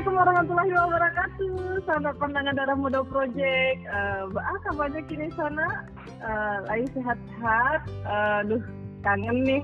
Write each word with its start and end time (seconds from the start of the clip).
Assalamualaikum 0.00 0.32
warahmatullahi 0.32 0.72
wabarakatuh. 0.80 1.56
Sahabat 1.84 2.14
pandangan 2.16 2.56
darah 2.56 2.72
muda 2.72 3.04
project. 3.04 3.84
Uh, 3.84 4.32
ah, 4.32 4.58
kabarnya 4.64 5.04
kini 5.04 5.28
sana 5.36 5.84
uh, 6.24 6.64
lagi 6.64 6.88
sehat-sehat. 6.96 7.84
Uh, 8.08 8.40
duh, 8.48 8.64
kangen 9.04 9.44
nih. 9.44 9.60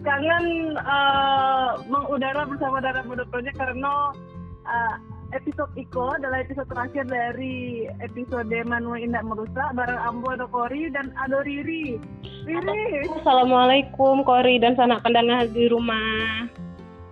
Kangen 0.00 0.72
uh, 0.80 1.76
mengudara 1.84 2.48
bersama 2.48 2.80
darah 2.80 3.04
muda 3.04 3.28
project 3.28 3.60
karena 3.60 4.16
uh, 4.64 4.94
episode 5.36 5.68
Iko 5.76 6.16
adalah 6.16 6.40
episode 6.40 6.72
terakhir 6.72 7.04
dari 7.04 7.92
episode 8.00 8.48
Manuel 8.64 9.04
Indah 9.04 9.20
Merusak 9.20 9.68
bareng 9.76 10.00
Ambo 10.00 10.32
Ado 10.32 10.48
Kori 10.48 10.88
dan 10.96 11.12
Ado 11.20 11.44
Riri. 11.44 12.00
Riri. 12.48 13.04
Assalamualaikum 13.20 14.24
Kori 14.24 14.64
dan 14.64 14.80
sanak 14.80 15.04
pendengar 15.04 15.44
di 15.52 15.68
rumah. 15.68 16.48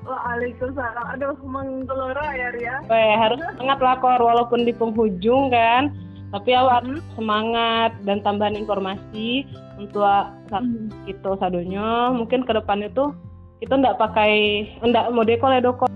Waalaikumsalam. 0.05 1.17
Aduh, 1.17 1.37
menggelora 1.41 2.37
ya 2.37 2.49
Ria. 2.53 2.77
Weh, 2.93 3.15
harus 3.17 3.41
semangat 3.57 3.81
lah 3.81 3.97
Kor, 3.99 4.21
walaupun 4.21 4.69
di 4.69 4.73
penghujung 4.77 5.49
kan. 5.49 5.89
Tapi 6.35 6.51
awak 6.51 6.85
hmm. 6.85 7.01
semangat 7.15 7.95
dan 8.05 8.21
tambahan 8.21 8.59
informasi 8.59 9.48
untuk 9.81 10.05
hmm. 10.51 11.09
itu 11.09 11.31
sadonya. 11.41 12.12
Mungkin 12.12 12.45
ke 12.45 12.53
depan 12.53 12.85
itu 12.85 13.15
kita 13.62 13.81
ndak 13.81 13.97
pakai 13.97 14.67
ndak 14.83 15.09
mau 15.15 15.25
dekol 15.25 15.55
ya 15.55 15.62
doko. 15.65 15.87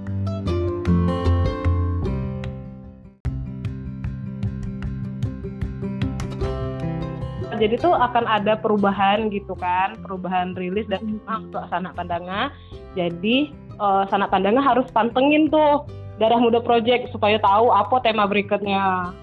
Jadi 7.58 7.74
tuh 7.82 7.90
akan 7.90 8.22
ada 8.30 8.54
perubahan 8.54 9.34
gitu 9.34 9.58
kan, 9.58 9.98
perubahan 10.06 10.54
rilis 10.54 10.86
dan 10.86 11.18
hmm. 11.18 11.50
untuk 11.50 11.66
sanak 11.66 11.98
pandangan. 11.98 12.54
Jadi 12.94 13.50
uh, 13.78 14.04
sanak 14.10 14.30
pandangnya 14.30 14.62
harus 14.62 14.86
pantengin 14.90 15.48
tuh 15.48 15.86
darah 16.18 16.38
muda 16.38 16.58
project 16.58 17.14
supaya 17.14 17.38
tahu 17.38 17.70
apa 17.70 18.02
tema 18.02 18.26
berikutnya. 18.26 19.14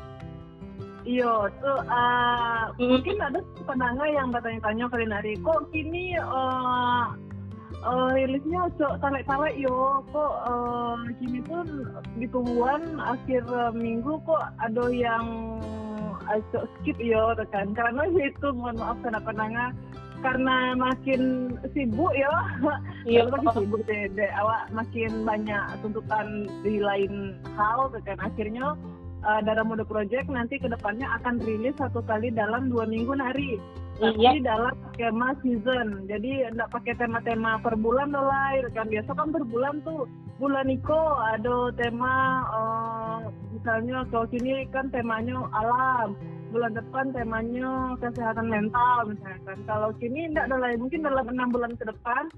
Iya, 1.05 1.53
tuh 1.61 1.79
uh, 1.85 2.73
mm. 2.81 2.81
mungkin 2.81 3.21
ada 3.21 3.39
pendengar 3.61 4.09
yang 4.09 4.33
bertanya-tanya 4.33 4.89
kali 4.89 5.05
nari, 5.05 5.33
kok 5.37 5.69
kini 5.69 6.17
uh, 6.17 7.13
uh, 7.85 8.09
rilisnya 8.17 8.73
cok 8.73 8.97
tarik-tarik 9.05 9.53
yo, 9.53 10.01
kok 10.09 10.33
uh, 10.49 10.97
kini 11.21 11.45
tuh 11.45 11.61
di 12.17 12.25
tungguan 12.25 12.97
akhir 12.97 13.45
minggu 13.77 14.17
kok 14.25 14.49
ada 14.57 14.89
yang 14.89 15.61
uh, 16.25 16.65
skip 16.81 16.97
yo, 16.97 17.37
kan? 17.53 17.69
Karena 17.77 18.09
itu 18.09 18.47
mohon 18.49 18.81
maaf 18.81 18.97
karena 19.05 19.21
pendengar 19.21 19.69
karena 20.25 20.73
makin 20.73 21.53
sibuk 21.77 22.09
ya. 22.17 22.33
Iya. 23.05 23.29
Makin 23.29 23.53
sibuk 23.53 23.85
deh, 23.85 24.09
deh. 24.17 24.31
Awak 24.33 24.73
makin 24.73 25.21
banyak 25.21 25.63
tuntutan 25.85 26.49
di 26.65 26.81
lain 26.81 27.37
hal 27.53 27.93
kan. 28.01 28.17
Akhirnya 28.17 28.73
uh, 29.21 29.39
Darah 29.45 29.61
Muda 29.61 29.85
Project 29.85 30.25
nanti 30.25 30.57
ke 30.57 30.65
depannya 30.65 31.05
akan 31.21 31.37
rilis 31.45 31.77
satu 31.77 32.01
kali 32.01 32.33
dalam 32.33 32.73
dua 32.73 32.89
minggu 32.89 33.13
nari. 33.13 33.61
Tapi 33.95 34.19
iya. 34.19 34.41
dalam 34.41 34.73
skema 34.91 35.37
season. 35.45 36.09
Jadi 36.09 36.49
tidak 36.49 36.73
pakai 36.73 36.97
tema-tema 36.97 37.61
per 37.61 37.77
bulan 37.77 38.11
lah 38.11 38.57
kan 38.73 38.89
biasa 38.89 39.13
kan 39.13 39.29
per 39.29 39.45
bulan 39.45 39.85
tuh. 39.85 40.09
Bulan 40.35 40.67
Niko 40.67 41.15
ada 41.31 41.71
tema 41.79 42.43
uh, 42.51 43.19
misalnya 43.55 44.03
kalau 44.11 44.27
sini 44.33 44.67
kan 44.73 44.91
temanya 44.91 45.47
alam 45.55 46.11
bulan 46.55 46.71
depan 46.71 47.11
temanya 47.11 47.99
kesehatan 47.99 48.47
mental 48.47 49.11
misalkan. 49.11 49.59
Kalau 49.67 49.91
kini 49.99 50.31
tidak 50.31 50.47
ada 50.47 50.57
lain, 50.63 50.79
mungkin 50.79 51.03
dalam 51.03 51.27
enam 51.27 51.51
bulan 51.51 51.75
ke 51.75 51.83
depan 51.83 52.31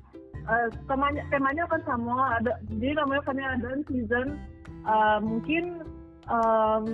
uh, 0.49 0.67
temanya 0.89 1.21
temanya 1.29 1.69
akan 1.69 1.81
sama. 1.85 2.17
Ada 2.41 2.57
jadi 2.73 2.97
namanya 2.97 3.21
kan 3.29 3.37
ada 3.37 3.69
season. 3.85 4.41
Uh, 4.87 5.19
mungkin 5.21 5.85
um, 6.31 6.85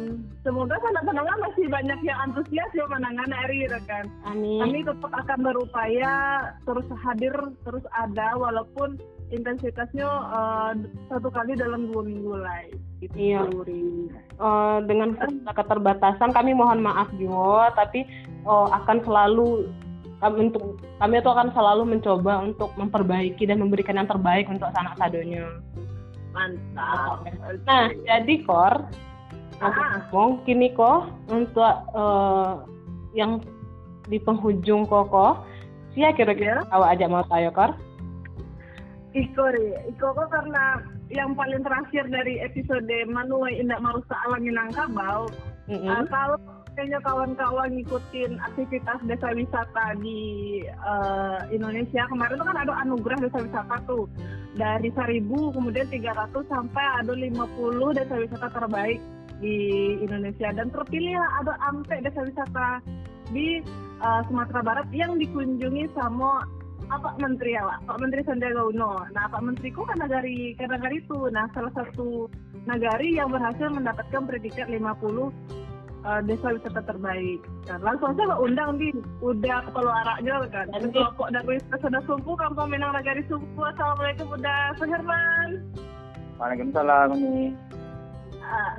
semoga 0.42 0.76
anak-anak 0.78 1.38
masih 1.42 1.66
banyak 1.70 2.00
yang 2.04 2.20
antusias 2.30 2.70
ya 2.74 2.86
menangan 2.90 3.32
Eri 3.48 3.70
kan. 3.86 4.06
Amin. 4.28 4.62
Kami 4.62 4.80
tetap 4.84 5.12
akan 5.14 5.40
berupaya 5.46 6.14
terus 6.66 6.88
hadir, 7.06 7.36
terus 7.64 7.86
ada 7.94 8.36
walaupun 8.38 8.98
intensitasnya 9.34 10.06
uh, 10.06 10.72
satu 11.10 11.34
kali 11.34 11.58
dalam 11.58 11.90
dua 11.90 12.06
minggu 12.06 12.34
lagi. 12.38 12.78
Gitu. 13.02 13.14
Iya. 13.18 13.50
Uh, 14.38 14.80
dengan 14.86 15.18
keterbatasan 15.50 16.32
kami 16.32 16.54
mohon 16.54 16.86
maaf 16.86 17.10
juga, 17.18 17.74
tapi 17.74 18.06
uh, 18.46 18.70
akan 18.72 19.02
selalu 19.04 19.68
kami 20.24 20.48
untuk 20.48 20.80
kami 21.04 21.20
itu 21.20 21.30
akan 21.30 21.52
selalu 21.52 21.84
mencoba 21.84 22.48
untuk 22.48 22.72
memperbaiki 22.80 23.44
dan 23.44 23.60
memberikan 23.60 24.00
yang 24.00 24.08
terbaik 24.08 24.48
untuk 24.48 24.72
anak 24.72 24.96
sadonya. 24.96 25.60
Mantap. 26.32 27.28
Nah, 27.68 27.92
jadi 28.08 28.36
Kor, 28.48 28.88
ngomong 29.60 30.42
kini 30.48 30.72
kok 30.72 31.12
untuk 31.28 31.76
uh, 31.92 32.64
yang 33.12 33.44
di 34.08 34.18
penghujung 34.18 34.88
koko, 34.88 35.44
sih 35.92 36.08
kira-kira 36.16 36.64
awak 36.72 36.96
aja 36.96 37.06
mau 37.12 37.28
tayo 37.28 37.52
Kor? 37.52 37.76
Iko 39.14 39.46
Iko 39.94 40.08
kok 40.18 40.30
karena 40.34 40.82
yang 41.14 41.38
paling 41.38 41.62
terakhir 41.62 42.10
dari 42.10 42.42
episode 42.42 42.90
Manuai 43.06 43.62
Indah 43.62 43.78
Marusa 43.78 44.18
Alam 44.26 44.42
Minangkabau, 44.42 45.30
mm-hmm. 45.70 45.86
uh, 45.86 46.06
kalau 46.10 46.38
kayaknya 46.74 46.98
kawan-kawan 47.06 47.70
ngikutin 47.78 48.42
aktivitas 48.42 48.98
desa 49.06 49.30
wisata 49.38 49.94
di 50.02 50.18
uh, 50.82 51.46
Indonesia 51.54 52.10
kemarin 52.10 52.42
tuh 52.42 52.48
kan 52.50 52.58
ada 52.58 52.74
anugerah 52.82 53.20
desa 53.22 53.40
wisata 53.46 53.78
tuh. 53.86 54.10
Dari 54.58 54.90
1000 54.90 55.30
kemudian 55.30 55.88
300 55.90 56.34
sampai 56.50 56.86
ada 57.02 57.14
50 57.14 57.98
desa 57.98 58.16
wisata 58.18 58.48
terbaik 58.50 58.98
di 59.38 59.58
Indonesia. 60.02 60.50
Dan 60.50 60.74
terpilih 60.74 61.22
ada 61.42 61.54
ampe 61.70 62.02
desa 62.02 62.26
wisata 62.26 62.82
di 63.30 63.62
uh, 64.02 64.22
Sumatera 64.26 64.62
Barat 64.66 64.88
yang 64.90 65.18
dikunjungi 65.22 65.94
sama 65.94 66.46
Pak 67.00 67.16
Menteri 67.22 67.56
ya 67.56 67.64
Pak, 67.64 67.80
Pak 67.88 67.98
Menteri 68.02 68.22
Sandiaga 68.26 68.62
Uno. 68.68 69.02
Nah 69.14 69.26
Pak 69.32 69.42
Menteri 69.42 69.72
Menteriku 69.74 69.82
kan 69.88 69.98
nagari 70.02 70.58
kan 70.60 70.70
negari 70.74 71.00
itu. 71.00 71.20
Nah 71.32 71.46
salah 71.56 71.72
satu 71.78 72.28
nagari 72.68 73.16
yang 73.16 73.32
berhasil 73.32 73.70
mendapatkan 73.72 74.24
predikat 74.28 74.68
50 74.68 74.84
uh, 74.84 75.30
eh, 76.04 76.22
desa 76.28 76.48
wisata 76.52 76.82
terbaik. 76.84 77.40
Nah, 77.72 77.80
langsung 77.80 78.12
saja 78.16 78.36
undang 78.40 78.76
di 78.76 78.92
udah 79.24 79.64
kepala 79.72 79.92
araknya 80.04 80.36
kan. 80.52 80.68
Dan 80.76 80.92
kelompok 80.92 81.28
dari 81.32 81.58
Pesona 81.72 82.00
Sumpu, 82.04 82.36
Kampung 82.36 82.70
Minang 82.72 82.92
Nagari 82.96 83.24
Sumpu. 83.32 83.62
Assalamualaikum 83.64 84.28
udah 84.36 84.76
Herman. 84.84 85.50
Waalaikumsalam 86.40 87.16
nih. 87.16 87.52
Ah. 88.44 88.72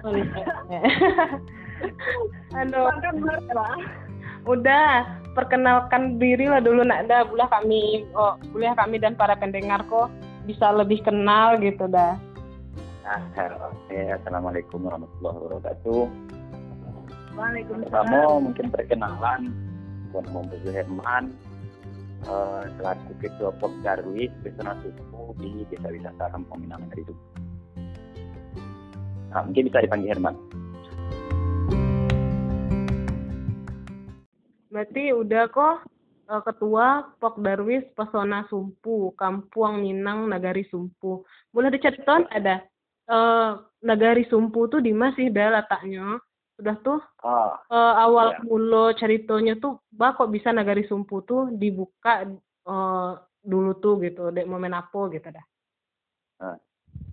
Halo. 2.52 2.92
Udah 4.44 5.23
perkenalkan 5.34 6.16
diri 6.22 6.46
lah 6.46 6.62
dulu 6.62 6.86
nak 6.86 7.10
dah 7.10 7.26
boleh 7.26 7.46
kami 7.50 8.06
oh, 8.14 8.38
boleh 8.54 8.72
kami 8.78 8.96
dan 9.02 9.18
para 9.18 9.34
pendengar 9.34 9.82
kok 9.90 10.08
bisa 10.46 10.70
lebih 10.70 11.02
kenal 11.02 11.58
gitu 11.58 11.90
dah. 11.90 12.16
Nah, 13.04 13.20
oke, 13.68 13.98
assalamualaikum 14.16 14.80
warahmatullahi 14.80 15.36
wabarakatuh. 15.36 16.02
Waalaikumsalam. 17.36 17.92
Kamu 17.92 18.48
mungkin 18.48 18.66
perkenalan, 18.72 19.52
buat 20.08 20.24
Muhammad 20.32 20.64
Herman, 20.64 21.24
uh, 22.24 22.64
selaku 22.80 23.12
ketua 23.20 23.50
Pop 23.60 23.72
Darwis 23.84 24.32
Pesona 24.40 24.72
Suku 24.80 25.36
di 25.42 25.68
Desa 25.68 25.92
Wisata 25.92 26.32
Kampung 26.32 26.64
Minang 26.64 26.88
dari 26.88 27.04
itu. 27.04 27.14
Nah, 29.34 29.42
mungkin 29.44 29.68
bisa 29.68 29.84
dipanggil 29.84 30.14
Herman. 30.16 30.34
Berarti 34.74 35.14
udah 35.14 35.46
kok 35.54 35.86
uh, 36.26 36.42
ketua 36.42 37.14
Pok 37.22 37.38
Darwis 37.38 37.86
Pesona 37.94 38.42
Sumpu, 38.50 39.14
Kampung 39.14 39.86
Minang 39.86 40.26
Nagari 40.26 40.66
Sumpu. 40.66 41.22
Boleh 41.54 41.70
diceritakan 41.70 42.26
ada 42.34 42.66
uh, 43.06 43.62
Nagari 43.86 44.26
Sumpu 44.26 44.66
tuh 44.66 44.82
di 44.82 44.90
mana 44.90 45.14
sih 45.14 45.30
dah 45.30 45.62
letaknya? 45.62 46.18
Udah 46.58 46.74
tuh 46.82 46.98
oh, 47.22 47.50
uh, 47.70 47.94
awal 48.02 48.34
ya. 48.34 48.38
mula 48.46 48.94
ceritanya 48.98 49.58
tuh 49.62 49.78
bah 49.94 50.18
kok 50.18 50.34
bisa 50.34 50.50
Nagari 50.50 50.82
Sumpu 50.90 51.22
tuh 51.22 51.54
dibuka 51.54 52.26
uh, 52.66 53.14
dulu 53.46 53.78
tuh 53.78 54.02
gitu, 54.02 54.34
dek 54.34 54.50
momen 54.50 54.74
apa 54.74 55.00
gitu 55.14 55.30
dah. 55.30 55.46
Nah, 56.42 56.58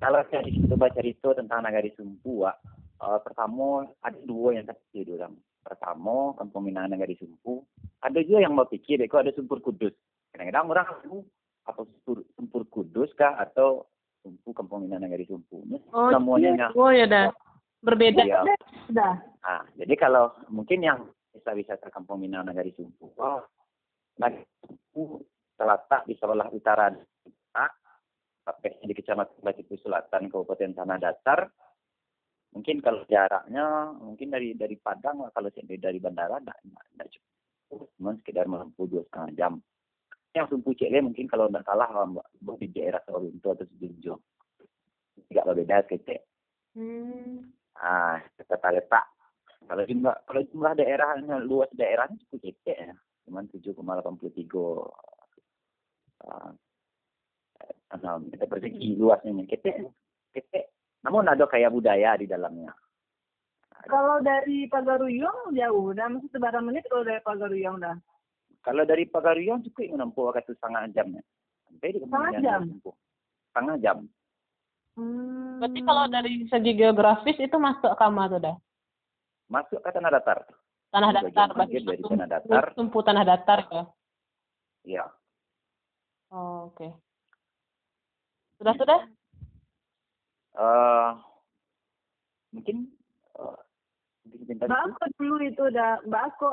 kalau 0.02 0.26
saya 0.34 0.46
coba 0.46 0.90
cerita 0.98 1.38
tentang 1.38 1.62
Nagari 1.62 1.94
Sumpu, 1.94 2.42
uh, 2.46 2.58
pertama 3.22 3.86
ada 4.02 4.18
dua 4.26 4.58
yang 4.58 4.66
terjadi 4.66 5.22
dalam 5.22 5.38
pertama 5.62 6.34
kampung 6.38 6.66
Minang 6.66 6.92
Negari 6.92 7.16
Sumpu. 7.18 7.64
Ada 8.02 8.22
juga 8.26 8.44
yang 8.44 8.58
mau 8.58 8.66
pikir 8.66 9.02
kok 9.06 9.22
ada 9.22 9.34
Sumpur 9.34 9.62
Kudus? 9.62 9.94
Kadang-kadang 10.34 10.74
orang 10.74 10.88
apa 11.70 11.82
Sumpur, 11.86 12.26
Sumpur 12.34 12.62
Kudus 12.68 13.10
kah? 13.14 13.38
Atau 13.38 13.86
Sumpu 14.26 14.52
Kampung 14.52 14.86
Minang 14.86 15.06
Negari 15.06 15.30
Sumpu? 15.30 15.62
Oh, 15.94 16.10
semuanya 16.10 16.52
iya. 16.58 16.68
oh 16.74 16.92
ya 16.92 17.06
dah 17.06 17.30
berbeda. 17.82 18.22
Ya. 18.26 18.42
Nah, 18.92 19.62
jadi 19.78 19.94
kalau 19.98 20.34
mungkin 20.50 20.86
yang 20.86 21.08
bisa 21.32 21.56
wisata 21.56 21.88
Kampung 21.94 22.22
Minang 22.22 22.50
Negari 22.50 22.74
Sumpu 22.76 23.14
oh, 23.18 23.42
Nagari 24.20 24.46
Sumpu 24.66 25.24
terletak 25.56 26.10
di 26.10 26.18
sebelah 26.18 26.50
utara 26.50 26.90
tapi 28.42 28.74
di 28.84 28.94
Kecamatan 28.98 29.38
Batipu 29.46 29.78
Selatan 29.78 30.28
Kabupaten 30.28 30.74
Tanah 30.74 30.98
Datar 30.98 31.46
mungkin 32.52 32.84
kalau 32.84 33.08
jaraknya 33.08 33.96
mungkin 33.96 34.28
dari 34.28 34.54
dari 34.56 34.76
Padang 34.76 35.24
kalau 35.32 35.50
dari 35.56 36.00
bandara 36.00 36.40
tidak 36.44 37.10
cukup. 37.16 37.88
Cuma 37.96 38.12
sekedar 38.20 38.46
menempuh 38.52 38.86
dua 38.88 39.02
setengah 39.08 39.32
jam. 39.40 39.54
Yang 40.36 40.56
Sumpu 40.56 40.76
Cele 40.76 41.00
mungkin 41.04 41.28
kalau 41.28 41.48
tidak 41.48 41.64
salah 41.68 41.88
di 42.60 42.68
daerah 42.72 43.00
Sawinto 43.04 43.56
atau 43.56 43.68
Sejunjung 43.68 44.20
tidak 45.32 45.48
berbeda 45.48 45.88
ketek 45.88 46.28
hmm. 46.76 47.48
ah 47.80 48.20
kita 48.36 48.56
letak 48.72 49.06
kalau 49.64 49.84
jumlah 49.88 50.16
kalau 50.28 50.42
jumlah 50.52 50.74
daerahnya 50.76 51.40
luas 51.40 51.72
daerahnya 51.72 52.18
cukup 52.28 52.52
kecil 52.52 52.76
ya. 52.76 52.92
Cuma 53.22 53.46
7,83 53.46 53.78
uh, 56.26 56.52
kita 58.34 58.46
persegi 58.50 58.98
luasnya 58.98 59.46
ketek 59.46 59.86
ketek 60.34 60.74
namun 61.02 61.26
ada 61.26 61.46
kayak 61.50 61.74
budaya 61.74 62.14
di 62.18 62.30
dalamnya. 62.30 62.74
Kalau 63.90 64.22
dari 64.22 64.70
Pagaruyung 64.70 65.58
jauh, 65.58 65.90
dah 65.98 66.06
masih 66.06 66.30
sebarang 66.30 66.70
menit 66.70 66.86
kalau 66.86 67.02
dari 67.02 67.22
Pagaruyung 67.26 67.82
dah. 67.82 67.98
Kalau 68.62 68.86
dari 68.86 69.10
Pagaruyung 69.10 69.66
cukup 69.66 69.98
menempuh 69.98 70.30
waktu 70.30 70.54
setengah 70.54 70.86
jamnya. 70.94 71.26
Sampai 71.66 71.98
di 71.98 72.00
setengah 72.06 72.32
jam. 72.46 72.62
Setengah 73.50 73.76
jam. 73.82 73.98
Hmm. 74.94 75.58
Berarti 75.58 75.80
kalau 75.82 76.06
dari 76.14 76.34
segi 76.46 76.72
geografis 76.78 77.38
itu 77.42 77.58
masuk 77.58 77.98
Kama 77.98 78.30
tuh 78.30 78.40
dah? 78.44 78.56
Masuk 79.50 79.82
ke 79.82 79.90
tanah 79.90 80.14
datar. 80.14 80.46
Tanah 80.94 81.10
datar, 81.16 81.50
berarti 81.56 81.82
dari 81.82 82.04
tanah 82.06 82.28
datar. 82.30 82.66
Tumpu 82.78 83.00
tanah 83.02 83.24
datar 83.26 83.60
ya? 83.72 83.84
Iya. 84.86 85.06
Oh, 86.30 86.70
oke. 86.70 86.78
Okay. 86.78 86.92
Sudah 88.62 88.76
sudah? 88.78 89.00
Uh, 90.62 91.18
mungkin 92.54 92.94
uh, 93.42 93.58
Mbak 94.30 94.82
Ako 94.94 95.04
dulu 95.18 95.36
itu 95.42 95.62
udah 95.74 96.06
Mbak 96.06 96.24
Ako 96.38 96.50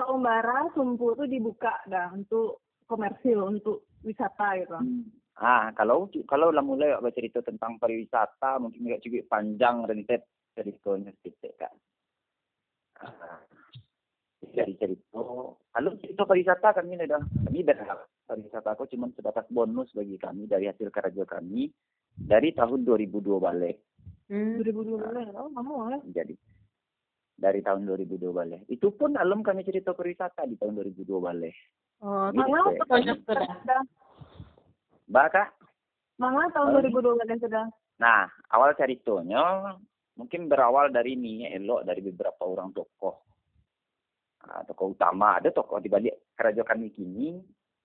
Saumbara 0.00 0.68
Sumpu 0.72 1.12
itu 1.12 1.24
dibuka 1.28 1.76
dah 1.88 2.12
untuk 2.16 2.64
komersil 2.88 3.44
untuk 3.44 3.84
wisata 4.00 4.56
gitu. 4.60 4.76
Hmm. 4.76 5.04
Ah, 5.36 5.68
kalau 5.76 6.08
kalau 6.24 6.48
lah 6.48 6.64
mulai 6.64 6.96
baca 6.96 7.12
cerita 7.12 7.44
tentang 7.44 7.76
pariwisata 7.76 8.56
mungkin 8.56 8.88
juga 8.88 9.02
cukup 9.04 9.28
panjang 9.28 9.84
rentet 9.84 10.24
ceritanya 10.56 11.12
sedikit 11.20 11.52
kan. 11.60 11.74
Ah, 13.04 13.44
dari 14.56 14.72
cerita 14.80 15.20
kalau 15.76 15.90
cerita 16.00 16.22
pariwisata 16.24 16.68
kami 16.80 16.96
dah 17.04 17.20
kami 17.20 17.60
dah 17.68 17.76
pariwisata 18.24 18.72
aku 18.72 18.88
cuma 18.88 19.12
sebatas 19.12 19.44
bonus 19.52 19.92
bagi 19.92 20.16
kami 20.16 20.48
dari 20.48 20.72
hasil 20.72 20.88
kerja 20.88 21.28
kami 21.28 21.68
dari 22.16 22.50
tahun 22.56 22.88
2002 22.88 23.20
balik. 23.36 23.76
Hmm. 24.26 24.58
2002 24.58 25.06
balik, 25.06 25.26
oh 25.36 25.48
mau 25.52 25.86
ya. 25.92 26.00
Jadi 26.10 26.34
dari 27.36 27.60
tahun 27.60 27.84
2002 27.84 28.32
balik. 28.32 28.60
Itu 28.66 28.96
pun 28.96 29.14
alam 29.14 29.44
kami 29.44 29.62
cerita 29.62 29.92
perwisata 29.92 30.48
di 30.48 30.56
tahun 30.56 30.80
2002 30.80 31.20
balik. 31.20 31.56
Oh, 32.00 32.28
gitu, 32.32 32.48
ya. 32.48 32.84
banyak 32.88 33.18
sudah. 33.24 33.48
Baka? 35.06 35.52
Mana 36.16 36.48
tahun 36.50 36.80
oh. 36.80 36.82
2002 36.82 37.20
balik 37.20 37.38
sudah? 37.44 37.68
Nah, 38.00 38.28
awal 38.52 38.72
ceritanya 38.76 39.76
mungkin 40.16 40.48
berawal 40.48 40.88
dari 40.88 41.16
ini 41.16 41.44
elok 41.52 41.84
dari 41.84 42.00
beberapa 42.00 42.48
orang 42.48 42.72
tokoh. 42.72 43.24
Nah, 44.48 44.64
tokoh 44.64 44.96
utama 44.96 45.36
ada 45.36 45.52
tokoh 45.52 45.80
di 45.80 45.92
balik 45.92 46.32
kerajaan 46.36 46.64
kami 46.64 46.88
kini 46.92 47.36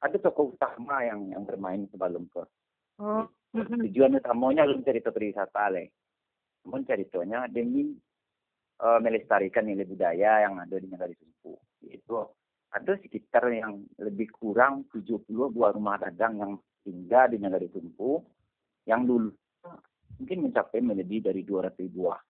ada 0.01 0.17
tokoh 0.17 0.55
utama 0.55 1.03
yang 1.03 1.27
yang 1.31 1.43
bermain 1.43 1.85
sebelum 1.91 2.27
ke. 2.31 2.43
Oh. 2.99 3.27
Tujuan 3.51 4.15
utamanya 4.15 4.63
belum 4.63 4.81
cerita 4.87 5.11
perwisata 5.11 5.67
le. 5.67 5.91
Namun 6.63 6.87
ceritanya 6.87 7.51
demi 7.51 7.91
uh, 8.79 8.99
melestarikan 9.03 9.67
nilai 9.67 9.83
budaya 9.83 10.47
yang 10.47 10.55
ada 10.55 10.75
di 10.79 10.87
negara 10.87 11.11
Sumpu. 11.19 11.59
Itu 11.83 12.31
ada 12.71 12.93
sekitar 12.95 13.51
yang 13.51 13.83
lebih 13.99 14.31
kurang 14.31 14.87
70 14.95 15.27
buah 15.27 15.75
rumah 15.75 15.99
dagang 15.99 16.39
yang 16.39 16.53
tinggal 16.87 17.27
di 17.27 17.37
negara 17.43 17.67
Sumpu 17.67 18.23
yang 18.87 19.03
dulu 19.03 19.35
mungkin 20.21 20.47
mencapai 20.47 20.79
lebih 20.79 21.19
dari 21.25 21.41
200 21.43 21.75
buah. 21.91 22.21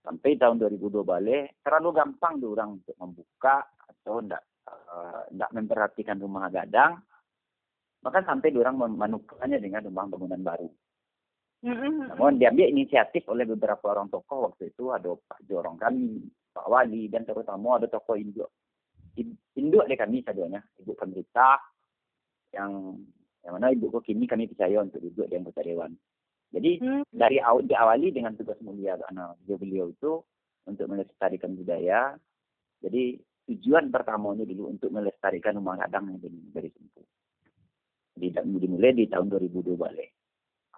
Sampai 0.00 0.40
tahun 0.40 0.56
2002 0.64 1.04
balik 1.04 1.60
terlalu 1.60 1.88
gampang 1.92 2.40
orang 2.40 2.80
untuk 2.80 2.96
membuka 2.96 3.68
atau 3.84 4.24
tidak 4.24 4.42
uh, 4.64 5.28
eh, 5.28 5.50
memperhatikan 5.52 6.16
rumah 6.16 6.48
gadang 6.48 7.04
maka 8.00 8.24
sampai 8.24 8.56
orang 8.56 8.80
menukarnya 8.96 9.60
dengan 9.60 9.84
rumah 9.84 10.08
bangunan 10.08 10.40
baru. 10.40 10.68
Mm-hmm. 11.60 12.16
Namun 12.16 12.40
diambil 12.40 12.72
inisiatif 12.72 13.28
oleh 13.28 13.44
beberapa 13.44 13.92
orang 13.92 14.08
tokoh 14.08 14.48
waktu 14.48 14.72
itu 14.72 14.88
ada 14.96 15.12
Pak 15.12 15.44
Jorong 15.44 15.76
kami, 15.76 16.24
Pak 16.56 16.64
Wali 16.64 17.12
dan 17.12 17.28
terutama 17.28 17.76
ada 17.76 17.84
tokoh 17.84 18.16
induk. 18.16 18.48
Induk 19.60 19.84
deh 19.84 19.98
kami 20.00 20.24
saduanya, 20.24 20.64
ibu 20.80 20.96
pemerintah 20.96 21.60
yang 22.56 22.96
yang 23.44 23.52
mana 23.56 23.76
ibu 23.76 23.92
kok 23.92 24.08
kini 24.08 24.24
kami 24.24 24.48
percaya 24.48 24.80
untuk 24.80 25.04
duduk 25.04 25.28
di 25.28 25.36
anggota 25.36 25.60
dewan. 25.60 25.92
Jadi 26.50 26.80
mm-hmm. 26.80 27.02
dari 27.12 27.36
awal 27.44 27.68
diawali 27.68 28.08
dengan 28.08 28.32
tugas 28.40 28.56
mulia 28.64 28.96
karena 28.96 29.36
beliau 29.44 29.92
itu 29.92 30.24
untuk 30.64 30.86
melestarikan 30.88 31.52
budaya. 31.52 32.16
Jadi 32.80 33.20
tujuan 33.52 33.92
pertamanya 33.92 34.48
dulu 34.48 34.72
untuk 34.72 34.88
melestarikan 34.88 35.60
rumah 35.60 35.76
kadang 35.84 36.16
yang 36.16 36.24
dari 36.56 36.72
Sumpu 36.72 37.04
dimulai 38.16 38.96
di 38.96 39.06
tahun 39.06 39.30
2002 39.30 39.76
balik. 39.76 40.10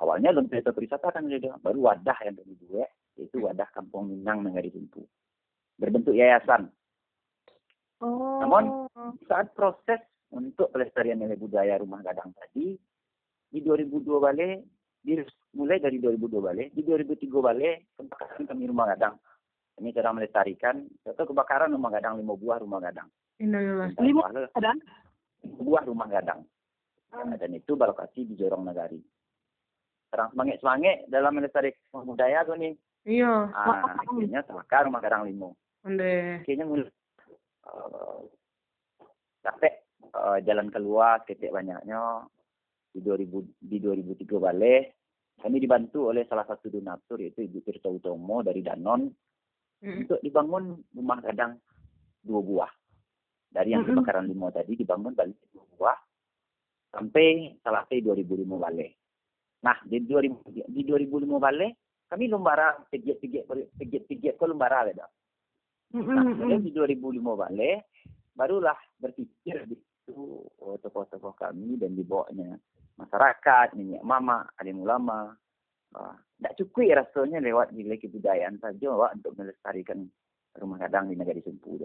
Awalnya 0.02 0.32
belum 0.32 0.48
cerita 0.48 0.72
perwisata 0.72 1.12
kan 1.12 1.28
baru 1.60 1.78
wadah 1.78 2.18
yang 2.24 2.36
kedua 2.36 2.84
yaitu 3.20 3.44
wadah 3.44 3.68
Kampung 3.76 4.08
Minang 4.08 4.42
Nagari 4.42 4.72
Tumpu. 4.72 5.04
Berbentuk 5.76 6.16
yayasan. 6.16 6.72
Oh. 8.02 8.40
Namun 8.40 8.88
saat 9.28 9.52
proses 9.52 10.00
untuk 10.32 10.72
pelestarian 10.72 11.20
nilai 11.20 11.36
budaya 11.36 11.76
rumah 11.78 12.00
gadang 12.00 12.32
tadi 12.32 12.74
di 13.52 13.58
2002 13.60 14.00
balik 14.16 14.64
di, 15.04 15.20
mulai 15.52 15.76
dari 15.76 16.00
2002 16.00 16.40
balik 16.40 16.68
di 16.72 16.82
2003 16.82 17.28
balik 17.28 17.76
kebakaran 18.00 18.42
kami 18.48 18.64
rumah 18.64 18.86
gadang 18.96 19.14
kami 19.76 19.92
cara 19.92 20.10
melestarikan 20.16 20.88
atau 21.04 21.24
kebakaran 21.28 21.68
rumah 21.76 21.92
gadang 21.92 22.16
lima 22.16 22.32
buah 22.32 22.64
rumah 22.64 22.80
gadang 22.80 23.08
lima 24.00 24.24
buah 25.60 25.84
rumah 25.84 26.08
gadang 26.08 26.40
Nah, 27.12 27.36
dan 27.36 27.52
itu 27.52 27.76
berlokasi 27.76 28.24
di 28.24 28.34
Jorong 28.34 28.64
Nagari. 28.64 28.98
Terang 30.08 30.32
semangat 30.32 30.60
semangat 30.60 30.96
dalam 31.08 31.32
melestarikan 31.36 32.04
budaya 32.08 32.44
tuh 32.44 32.56
nih. 32.56 32.72
Iya. 33.04 33.52
Ah, 33.52 33.96
akhirnya 34.00 34.40
selaka 34.48 34.88
rumah 34.88 35.00
Karang 35.04 35.28
Limo. 35.28 35.56
Ande. 35.84 36.40
Akhirnya 36.40 36.64
mulai 36.64 36.88
uh, 37.68 38.22
capek 39.42 39.74
uh, 40.14 40.38
jalan 40.46 40.70
keluar 40.70 41.26
ketik 41.26 41.50
banyaknya 41.50 42.24
di 42.92 43.00
2000 43.00 43.64
di 43.64 43.76
2003 43.80 44.28
balik 44.36 44.84
kami 45.40 45.58
dibantu 45.58 46.12
oleh 46.12 46.28
salah 46.28 46.44
satu 46.44 46.68
donatur 46.68 47.18
yaitu 47.18 47.42
Ibu 47.42 47.64
Tirta 47.64 47.88
Utomo 47.88 48.44
dari 48.44 48.60
Danon 48.60 49.08
mm. 49.80 50.06
untuk 50.06 50.20
dibangun 50.20 50.76
rumah 50.92 51.18
gadang 51.24 51.56
dua 52.22 52.40
buah 52.44 52.72
dari 53.50 53.74
yang 53.74 53.82
kebakaran 53.82 54.28
limo 54.28 54.52
tadi 54.54 54.78
dibangun 54.78 55.16
balik 55.16 55.34
dua 55.50 55.64
buah 55.74 55.98
sampai 56.92 57.56
selesai 57.64 57.98
2005 58.04 58.44
balik. 58.60 58.92
Nah, 59.64 59.76
di 59.88 60.04
2000 60.04 60.68
di 60.68 60.82
2005 60.84 61.40
balik 61.40 61.72
kami 62.12 62.28
lumbara 62.28 62.76
pijat-pijat 62.92 63.48
pijat-pijat 63.80 64.34
ke 64.36 64.44
lumbara 64.44 64.84
ada. 64.84 65.08
Nah, 65.96 66.24
kemudian 66.36 66.60
di 66.60 66.72
2005 66.76 67.24
balik 67.24 67.88
barulah 68.36 68.76
berpikir 69.00 69.68
itu 69.68 70.44
oh, 70.60 70.76
tokoh-tokoh 70.80 71.36
kami 71.36 71.80
dan 71.80 71.96
dibawanya 71.96 72.58
masyarakat, 72.96 73.76
nenek 73.76 74.02
mama, 74.04 74.44
alim 74.60 74.82
ulama. 74.82 75.32
Tidak 75.92 76.52
uh, 76.52 76.58
cukup 76.64 76.82
ya 76.88 76.94
rasanya 77.04 77.38
lewat 77.44 77.76
nilai 77.76 78.00
kebudayaan 78.00 78.56
saja 78.60 78.88
wak, 78.92 79.20
untuk 79.20 79.36
melestarikan 79.36 80.08
rumah 80.56 80.80
kadang 80.80 81.12
di 81.12 81.16
negara 81.16 81.40
Sumpu. 81.44 81.80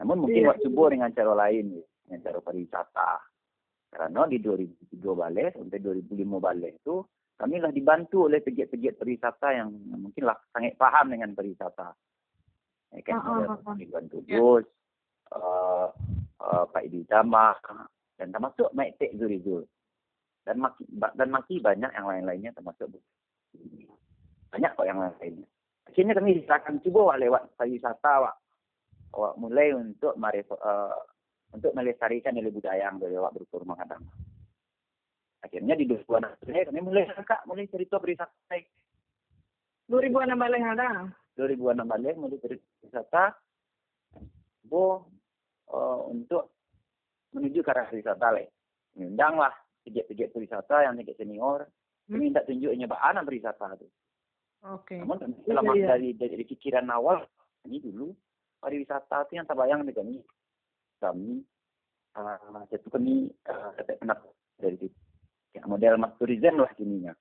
Namun 0.00 0.24
mungkin 0.24 0.42
yeah. 0.44 0.50
wak 0.52 0.60
coba 0.64 0.84
dengan 0.92 1.10
cara 1.12 1.32
lain, 1.36 1.84
dengan 2.04 2.20
cara 2.24 2.38
pariwisata, 2.40 3.10
karena 3.88 4.28
di 4.28 4.38
2003 4.40 5.00
balik 5.00 5.56
sampai 5.56 5.78
2005 5.80 6.12
balik 6.38 6.72
itu 6.84 6.96
kami 7.38 7.62
lah 7.62 7.70
dibantu 7.70 8.26
oleh 8.26 8.42
pegiat-pegiat 8.42 8.98
pariwisata 8.98 9.48
yang 9.54 9.70
mungkin 9.94 10.26
lah 10.26 10.34
sangat 10.50 10.74
paham 10.74 11.14
dengan 11.14 11.32
pariwisata. 11.38 11.94
Ya, 12.98 13.00
kan 13.06 13.22
uh, 13.22 13.54
uh, 13.54 13.58
uh, 13.62 13.76
dibantu 13.78 14.18
yeah. 14.26 14.42
Gus, 14.42 14.66
uh, 15.30 15.86
uh, 16.42 16.64
Pak 16.66 16.82
Idi 16.88 17.06
Jama, 17.06 17.54
dan 18.18 18.34
termasuk 18.34 18.74
Mike 18.74 18.98
Tek 18.98 19.14
Zurizul. 19.14 19.62
Dan 20.42 20.64
maki, 20.64 20.82
dan 20.90 21.28
maki 21.28 21.60
banyak 21.60 21.92
yang 21.92 22.08
lain-lainnya 22.08 22.50
termasuk 22.56 22.90
banyak 24.48 24.72
kok 24.74 24.88
yang 24.88 24.98
lain-lainnya. 24.98 25.46
Akhirnya 25.86 26.16
kami 26.18 26.42
akan 26.42 26.74
coba 26.90 27.20
lewat 27.22 27.54
pariwisata 27.54 28.12
wak, 28.24 28.36
wak 29.14 29.34
mulai 29.38 29.76
untuk 29.76 30.16
uh, 30.18 30.96
untuk 31.52 31.72
melestarikan 31.72 32.36
nilai 32.36 32.52
budaya 32.52 32.92
yang 32.92 33.00
berupa 33.00 33.56
rumah 33.56 33.76
kadang. 33.80 34.04
Akhirnya 35.40 35.78
di 35.78 35.86
dua 35.86 36.02
bulan 36.04 36.34
kami 36.42 36.80
mulai 36.82 37.08
kakak 37.14 37.46
mulai 37.46 37.70
cerita. 37.70 37.96
2000-an 39.88 40.36
balik 40.36 40.60
ada. 40.60 41.08
2006 41.38 41.86
balik 41.86 42.14
mau 42.18 42.28
wisata 42.28 43.32
bo 44.66 45.08
uh, 45.70 46.00
untuk 46.10 46.52
menuju 47.32 47.62
ke 47.64 47.70
arah 47.70 47.88
wisata 47.88 48.34
le. 48.34 48.52
Undang 48.98 49.38
lah 49.38 49.54
tiga-tiga 49.86 50.28
wisata 50.34 50.84
yang 50.84 50.98
tiga 51.00 51.14
senior. 51.16 51.70
Hmm. 52.10 52.20
Minta 52.20 52.44
tunjuk 52.44 52.74
nyebaan 52.74 53.22
berwisata 53.24 53.78
tu. 53.78 53.88
Oke. 54.66 54.98
Okay. 54.98 55.00
Namun 55.00 55.38
selama 55.46 55.72
iya, 55.78 55.78
iya. 55.78 55.88
dari, 55.94 56.08
dari 56.18 56.44
pikiran 56.44 56.88
awal 56.90 57.22
ini 57.70 57.78
dulu 57.78 58.10
pariwisata 58.58 59.30
itu 59.30 59.38
yang 59.38 59.46
terbayang 59.46 59.86
di 59.86 59.94
kami 59.94 60.18
kami 60.98 61.42
uh, 62.18 62.66
itu 62.70 62.88
kami 62.90 63.14
uh, 63.46 63.70
dari 64.58 64.74
itu 64.76 64.86
ya, 65.54 65.62
model 65.64 65.98
mas 65.98 66.12
tourism 66.18 66.60
lah 66.62 66.70
ininya 66.78 67.14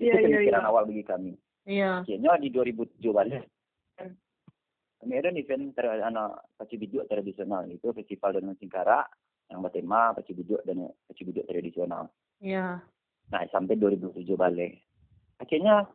itu 0.00 0.08
yeah, 0.08 0.24
pemikiran 0.24 0.64
yeah, 0.64 0.70
awal 0.72 0.88
bagi 0.88 1.04
kami. 1.04 1.32
Iya. 1.68 2.08
Yeah. 2.08 2.36
di 2.40 2.48
2007 2.48 3.04
balik 3.12 3.44
kami 5.00 5.16
ada 5.16 5.32
event 5.32 5.72
ter 5.72 5.88
anak 5.88 6.44
paci 6.60 6.76
bijuk 6.76 7.08
tradisional. 7.08 7.64
Itu 7.68 7.92
festival 7.92 8.36
dan 8.36 8.52
singkara 8.56 9.04
yang 9.52 9.60
bertema 9.60 10.12
paci 10.16 10.32
bijuk 10.32 10.60
dan 10.64 10.88
paci 11.08 11.22
bijuk 11.28 11.44
tradisional. 11.44 12.08
Iya. 12.40 12.80
Yeah. 12.80 13.30
nah 13.30 13.46
sampai 13.54 13.78
2007 13.78 14.26
balik 14.34 14.82
akhirnya 15.38 15.86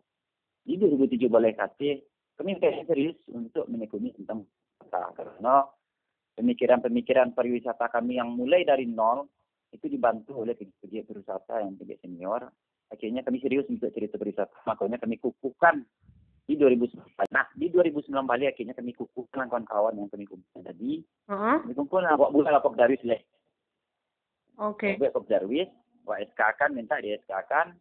di 0.63 0.79
2007 0.79 1.27
balik 1.27 1.59
kate 1.59 2.07
kami 2.39 2.55
serius 2.61 3.19
untuk 3.27 3.67
menekuni 3.67 4.15
tentang 4.15 4.47
peta 4.79 5.11
karena 5.19 5.67
pemikiran-pemikiran 6.35 7.31
pariwisata 7.31 7.87
kami 7.89 8.19
yang 8.19 8.31
mulai 8.35 8.67
dari 8.67 8.85
nol 8.85 9.27
itu 9.71 9.87
dibantu 9.87 10.43
oleh 10.43 10.55
pegiat 10.55 11.07
pariwisata 11.07 11.63
yang 11.63 11.75
pegiat 11.79 11.99
senior. 12.03 12.47
Akhirnya 12.91 13.25
kami 13.25 13.41
serius 13.41 13.65
untuk 13.67 13.89
cerita 13.91 14.15
pariwisata. 14.19 14.67
Makanya 14.69 15.01
kami 15.01 15.17
kukuhkan 15.19 15.83
di 16.45 16.53
2009. 16.53 17.25
Nah, 17.33 17.45
di 17.57 17.73
2009 17.73 18.29
balik 18.29 18.53
akhirnya 18.53 18.77
kami 18.77 18.93
kukuhkan 18.93 19.49
kawan-kawan 19.49 19.97
yang 19.97 20.07
kami 20.07 20.29
kumpulkan 20.29 20.61
tadi. 20.61 21.01
Uh-huh. 21.25 21.57
Kami 21.65 21.73
kumpulkan 21.73 22.13
awak 22.13 22.29
bulan 22.29 22.53
lapok 22.53 22.77
darwis 22.77 23.01
leh. 23.01 23.19
Oke. 24.61 24.93
Okay. 24.95 25.01
Lapok 25.01 25.25
darwis, 25.25 25.67
awak 26.05 26.29
SK 26.31 26.41
kan 26.61 26.69
minta 26.77 27.01
di 27.01 27.17
SK 27.17 27.33
kan 27.49 27.73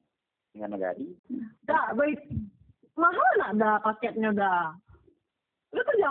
dengan 0.57 0.81
negari. 0.81 1.13
Tak 1.69 1.93
baik. 1.93 2.25
Mahal 2.97 3.31
nak 3.43 3.53
dah 3.61 3.77
paketnya 3.85 4.31
dah. 4.33 4.73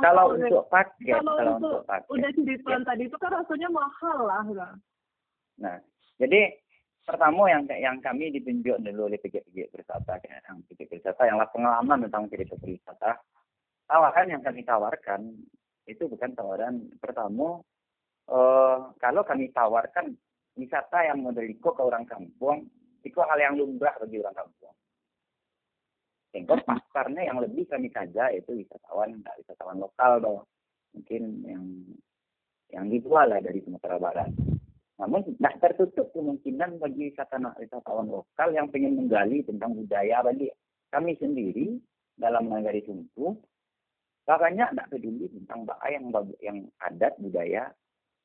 Kalau 0.04 0.26
untuk 0.36 0.66
paket, 0.68 1.16
kalau, 1.16 1.34
kalau 1.40 1.54
untuk, 1.58 1.72
untuk 1.80 1.84
paket, 1.88 2.10
udah 2.12 2.30
cerita 2.36 2.70
ya. 2.72 2.80
tadi 2.84 3.04
itu 3.08 3.18
kan 3.18 3.32
rasanya 3.32 3.70
mahal 3.72 4.20
lah. 4.28 4.44
Nah, 5.60 5.78
jadi 6.20 6.42
pertama 7.04 7.52
yang 7.52 7.64
yang 7.78 7.98
kami 8.00 8.32
ditunjuk 8.32 8.80
dulu 8.80 9.12
oleh 9.12 9.20
pihak-pihak 9.20 9.70
wisata, 9.76 10.20
yang 10.24 10.60
pihak 10.68 10.90
wisata 10.92 11.22
yang 11.28 11.38
pengalaman 11.52 12.08
tentang 12.08 12.28
cerita 12.32 12.56
wisata, 12.60 13.20
tawaran 13.88 14.32
yang 14.32 14.42
kami 14.42 14.64
tawarkan 14.64 15.22
itu 15.88 16.04
bukan 16.08 16.32
tawaran 16.34 16.88
pertama. 17.00 17.60
Uh, 18.24 18.96
kalau 19.04 19.20
kami 19.28 19.52
tawarkan 19.52 20.16
wisata 20.56 21.04
yang 21.04 21.20
model 21.20 21.44
ke 21.44 21.82
orang 21.84 22.08
kampung, 22.08 22.72
itu 23.04 23.20
hal 23.20 23.36
yang 23.36 23.60
lumrah 23.60 23.92
bagi 24.00 24.24
orang 24.24 24.32
kampung. 24.32 24.72
Sehingga 26.34 26.58
pasarnya 26.66 27.30
yang 27.30 27.38
lebih 27.46 27.70
kami 27.70 27.94
kaja 27.94 28.34
itu 28.34 28.58
wisatawan, 28.58 29.22
wisatawan 29.22 29.78
lokal 29.78 30.12
dong. 30.18 30.42
Mungkin 30.98 31.22
yang 31.46 31.64
yang 32.74 32.86
dijual 32.90 33.30
lah 33.30 33.38
dari 33.38 33.62
Sumatera 33.62 34.02
Barat. 34.02 34.34
Namun 34.98 35.22
tidak 35.30 35.62
tertutup 35.62 36.10
kemungkinan 36.10 36.82
bagi 36.82 37.14
wisatawan, 37.14 37.54
wisatawan 37.62 38.10
lokal 38.10 38.50
yang 38.50 38.66
ingin 38.74 38.98
menggali 38.98 39.46
tentang 39.46 39.78
budaya 39.78 40.26
bagi 40.26 40.50
kami 40.90 41.14
sendiri 41.22 41.78
dalam 42.18 42.50
nagari 42.50 42.82
Sumpu. 42.82 43.38
Makanya 44.26 44.74
tidak 44.74 44.90
peduli 44.90 45.30
tentang 45.30 45.70
bahasa 45.70 45.94
yang 45.94 46.06
yang 46.42 46.58
adat 46.82 47.14
budaya 47.22 47.70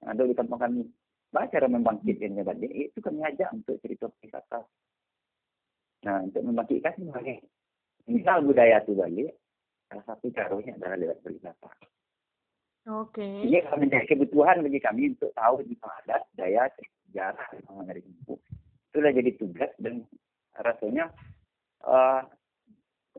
yang 0.00 0.08
ada 0.16 0.22
di 0.24 0.32
kampung 0.32 0.60
kami. 0.60 0.80
Bahasa 1.28 1.60
cara 1.60 1.68
membangkitkannya 1.68 2.40
balik 2.40 2.72
itu 2.72 2.98
kami 3.04 3.20
ajak 3.20 3.52
untuk 3.52 3.76
cerita 3.84 4.08
wisata. 4.24 4.64
Nah, 6.08 6.24
untuk 6.24 6.40
membangkitkan 6.40 6.96
sebagai 6.96 7.44
misal 8.08 8.42
budaya 8.42 8.80
itu 8.82 8.96
balik, 8.96 9.36
salah 9.92 10.04
satu 10.08 10.26
caranya 10.32 10.72
adalah 10.80 10.96
lewat 10.96 11.18
berwisata. 11.22 11.68
Oke. 12.88 13.20
Okay. 13.20 13.34
Ini 13.44 13.58
kalau 13.68 13.78
menjadi 13.84 14.06
kebutuhan 14.08 14.64
bagi 14.64 14.80
kami 14.80 15.02
untuk 15.12 15.30
tahu 15.36 15.60
tentang 15.60 15.92
adat, 16.04 16.22
daya, 16.32 16.62
sejarah 17.08 17.48
dari 17.84 18.00
ibu. 18.00 18.34
Itulah 18.88 19.12
jadi 19.12 19.30
tugas 19.36 19.72
dan 19.76 20.08
rasanya 20.56 21.12
uh, 21.84 22.24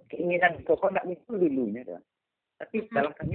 keinginan 0.09 0.65
kok 0.65 0.81
tidak 0.81 1.05
itu 1.05 1.33
dulunya 1.37 1.85
kan. 1.85 2.01
Tapi 2.59 2.77
hmm. 2.81 2.91
dalam 2.91 3.13
kami 3.15 3.33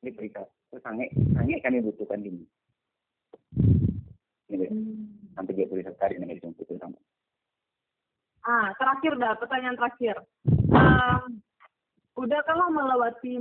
diberikan 0.00 0.46
sangat 0.80 1.10
sangat 1.34 1.60
kami 1.66 1.82
butuhkan 1.82 2.22
ini. 2.22 2.46
Ini 4.54 4.66
hmm. 4.70 5.34
sampai 5.34 5.52
dia 5.58 5.66
tulis 5.66 5.84
sekali 5.84 6.16
dengan 6.16 6.30
itu 6.30 6.74
sama. 6.78 6.98
Ah, 8.42 8.74
terakhir 8.74 9.14
dah, 9.22 9.38
pertanyaan 9.38 9.78
terakhir. 9.78 10.16
Um, 10.74 11.38
udah 12.18 12.40
kalau 12.42 12.74
melewati 12.74 13.38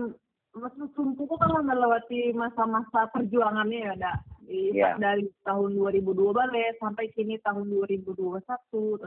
maksud 0.52 0.94
sumpu 0.94 1.26
kalau 1.42 1.64
melewati 1.64 2.30
masa-masa 2.38 3.10
perjuangannya 3.10 3.80
ya, 3.82 3.94
dak. 3.98 4.18
Di, 4.46 4.78
yeah. 4.78 5.00
dari 5.02 5.26
tahun 5.48 5.80
2002 5.80 6.12
balik 6.34 6.78
sampai 6.78 7.10
kini 7.18 7.42
tahun 7.42 7.66
2021 7.72 8.46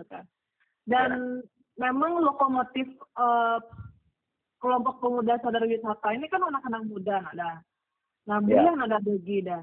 kan. 0.09 0.25
Dan 0.89 1.11
yeah. 1.45 1.91
memang 1.91 2.23
lokomotif 2.27 2.91
uh, 3.15 3.63
kelompok 4.59 4.99
pemuda 4.99 5.39
sadar 5.45 5.63
wisata 5.69 6.09
ini 6.11 6.27
kan 6.27 6.43
anak-anak 6.43 6.83
muda 6.91 7.23
ada. 7.35 7.63
Nah, 8.25 8.41
yeah. 8.49 8.73
yang 8.73 8.83
ada 8.83 8.99
bagi 8.99 9.47
dah 9.47 9.63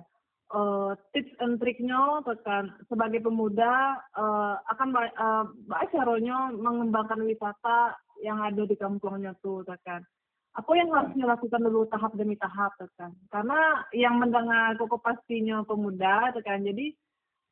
uh, 0.54 0.92
tips 1.16 1.34
and 1.40 1.58
triknya 1.58 2.22
tekan 2.28 2.72
sebagai 2.88 3.24
pemuda 3.24 3.98
uh, 4.16 4.56
akan 4.72 4.90
uh, 5.18 5.46
caranya 5.92 6.52
mengembangkan 6.54 7.24
wisata 7.26 7.96
yang 8.22 8.40
ada 8.40 8.64
di 8.68 8.76
kampungnya 8.78 9.34
tuh 9.42 9.66
tekan 9.66 10.06
apa 10.52 10.72
yang 10.76 10.92
harus 10.92 11.16
dilakukan 11.16 11.64
dulu 11.64 11.88
tahap 11.88 12.12
demi 12.20 12.36
tahap 12.36 12.76
tekan 12.76 13.16
karena 13.32 13.88
yang 13.96 14.20
mendengar 14.20 14.76
kok 14.76 15.00
pastinya 15.00 15.64
pemuda 15.64 16.36
tekan 16.36 16.68
jadi 16.68 16.92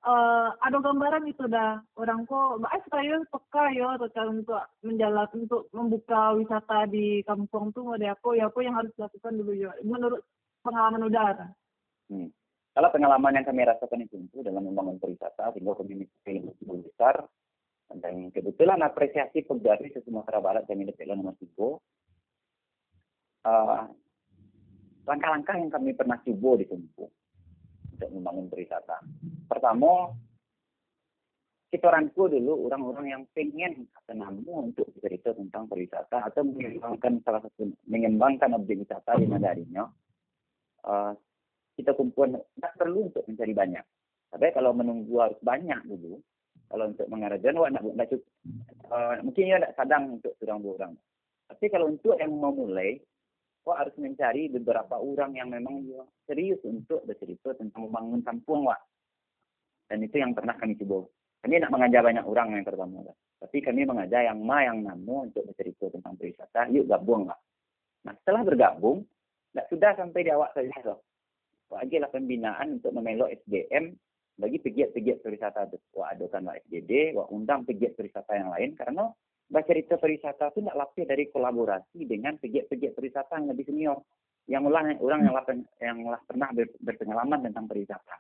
uh, 0.04 0.56
ada 0.64 0.78
gambaran 0.80 1.28
itu 1.28 1.44
dah. 1.50 1.82
Orang 2.00 2.24
kok 2.28 2.64
baik 2.64 2.84
saya 2.88 3.20
peka 3.28 3.64
ya 3.76 3.90
tekan 4.00 4.44
untuk 4.44 4.62
menjalan 4.84 5.28
untuk 5.36 5.68
membuka 5.76 6.36
wisata 6.36 6.88
di 6.88 7.24
kampung 7.28 7.72
tuh 7.76 7.96
ada 7.96 8.16
apa 8.16 8.30
ya 8.36 8.48
apa 8.48 8.60
yang 8.64 8.76
harus 8.76 8.92
dilakukan 8.96 9.34
dulu 9.40 9.52
ya 9.56 9.72
menurut 9.84 10.22
pengalaman 10.64 11.08
udara. 11.08 11.48
Hmm. 12.10 12.32
Kalau 12.74 12.90
pengalaman 12.94 13.36
yang 13.36 13.46
kami 13.50 13.66
rasakan 13.66 14.06
itu 14.06 14.46
dalam 14.46 14.64
membangun 14.70 15.02
pariwisata, 15.02 15.52
sehingga 15.52 15.74
komunitas 15.74 16.22
yang 16.30 16.48
lebih 16.48 16.86
besar, 16.86 17.26
dan 17.90 18.30
kebetulan 18.30 18.86
apresiasi 18.86 19.42
pegawai 19.42 19.82
di 19.82 19.98
Sumatera 20.06 20.38
Barat 20.38 20.64
kami 20.70 20.86
dapat 20.86 21.10
nomor 21.10 21.34
tiga. 21.42 21.70
Uh, 23.40 23.90
langkah-langkah 25.10 25.58
yang 25.58 25.74
kami 25.74 25.98
pernah 25.98 26.22
coba 26.22 26.50
di 26.62 26.66
Tumpu 26.70 27.10
untuk 27.98 28.10
membangun 28.14 28.46
pariwisata. 28.52 29.02
Pertama, 29.50 30.14
kita 31.74 31.90
orangku 31.90 32.30
dulu 32.30 32.70
orang-orang 32.70 33.06
yang 33.14 33.24
pengen 33.34 33.90
namu 34.14 34.70
untuk 34.70 34.90
cerita 35.02 35.34
tentang 35.34 35.66
pariwisata 35.66 36.30
atau 36.30 36.46
mengembangkan 36.46 37.26
salah 37.26 37.42
satu 37.42 37.74
mengembangkan 37.90 38.54
objek 38.54 38.86
wisata 38.86 39.18
di 39.18 39.26
Madarinya. 39.26 39.90
Uh, 40.86 41.18
kita 41.80 41.96
kumpulkan 41.96 42.44
tidak 42.60 42.74
perlu 42.76 43.08
untuk 43.08 43.24
mencari 43.24 43.56
banyak. 43.56 43.86
Tapi 44.36 44.52
kalau 44.52 44.76
menunggu 44.76 45.16
harus 45.24 45.40
banyak 45.40 45.80
dulu, 45.88 46.20
kalau 46.68 46.86
untuk 46.92 47.08
mengarajan, 47.08 47.56
wah 47.56 47.72
nak 47.72 47.82
nak 47.96 48.08
cukup. 48.12 48.28
Uh, 48.92 49.16
mungkin 49.24 49.48
ya 49.48 49.58
tidak 49.58 49.74
sadang 49.80 50.04
untuk 50.20 50.36
sedang 50.38 50.60
dua 50.60 50.76
orang. 50.76 50.94
Tapi 51.50 51.66
kalau 51.72 51.90
untuk 51.90 52.20
yang 52.20 52.36
mau 52.36 52.52
mulai, 52.52 53.00
wah 53.64 53.80
harus 53.80 53.96
mencari 53.96 54.52
beberapa 54.52 55.00
orang 55.00 55.40
yang 55.40 55.50
memang 55.50 55.82
serius 56.28 56.60
untuk 56.68 57.02
bercerita 57.08 57.56
tentang 57.58 57.90
membangun 57.90 58.22
kampung, 58.22 58.68
wah. 58.68 58.78
Dan 59.90 60.06
itu 60.06 60.22
yang 60.22 60.38
pernah 60.38 60.54
kami 60.60 60.78
coba. 60.78 61.10
Kami 61.42 61.56
nak 61.58 61.72
mengajar 61.72 62.04
banyak 62.04 62.26
orang 62.28 62.48
yang 62.52 62.68
pertama, 62.68 63.00
wak. 63.00 63.18
tapi 63.40 63.64
kami 63.64 63.88
mengajar 63.88 64.28
yang 64.28 64.44
ma 64.44 64.60
yang 64.60 64.84
namu 64.84 65.32
untuk 65.32 65.48
bercerita 65.48 65.88
tentang 65.88 66.20
pariwisata. 66.20 66.68
Yuk 66.70 66.86
gabung, 66.86 67.32
wak. 67.32 67.40
Nah 68.04 68.14
setelah 68.22 68.44
bergabung, 68.46 69.08
tidak 69.50 69.66
sudah 69.72 69.92
sampai 69.98 70.22
di 70.28 70.32
awak 70.36 70.52
saja, 70.54 70.76
loh 70.86 71.09
lah 71.70 72.10
pembinaan 72.10 72.82
untuk 72.82 72.92
memelok 72.98 73.30
SDM 73.46 73.94
bagi 74.40 74.58
pegiat-pegiat 74.58 75.22
pariwisata. 75.22 75.70
Wah 75.94 76.10
adukan 76.16 76.50
SDD, 76.66 77.14
wah 77.14 77.28
undang 77.30 77.68
pegiat 77.68 77.94
pariwisata 77.94 78.32
yang 78.34 78.50
lain 78.50 78.74
karena 78.74 79.12
baca 79.50 79.66
cerita 79.66 79.98
pariwisata 79.98 80.54
itu 80.54 80.62
tidak 80.62 80.78
lapis 80.78 81.06
dari 81.10 81.24
kolaborasi 81.30 82.00
dengan 82.06 82.38
pegiat-pegiat 82.38 82.94
pariwisata 82.94 83.34
yang 83.38 83.48
lebih 83.52 83.66
senior 83.68 83.98
yang 84.50 84.66
ulang 84.66 84.98
orang 84.98 85.22
yang, 85.30 85.36
lapen, 85.38 85.58
yang 85.78 85.98
lah 86.10 86.18
pernah 86.26 86.50
berpengalaman 86.82 87.46
tentang 87.46 87.70
pariwisata. 87.70 88.18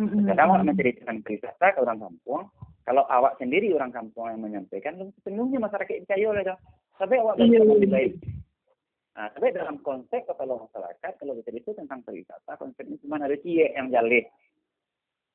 Mm-hmm. 0.00 0.32
Menceritakan 0.64 1.16
pariwisata 1.20 1.66
ke 1.76 1.78
orang 1.84 2.00
kampung, 2.00 2.42
kalau 2.84 3.04
awak 3.08 3.36
sendiri 3.36 3.72
orang 3.76 3.92
kampung 3.92 4.32
yang 4.32 4.40
menyampaikan, 4.40 4.96
sepenuhnya 5.20 5.60
masyarakat 5.60 6.04
percaya 6.04 6.26
oleh 6.28 6.44
Sampai 6.94 7.18
awak 7.18 7.36
iya, 7.42 7.58
lebih 7.58 7.90
baik. 7.90 8.12
Nah, 9.14 9.30
tapi 9.30 9.54
dalam 9.54 9.78
konteks 9.78 10.26
kalau 10.34 10.66
masyarakat, 10.66 11.12
kalau 11.22 11.38
bicara 11.38 11.54
itu 11.54 11.70
tentang 11.70 12.02
pariwisata, 12.02 12.58
konsepnya 12.58 12.98
cuma 12.98 13.22
ada 13.22 13.38
cie 13.38 13.70
yang 13.70 13.86
jalih. 13.94 14.26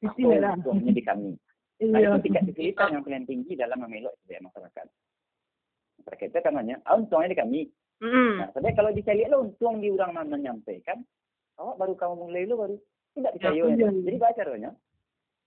Bismillah. 0.04 0.60
Untungnya 0.60 0.94
di 0.96 1.04
kami. 1.04 1.34
Nah, 1.80 1.96
Iya. 1.96 2.12
itu 2.12 2.28
tingkat 2.28 2.44
kesulitan 2.52 2.92
yang 2.92 3.04
paling 3.08 3.24
tinggi 3.24 3.56
dalam 3.56 3.80
memeluk 3.80 4.12
masyarakat. 4.28 4.84
Masyarakat 5.96 6.28
itu 6.28 6.40
kan 6.44 6.52
namanya, 6.52 6.76
ah, 6.84 7.00
untungnya 7.00 7.32
di 7.32 7.40
kami. 7.40 7.62
Nah, 8.04 8.52
tapi 8.52 8.76
kalau 8.76 8.92
dicari 8.92 9.24
lo 9.32 9.48
untung 9.48 9.80
di 9.80 9.88
orang 9.88 10.12
mana 10.12 10.36
menyampaikan, 10.36 11.00
awak 11.56 11.80
baru 11.80 11.96
kamu 11.96 12.16
mulai 12.20 12.44
lo 12.52 12.60
baru 12.60 12.76
tidak 13.16 13.32
bisa 13.36 13.48
Ya, 13.48 13.64
iya, 13.64 13.64
iya. 13.80 13.90
Jadi 13.92 14.18
baca 14.20 14.36
caranya. 14.36 14.72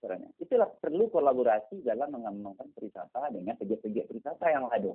Caranya. 0.01 0.29
Itulah 0.41 0.69
perlu 0.81 1.05
kolaborasi 1.13 1.85
dalam 1.85 2.09
mengembangkan 2.09 2.65
pariwisata 2.73 3.29
dengan 3.29 3.53
pegiat-pegiat 3.57 4.05
pariwisata 4.09 4.45
yang 4.49 4.65
ada. 4.73 4.93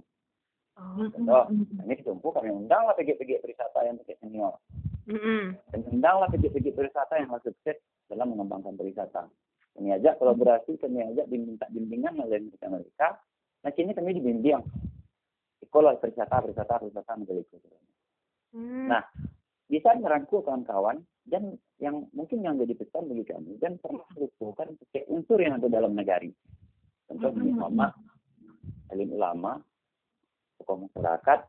Mm, 0.79 1.11
Contoh, 1.11 1.45
mm, 1.51 1.63
mm. 1.75 1.85
ini 1.91 1.95
ditumpu 1.99 2.31
kami 2.31 2.55
undanglah 2.55 2.95
pegiat-pegiat 2.95 3.43
pariwisata 3.43 3.79
yang 3.83 3.99
pegiat 3.99 4.19
senior. 4.23 4.55
Mm-mm. 5.11 5.59
Dan 5.75 5.81
undanglah 5.91 6.29
pegiat-pegiat 6.31 6.75
pariwisata 6.79 7.15
yang 7.19 7.35
sukses 7.43 7.77
dalam 8.07 8.31
mengembangkan 8.31 8.79
pariwisata. 8.79 9.27
Kami 9.75 9.89
ajak 9.99 10.23
kolaborasi, 10.23 10.79
kami 10.79 11.03
ajak 11.03 11.27
minta 11.27 11.67
bimbingan 11.71 12.15
oleh 12.23 12.47
mereka 12.47 12.67
mereka. 12.71 13.09
Nah, 13.67 13.71
kini 13.75 13.91
kami 13.91 14.15
dibimbing. 14.15 14.63
Sekolah 15.67 15.99
pariwisata, 15.99 16.47
pariwisata, 16.47 16.75
pariwisata 16.79 17.13
menjadi 17.19 17.43
Mm. 18.49 18.89
Nah, 18.89 19.05
bisa 19.69 19.93
merangkul 20.01 20.41
kawan-kawan 20.41 21.05
dan 21.29 21.61
yang 21.77 22.09
mungkin 22.17 22.41
yang 22.41 22.57
jadi 22.57 22.73
pesan 22.73 23.13
bagi 23.13 23.29
kami 23.29 23.61
dan 23.61 23.77
pernah 23.77 24.09
lupakan 24.17 24.73
pakai 24.73 25.05
unsur 25.13 25.37
yang 25.37 25.61
ada 25.61 25.69
dalam 25.69 25.93
negari. 25.93 26.33
Contoh 27.05 27.29
Mm-mm. 27.37 27.61
ulama, 27.61 27.93
alim 28.89 29.13
ulama, 29.13 29.61
tokoh 30.69 30.85
masyarakat, 30.85 31.41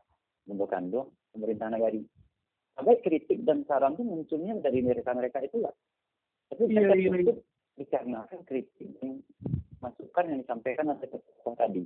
bentuk 0.48 0.68
kandung, 0.72 1.12
pemerintah 1.36 1.68
negari. 1.68 2.00
Sampai 2.72 3.04
kritik 3.04 3.44
dan 3.44 3.68
saran 3.68 3.92
itu 3.92 4.00
munculnya 4.08 4.56
dari 4.64 4.80
mereka-mereka 4.80 5.44
itu 5.44 5.60
ya. 5.60 5.68
Tapi 6.48 6.64
Iya, 6.64 6.72
mereka 6.72 6.94
iya, 6.96 7.04
iya. 7.04 7.10
cukup 7.20 7.36
dikarenakan 7.76 8.40
kritik 8.48 8.88
yang 9.04 9.20
masukan 9.84 10.24
yang 10.32 10.38
disampaikan 10.40 10.88
oleh 10.88 11.04
tokoh 11.04 11.52
tadi. 11.52 11.84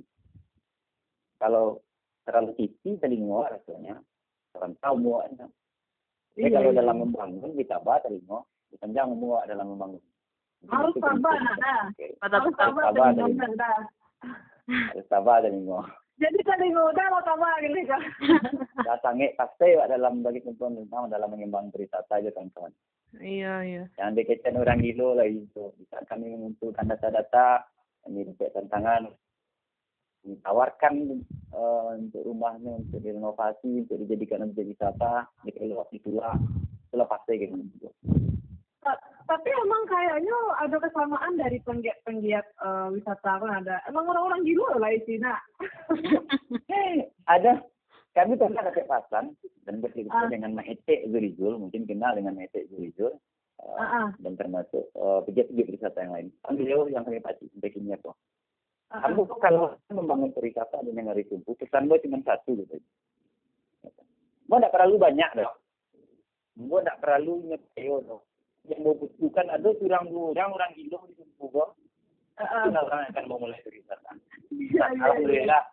Kalau 1.35 1.83
terlalu 2.23 2.55
tipis 2.55 2.95
telingo 3.03 3.43
rasanya, 3.43 3.99
orang 4.55 4.79
tahu 4.79 4.95
muaknya. 4.95 5.51
Tapi 6.31 6.47
Iya, 6.47 6.55
kalau 6.55 6.71
iya. 6.71 6.79
dalam 6.79 6.97
membangun 7.03 7.51
kita 7.59 7.75
bah 7.83 7.99
telingo, 7.99 8.47
dipanjang 8.71 9.11
muak 9.11 9.43
dalam 9.51 9.75
membangun. 9.75 9.99
Harus 10.71 10.95
itu 10.95 11.03
sabar, 11.03 11.35
Mantap, 11.35 11.85
Harus 12.23 12.53
sabar 12.55 12.83
Sabar, 12.89 13.11
orang, 13.11 13.53
dah. 13.59 13.79
Harus 14.95 15.05
sabar. 15.11 15.43
Jadi 16.15 16.39
tadi 16.47 16.71
udah 16.71 17.07
lo 17.11 17.19
sabar 17.27 17.59
gitu 17.59 17.79
kan. 17.91 18.01
Dah 18.87 18.97
sange 19.03 19.35
pasti 19.35 19.75
Wak, 19.75 19.91
dalam 19.91 20.23
bagi 20.23 20.39
kumpulan 20.39 20.79
tentang 20.79 21.11
dalam 21.11 21.27
mengembang 21.27 21.67
pariwisata 21.75 22.23
aja 22.23 22.31
kawan-kawan. 22.31 22.71
Iya, 23.19 23.53
iya. 23.67 23.83
Yang 23.99 24.11
dikecen 24.23 24.59
orang 24.59 24.79
gilo 24.79 25.15
lah 25.15 25.27
itu. 25.27 25.75
Bisa 25.75 25.99
kami 26.07 26.31
mengumpulkan 26.31 26.87
data-data, 26.87 27.67
dapat 28.07 28.49
tantangan, 28.55 29.11
kami 30.23 30.35
tawarkan 30.39 30.93
eh, 31.51 31.89
untuk 31.99 32.23
rumahnya 32.23 32.79
untuk 32.79 32.99
direnovasi, 33.03 33.87
untuk 33.87 33.99
dijadikan 34.03 34.47
objek 34.47 34.71
wisata, 34.71 35.27
dikeluar 35.43 35.87
ditulak, 35.91 36.39
itulah 36.89 37.07
pasti 37.11 37.43
gitu. 37.43 37.59
Ta- 39.25 39.41
Tapi 39.41 39.49
emang 39.49 39.83
kayaknya 39.89 40.37
ada 40.61 40.77
kesamaan 40.77 41.33
dari 41.37 41.57
penggiat-penggiat 41.65 42.45
eh, 42.45 42.87
wisata 42.93 43.41
kan 43.41 43.51
ada. 43.65 43.81
Emang 43.89 44.05
orang-orang 44.05 44.45
gila 44.45 44.77
lah 44.77 44.91
isinya. 44.93 45.33
ada 47.33 47.65
kami 48.15 48.39
pernah 48.39 48.63
pasan 48.63 49.35
dan 49.67 49.83
bekerja 49.83 50.07
Ah. 50.07 50.31
dengan 50.31 50.55
Maete 50.55 51.03
Zurizul, 51.11 51.59
mungkin 51.59 51.83
kenal 51.83 52.15
dengan 52.15 52.39
Maete 52.39 52.63
Zurizul, 52.71 53.11
uh, 53.59 53.75
ah. 53.75 54.09
dan 54.23 54.39
termasuk 54.39 54.87
uh, 54.95 55.19
pegiat-pegiat 55.27 55.67
wisata 55.67 55.99
yang 55.99 56.13
lain. 56.15 56.27
Kan 56.39 56.55
beliau 56.55 56.87
yang 56.87 57.03
kami 57.03 57.19
pasti 57.19 57.51
apa. 57.51 58.15
Ah, 58.87 59.03
ah. 59.03 59.11
Kamu 59.11 59.27
tuh 59.27 59.39
kalau 59.43 59.75
membangun 59.91 60.31
pariwisata 60.31 60.79
di 60.87 60.95
negara 60.95 61.19
Sumpu, 61.27 61.59
pesan 61.59 61.91
gue 61.91 61.99
cuma 62.07 62.23
satu 62.23 62.55
gitu. 62.55 62.79
Mau 64.47 64.63
tidak 64.63 64.71
terlalu 64.77 64.95
banyak 64.95 65.29
dong. 65.35 65.57
Mau 66.69 66.79
tidak 66.79 67.03
terlalu 67.03 67.33
nyepeo 67.51 67.95
dong. 68.05 68.23
Yang 68.65 68.79
mau 68.81 68.95
bukan 68.97 69.45
ada 69.51 69.69
kurang 69.77 70.05
orang 70.09 70.49
orang 70.53 70.71
gila 70.73 70.99
di 71.05 71.13
Sumpu 71.17 71.45
kok. 71.53 71.69
Ah, 72.35 72.43
ah. 72.43 72.63
Itu 72.67 72.79
orang 72.81 72.99
yang 73.05 73.11
akan 73.13 73.25
mau 73.29 73.39
mulai 73.39 73.61
pariwisata. 73.61 74.11
Iya, 74.51 74.65
iya, 74.65 74.85
iya. 74.91 75.03
Alhamdulillah 75.05 75.63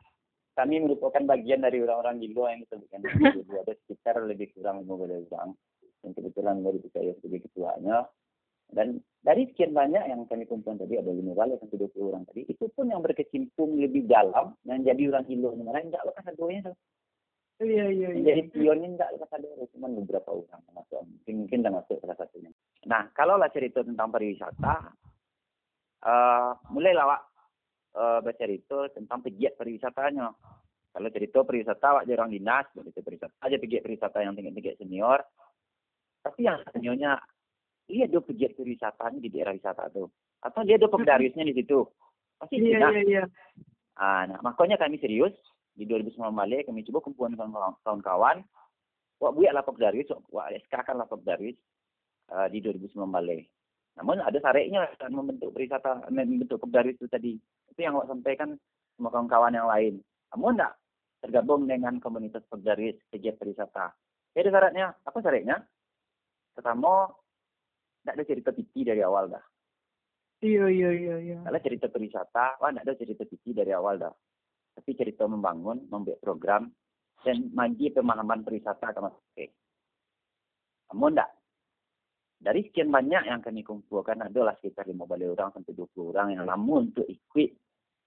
kami 0.52 0.84
merupakan 0.84 1.22
bagian 1.24 1.64
dari 1.64 1.80
orang-orang 1.80 2.20
Gilo 2.20 2.44
yang 2.44 2.60
disebutkan 2.64 3.00
ada 3.64 3.72
sekitar 3.84 4.20
lebih 4.28 4.52
kurang 4.52 4.84
15 4.84 5.32
orang 5.32 5.56
yang 6.04 6.12
kebetulan 6.12 6.56
dari 6.60 6.78
saya 6.92 7.12
sebagai 7.16 7.48
ketuanya 7.48 8.04
dan 8.72 9.00
dari 9.20 9.48
sekian 9.52 9.72
banyak 9.76 10.04
yang 10.08 10.24
kami 10.28 10.44
kumpulkan 10.48 10.80
tadi 10.84 10.96
ada 10.96 11.12
lima 11.12 11.36
kali 11.36 11.56
sampai 11.60 11.76
20 11.88 12.10
orang 12.12 12.24
tadi 12.28 12.40
itu 12.48 12.64
pun 12.72 12.88
yang 12.88 13.00
berkecimpung 13.04 13.80
lebih 13.80 14.08
dalam 14.08 14.56
yang 14.68 14.80
jadi 14.84 15.02
orang 15.12 15.24
Gilo 15.28 15.56
yang 15.56 15.72
lain 15.72 15.88
enggak 15.88 16.04
lepas 16.04 16.32
tuh 16.36 16.48
Iya, 17.62 17.86
iya, 17.94 18.08
iya. 18.10 18.24
jadi 18.26 18.42
pionnya 18.50 18.88
enggak 18.98 19.10
lepas 19.14 19.38
adonya 19.38 19.66
cuma 19.70 19.86
beberapa 19.86 20.30
orang 20.34 20.60
termasuk 20.66 20.98
mungkin 21.30 21.60
termasuk 21.62 21.96
salah 22.02 22.18
satunya 22.18 22.50
nah 22.90 23.06
kalau 23.14 23.38
lah 23.38 23.46
cerita 23.54 23.86
tentang 23.86 24.10
pariwisata 24.10 24.74
eh 26.02 26.50
mulailah 26.74 27.06
Wak 27.06 27.22
eh 27.92 28.20
bercerita 28.24 28.88
tentang 28.96 29.20
pegiat 29.20 29.54
pariwisatanya. 29.60 30.32
Kalau 30.92 31.08
cerita 31.08 31.40
pariwisata 31.40 31.88
wak 32.00 32.04
orang 32.08 32.32
dinas, 32.32 32.68
cerita 32.72 33.00
pariwisata 33.00 33.34
aja 33.40 33.56
pegiat 33.56 33.80
pariwisata 33.84 34.18
yang 34.20 34.34
tinggi-tinggi 34.36 34.80
senior. 34.80 35.20
Tapi 36.24 36.40
yang 36.44 36.60
seniornya 36.72 37.20
dia 37.88 38.08
ada 38.08 38.20
pegiat 38.20 38.56
pariwisatanya 38.56 39.18
di 39.20 39.28
daerah 39.28 39.52
wisata 39.52 39.88
tuh. 39.92 40.08
Atau 40.40 40.64
dia 40.64 40.76
ada 40.80 40.88
pegdariusnya 40.88 41.44
di 41.48 41.54
situ. 41.56 41.84
Pasti 42.40 42.58
Iya, 42.58 42.90
iya, 42.90 43.02
iya. 43.06 43.24
Ah, 44.00 44.24
nah, 44.24 44.40
makanya 44.40 44.80
kami 44.80 44.96
serius 44.96 45.36
di 45.72 45.88
2009 45.88 46.36
balik 46.36 46.68
kami 46.68 46.84
coba 46.88 46.98
kumpulkan 47.04 47.36
kawan- 47.38 47.78
kawan-kawan. 47.82 48.36
Wak 49.22 49.32
buat 49.38 49.54
lah 49.54 49.62
pegdarius, 49.62 50.10
wak 50.34 50.50
SK 50.66 50.74
kan 50.82 50.98
lah 50.98 51.06
pegdarius 51.06 51.54
eh, 52.32 52.46
di 52.50 52.58
2009 52.58 53.08
balik. 53.08 53.46
Namun 53.96 54.24
ada 54.24 54.38
sareknya 54.40 54.88
dalam 54.96 55.20
membentuk 55.20 55.52
pariwisata, 55.52 56.08
membentuk 56.10 56.58
pegdarius 56.58 56.96
itu 56.98 57.08
tadi. 57.08 57.32
Itu 57.70 57.80
yang 57.80 57.96
wak 57.96 58.08
sampaikan 58.08 58.56
sama 58.96 59.08
kawan-kawan 59.12 59.54
yang 59.54 59.68
lain. 59.68 59.94
Namun 60.34 60.58
enggak 60.58 60.74
tergabung 61.22 61.70
dengan 61.70 62.02
komunitas 62.02 62.42
pegdarius 62.50 62.98
pegiat 63.12 63.38
pariwisata. 63.38 63.94
Jadi 64.32 64.48
syaratnya, 64.48 64.96
apa 65.04 65.18
syaratnya? 65.20 65.56
Pertama, 66.56 67.06
tidak 68.02 68.14
ada 68.18 68.24
cerita 68.26 68.50
pipi 68.50 68.80
dari 68.82 69.00
awal 69.04 69.30
dah. 69.30 69.44
Iya, 70.42 70.66
iya, 70.72 70.90
iya, 70.90 71.16
iya. 71.22 71.38
Kalau 71.46 71.60
cerita 71.62 71.86
pariwisata, 71.86 72.58
wah 72.58 72.74
tidak 72.74 72.84
ada 72.90 72.94
cerita 72.98 73.22
pipi 73.22 73.54
dari 73.54 73.70
awal 73.70 74.02
dah. 74.02 74.10
Tapi 74.72 74.90
cerita 74.96 75.28
membangun, 75.28 75.84
membuat 75.92 76.18
program, 76.24 76.72
dan 77.22 77.52
mandi 77.54 77.92
pemahaman 77.92 78.42
pariwisata 78.42 78.90
ke 78.90 79.00
masyarakat. 79.00 79.50
Namun 80.92 81.10
enggak. 81.16 81.30
Dari 82.42 82.60
sekian 82.66 82.90
banyak 82.90 83.22
yang 83.30 83.38
kami 83.38 83.62
kumpulkan 83.62 84.18
adalah 84.18 84.58
sekitar 84.58 84.90
15 84.90 85.30
orang 85.38 85.54
sampai 85.54 85.78
20 85.78 86.10
orang 86.10 86.28
yang 86.34 86.42
namun 86.42 86.90
untuk 86.90 87.06
ikut 87.06 87.54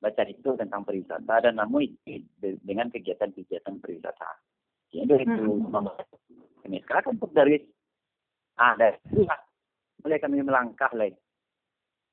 baca 0.03 0.27
itu 0.27 0.49
tentang 0.59 0.83
pariwisata 0.83 1.49
dan 1.49 1.55
namun 1.55 1.87
ikut 1.87 2.21
de- 2.43 2.59
dengan 2.59 2.91
kegiatan-kegiatan 2.91 3.79
pariwisata. 3.79 4.29
Jadi 4.91 5.23
itu 5.23 5.43
Hmm. 5.71 5.87
kami 6.61 6.77
sekarang 6.83 7.15
kan 7.15 7.31
dari 7.31 7.63
ah 8.59 8.75
dari 8.75 8.99
itu 9.07 9.23
mulai 10.03 10.19
kami 10.19 10.43
melangkah 10.43 10.91
lagi. 10.91 11.15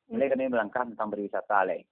Mulai 0.06 0.30
kami 0.30 0.46
melangkah 0.46 0.86
tentang 0.86 1.10
pariwisata 1.10 1.58
lagi. 1.66 1.82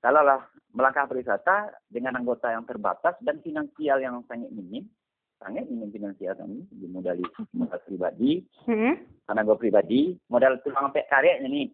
Kalau 0.00 0.24
lah 0.24 0.40
melangkah 0.72 1.04
pariwisata 1.04 1.76
dengan 1.92 2.16
anggota 2.16 2.48
yang 2.48 2.64
terbatas 2.64 3.20
dan 3.20 3.36
finansial 3.44 4.00
yang 4.00 4.24
sangat 4.24 4.48
minim, 4.48 4.88
sangat 5.36 5.68
minim 5.68 5.92
finansial 5.92 6.32
kami 6.40 6.64
dimodali 6.72 7.24
modal 7.52 7.80
pribadi, 7.84 8.40
Hmm? 8.64 8.96
karena 9.28 9.44
gue 9.44 9.56
pribadi, 9.60 10.00
modal 10.32 10.56
tulang 10.64 10.88
sampai 10.88 11.04
karetnya 11.08 11.48
nih. 11.48 11.68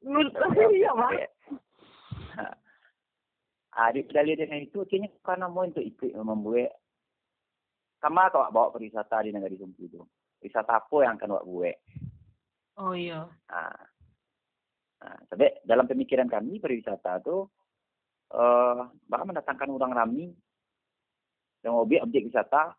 Iya, 0.80 0.90
Pak. 0.96 1.12
Ah, 3.70 3.90
di 3.94 4.02
dalil 4.06 4.34
dengan 4.34 4.62
itu 4.64 4.82
akhirnya 4.82 5.10
karena 5.22 5.46
mau 5.46 5.62
untuk 5.62 5.84
ikut 5.84 6.10
membuat 6.18 6.74
sama 8.00 8.32
kau 8.32 8.42
bawa 8.50 8.72
pariwisata 8.72 9.22
di 9.22 9.30
negara 9.30 9.54
Sumpu 9.54 9.86
itu. 9.86 10.00
Wisata 10.40 10.80
apa 10.80 10.96
yang 11.04 11.20
akan 11.20 11.36
buat 11.36 11.44
buat? 11.44 11.76
Oh 12.80 12.96
iya. 12.96 13.28
Nah, 13.28 13.76
nah, 15.00 15.18
sebab 15.32 15.64
dalam 15.64 15.86
pemikiran 15.88 16.28
kami 16.28 16.60
pariwisata 16.60 17.24
itu 17.24 17.48
eh 18.30 18.82
bakal 19.10 19.26
mendatangkan 19.26 19.68
orang 19.74 19.92
ramai 19.96 20.30
yang 21.66 21.74
objek 21.76 22.06
objek 22.06 22.30
wisata 22.30 22.78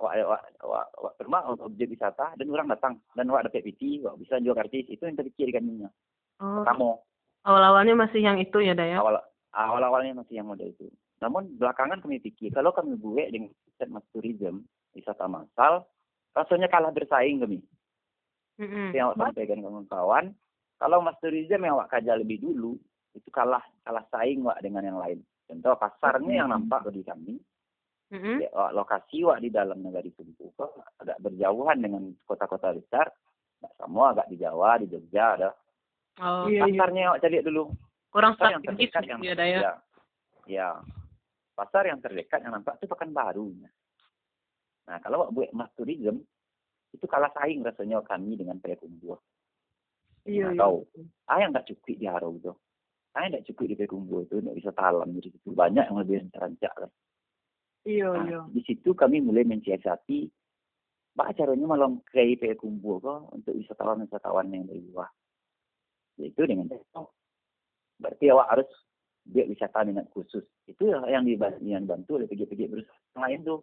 wak 0.00 0.14
wak 0.26 0.42
wak, 0.64 0.86
wak 0.98 1.14
rumah 1.20 1.42
objek 1.62 1.92
wisata 1.92 2.34
dan 2.34 2.46
orang 2.50 2.66
datang 2.72 2.94
dan 3.14 3.28
wak 3.30 3.46
dapat 3.46 3.62
PT 3.62 4.02
wak 4.02 4.18
bisa 4.18 4.40
jual 4.40 4.56
kartis 4.56 4.88
itu 4.88 5.04
yang 5.04 5.14
terpikir 5.14 5.52
kami 5.54 5.86
Oh, 6.42 6.66
kamu 6.66 6.98
awal-awalnya 7.46 7.94
masih 7.94 8.18
yang 8.18 8.42
itu 8.42 8.58
ya, 8.58 8.74
Daya? 8.74 8.98
awal 8.98 9.22
awal 9.54 9.82
awalnya 9.86 10.18
masih 10.18 10.42
yang 10.42 10.50
model 10.50 10.66
itu 10.66 10.90
Namun 11.22 11.54
belakangan 11.56 12.02
kami 12.02 12.18
pikir 12.18 12.50
kalau 12.50 12.74
kami 12.74 12.98
buat 12.98 13.30
dengan 13.30 13.54
konsep 13.54 13.88
mas 13.88 14.04
tourism, 14.10 14.66
wisata 14.92 15.30
massal, 15.30 15.86
rasanya 16.34 16.66
kalah 16.68 16.90
bersaing 16.90 17.38
kami. 17.38 17.62
Mm-mm. 18.58 18.90
Yang 18.92 19.14
awak 19.14 19.32
sampaikan 19.32 19.62
kawan-kawan, 19.62 20.24
kalau 20.84 21.00
mas 21.00 21.16
tourism 21.16 21.64
yang 21.64 21.80
awak 21.80 21.96
kaji 21.96 22.12
lebih 22.12 22.44
dulu, 22.44 22.76
itu 23.16 23.32
kalah 23.32 23.64
kalah 23.88 24.04
saing 24.12 24.44
wak 24.44 24.60
dengan 24.60 24.84
yang 24.84 25.00
lain. 25.00 25.24
Contoh 25.48 25.80
pasarnya 25.80 26.44
yang 26.44 26.52
nampak 26.52 26.84
bagi 26.84 27.00
kami, 27.00 27.40
Mm-mm. 28.12 28.44
ya, 28.44 28.52
wak, 28.52 28.76
lokasi 28.76 29.24
wak 29.24 29.40
di 29.40 29.48
dalam 29.48 29.80
negara 29.80 30.04
kok 30.12 30.72
agak 31.00 31.16
berjauhan 31.24 31.80
dengan 31.80 32.12
kota-kota 32.28 32.76
besar. 32.76 33.08
Nggak 33.64 33.74
semua 33.80 34.12
agak 34.12 34.28
di 34.28 34.36
Jawa, 34.36 34.76
di 34.76 34.92
Jogja 34.92 35.40
ada. 35.40 35.50
Oh, 36.20 36.52
Iya, 36.52 36.68
iya. 36.68 36.76
Pasarnya 36.76 37.04
wak 37.16 37.20
cari 37.24 37.36
dulu. 37.40 37.64
kurang 38.12 38.38
pasar 38.38 38.54
yang 38.54 38.62
terdekat 38.62 39.02
gitu 39.02 39.10
yang 39.10 39.20
ya, 39.26 39.34
Daya. 39.34 39.58
ya, 39.58 39.72
ya 40.46 40.68
pasar 41.58 41.82
yang 41.90 41.98
terdekat 41.98 42.46
yang 42.46 42.54
nampak 42.54 42.78
itu 42.78 42.86
pekan 42.86 43.10
baru 43.10 43.50
nah 44.86 45.02
kalau 45.02 45.26
buat 45.34 45.50
mas 45.50 45.66
tourism 45.74 46.22
itu 46.94 47.06
kalah 47.10 47.34
saing 47.34 47.66
rasanya 47.66 47.98
kami 48.06 48.38
dengan 48.38 48.62
Payakumbuh 48.62 49.18
Iya, 50.24 50.56
iya. 50.56 50.60
tahu. 50.60 50.76
Ah 51.28 51.38
yang 51.40 51.52
nggak 51.52 51.68
cukup 51.68 51.94
di 52.00 52.06
Haro 52.08 52.28
itu. 52.32 52.52
Ah 53.12 53.24
yang 53.24 53.30
nggak 53.36 53.46
cukup 53.52 53.64
di 53.68 53.74
Payakumbuh 53.76 54.20
itu 54.24 54.34
nggak 54.40 54.56
bisa 54.56 54.70
talam. 54.72 55.08
Jadi 55.12 55.28
itu 55.32 55.50
banyak 55.52 55.84
yang 55.84 55.98
lebih 56.00 56.16
rancak 56.32 56.74
lah. 56.80 56.90
Iya, 57.84 58.08
Nah, 58.16 58.24
iya. 58.24 58.40
di 58.48 58.60
situ 58.64 58.96
kami 58.96 59.20
mulai 59.20 59.44
mensiasati 59.44 60.32
Pak 61.14 61.38
caranya 61.38 61.66
malam 61.70 62.02
kayak 62.10 62.42
Payakumbuh 62.42 62.98
kok 62.98 63.20
untuk 63.36 63.54
wisatawan-wisatawan 63.54 64.50
yang 64.50 64.66
dari 64.66 64.82
luar? 64.82 65.06
Yaitu 66.18 66.42
dengan 66.42 66.66
tektok 66.66 67.12
berarti 68.02 68.26
awak 68.34 68.48
harus 68.50 68.70
dia 69.24 69.46
wisata 69.46 69.86
minat 69.86 70.10
khusus. 70.10 70.42
Itu 70.66 70.90
yang 70.90 71.24
dibantu, 71.24 71.62
yang 71.62 71.86
bantu 71.86 72.18
oleh 72.18 72.26
PG-PG 72.26 72.66
berusaha. 72.66 72.98
Lain 73.14 73.46
tuh 73.46 73.62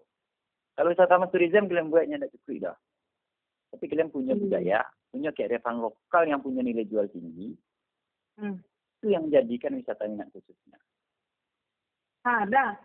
kalau 0.79 0.95
wisata 0.95 1.19
mas 1.19 1.29
tourism 1.29 1.67
kalian 1.67 1.91
buatnya 1.91 2.15
tidak 2.23 2.31
cukup 2.39 2.71
dah 2.71 2.75
tapi 3.71 3.87
kalian 3.87 4.11
punya 4.11 4.35
Hmm. 4.35 4.43
budaya 4.43 4.79
punya 5.11 5.31
kearifan 5.31 5.79
lokal 5.79 6.23
yang 6.27 6.43
punya 6.43 6.61
nilai 6.61 6.83
jual 6.85 7.07
tinggi 7.09 7.55
Hmm. 8.37 8.59
itu 8.99 9.07
yang 9.11 9.27
menjadikan 9.27 9.75
wisata 9.79 10.05
minat 10.07 10.27
khususnya 10.35 10.77
Ada. 12.21 12.77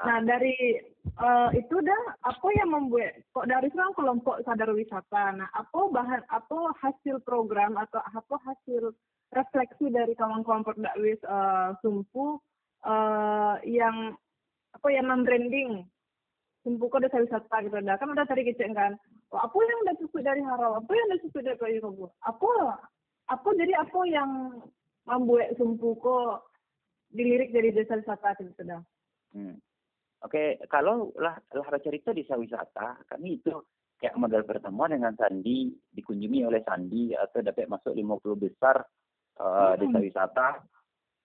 Nah 0.00 0.18
dari 0.24 0.56
eh, 1.00 1.50
itu 1.60 1.76
dah 1.84 2.02
apa 2.24 2.48
yang 2.56 2.72
membuat 2.72 3.20
kok 3.36 3.44
dari 3.44 3.68
sekarang 3.68 3.92
kelompok 3.92 4.40
sadar 4.48 4.72
wisata. 4.72 5.36
Nah 5.36 5.48
apa 5.52 5.80
bahan 5.92 6.24
apa 6.32 6.72
hasil 6.80 7.20
program 7.28 7.76
atau 7.76 8.00
apa 8.00 8.36
hasil 8.40 8.96
refleksi 9.36 9.92
dari 9.92 10.16
kawan-kawan 10.16 10.64
perdakwis 10.64 11.20
eh, 11.20 11.68
Sumpu 11.84 12.40
eh, 12.88 13.54
yang 13.68 14.16
apa 14.72 14.88
yang 14.88 15.12
membranding 15.12 15.84
Sumpu 16.64 16.88
kok 16.88 17.04
desa 17.04 17.20
wisata 17.20 17.56
gitu 17.60 17.76
dah 17.84 17.96
kan 18.00 18.08
udah 18.08 18.24
tadi 18.24 18.48
kecil 18.48 18.72
kan. 18.72 18.96
Apa 19.30 19.58
yang 19.62 19.78
udah 19.86 19.96
cukup 20.02 20.20
dari 20.26 20.42
Harau? 20.42 20.82
Apa 20.82 20.90
yang 20.90 21.06
udah 21.14 21.20
cukup 21.22 21.40
dari 21.46 21.58
Payakumbuh? 21.58 22.10
Apa 22.26 22.50
apa 23.30 23.48
jadi 23.54 23.78
apa 23.78 24.00
yang 24.10 24.58
membuat 25.06 25.54
Sumpu 25.54 25.94
kok 26.02 26.50
dilirik 27.14 27.54
dari 27.54 27.70
desa 27.70 27.94
wisata 27.94 28.34
gitu 28.42 28.62
dah? 28.66 28.82
Hmm. 29.30 29.54
Oke, 30.26 30.58
kalau 30.66 31.14
lah 31.16 31.38
lah 31.54 31.80
cerita 31.80 32.10
desa 32.10 32.34
wisata, 32.34 33.06
kami 33.06 33.38
itu 33.40 33.54
kayak 34.02 34.18
modal 34.18 34.42
pertemuan 34.42 34.90
dengan 34.92 35.14
Sandi 35.14 35.70
dikunjungi 35.94 36.44
oleh 36.44 36.60
Sandi 36.66 37.14
atau 37.14 37.40
dapat 37.40 37.70
masuk 37.70 37.94
50 37.94 38.44
besar 38.44 38.82
eh, 39.38 39.72
desa 39.78 39.98
wisata. 40.02 40.48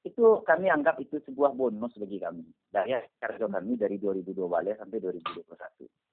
Itu 0.06 0.46
kami 0.46 0.70
anggap 0.70 1.02
itu 1.02 1.18
sebuah 1.26 1.58
bonus 1.58 1.98
bagi 1.98 2.22
kami. 2.22 2.46
Dari 2.70 2.94
kerja 3.18 3.50
kami 3.50 3.74
dari 3.74 3.98
2012 3.98 4.78
sampai 4.78 5.02
2021. 5.02 6.05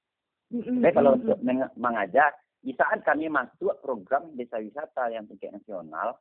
Tapi 0.53 0.93
kalau 0.93 1.17
untuk 1.17 1.41
meng- 1.41 1.73
mengajar, 1.81 2.37
di 2.61 2.77
saat 2.77 3.01
kami 3.03 3.27
masuk 3.27 3.81
program 3.81 4.37
desa 4.37 4.61
wisata 4.61 5.09
yang 5.09 5.25
tingkat 5.25 5.57
nasional, 5.57 6.21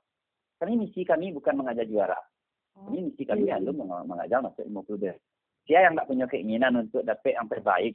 kami 0.55 0.79
misi 0.79 1.03
kami 1.03 1.35
bukan 1.35 1.59
mengajar 1.59 1.83
juara. 1.83 2.17
Ini 2.87 3.11
misi 3.11 3.27
kami 3.27 3.51
Iya. 3.51 3.59
lalu 3.59 3.83
meng- 3.83 4.07
mengajar 4.07 4.39
masuk 4.39 4.63
50 4.63 4.97
desa. 4.97 5.19
Dia 5.67 5.83
yang 5.85 5.93
nggak 5.93 6.07
punya 6.07 6.25
keinginan 6.25 6.73
untuk 6.79 7.03
dapat 7.03 7.35
yang 7.35 7.45
terbaik, 7.45 7.93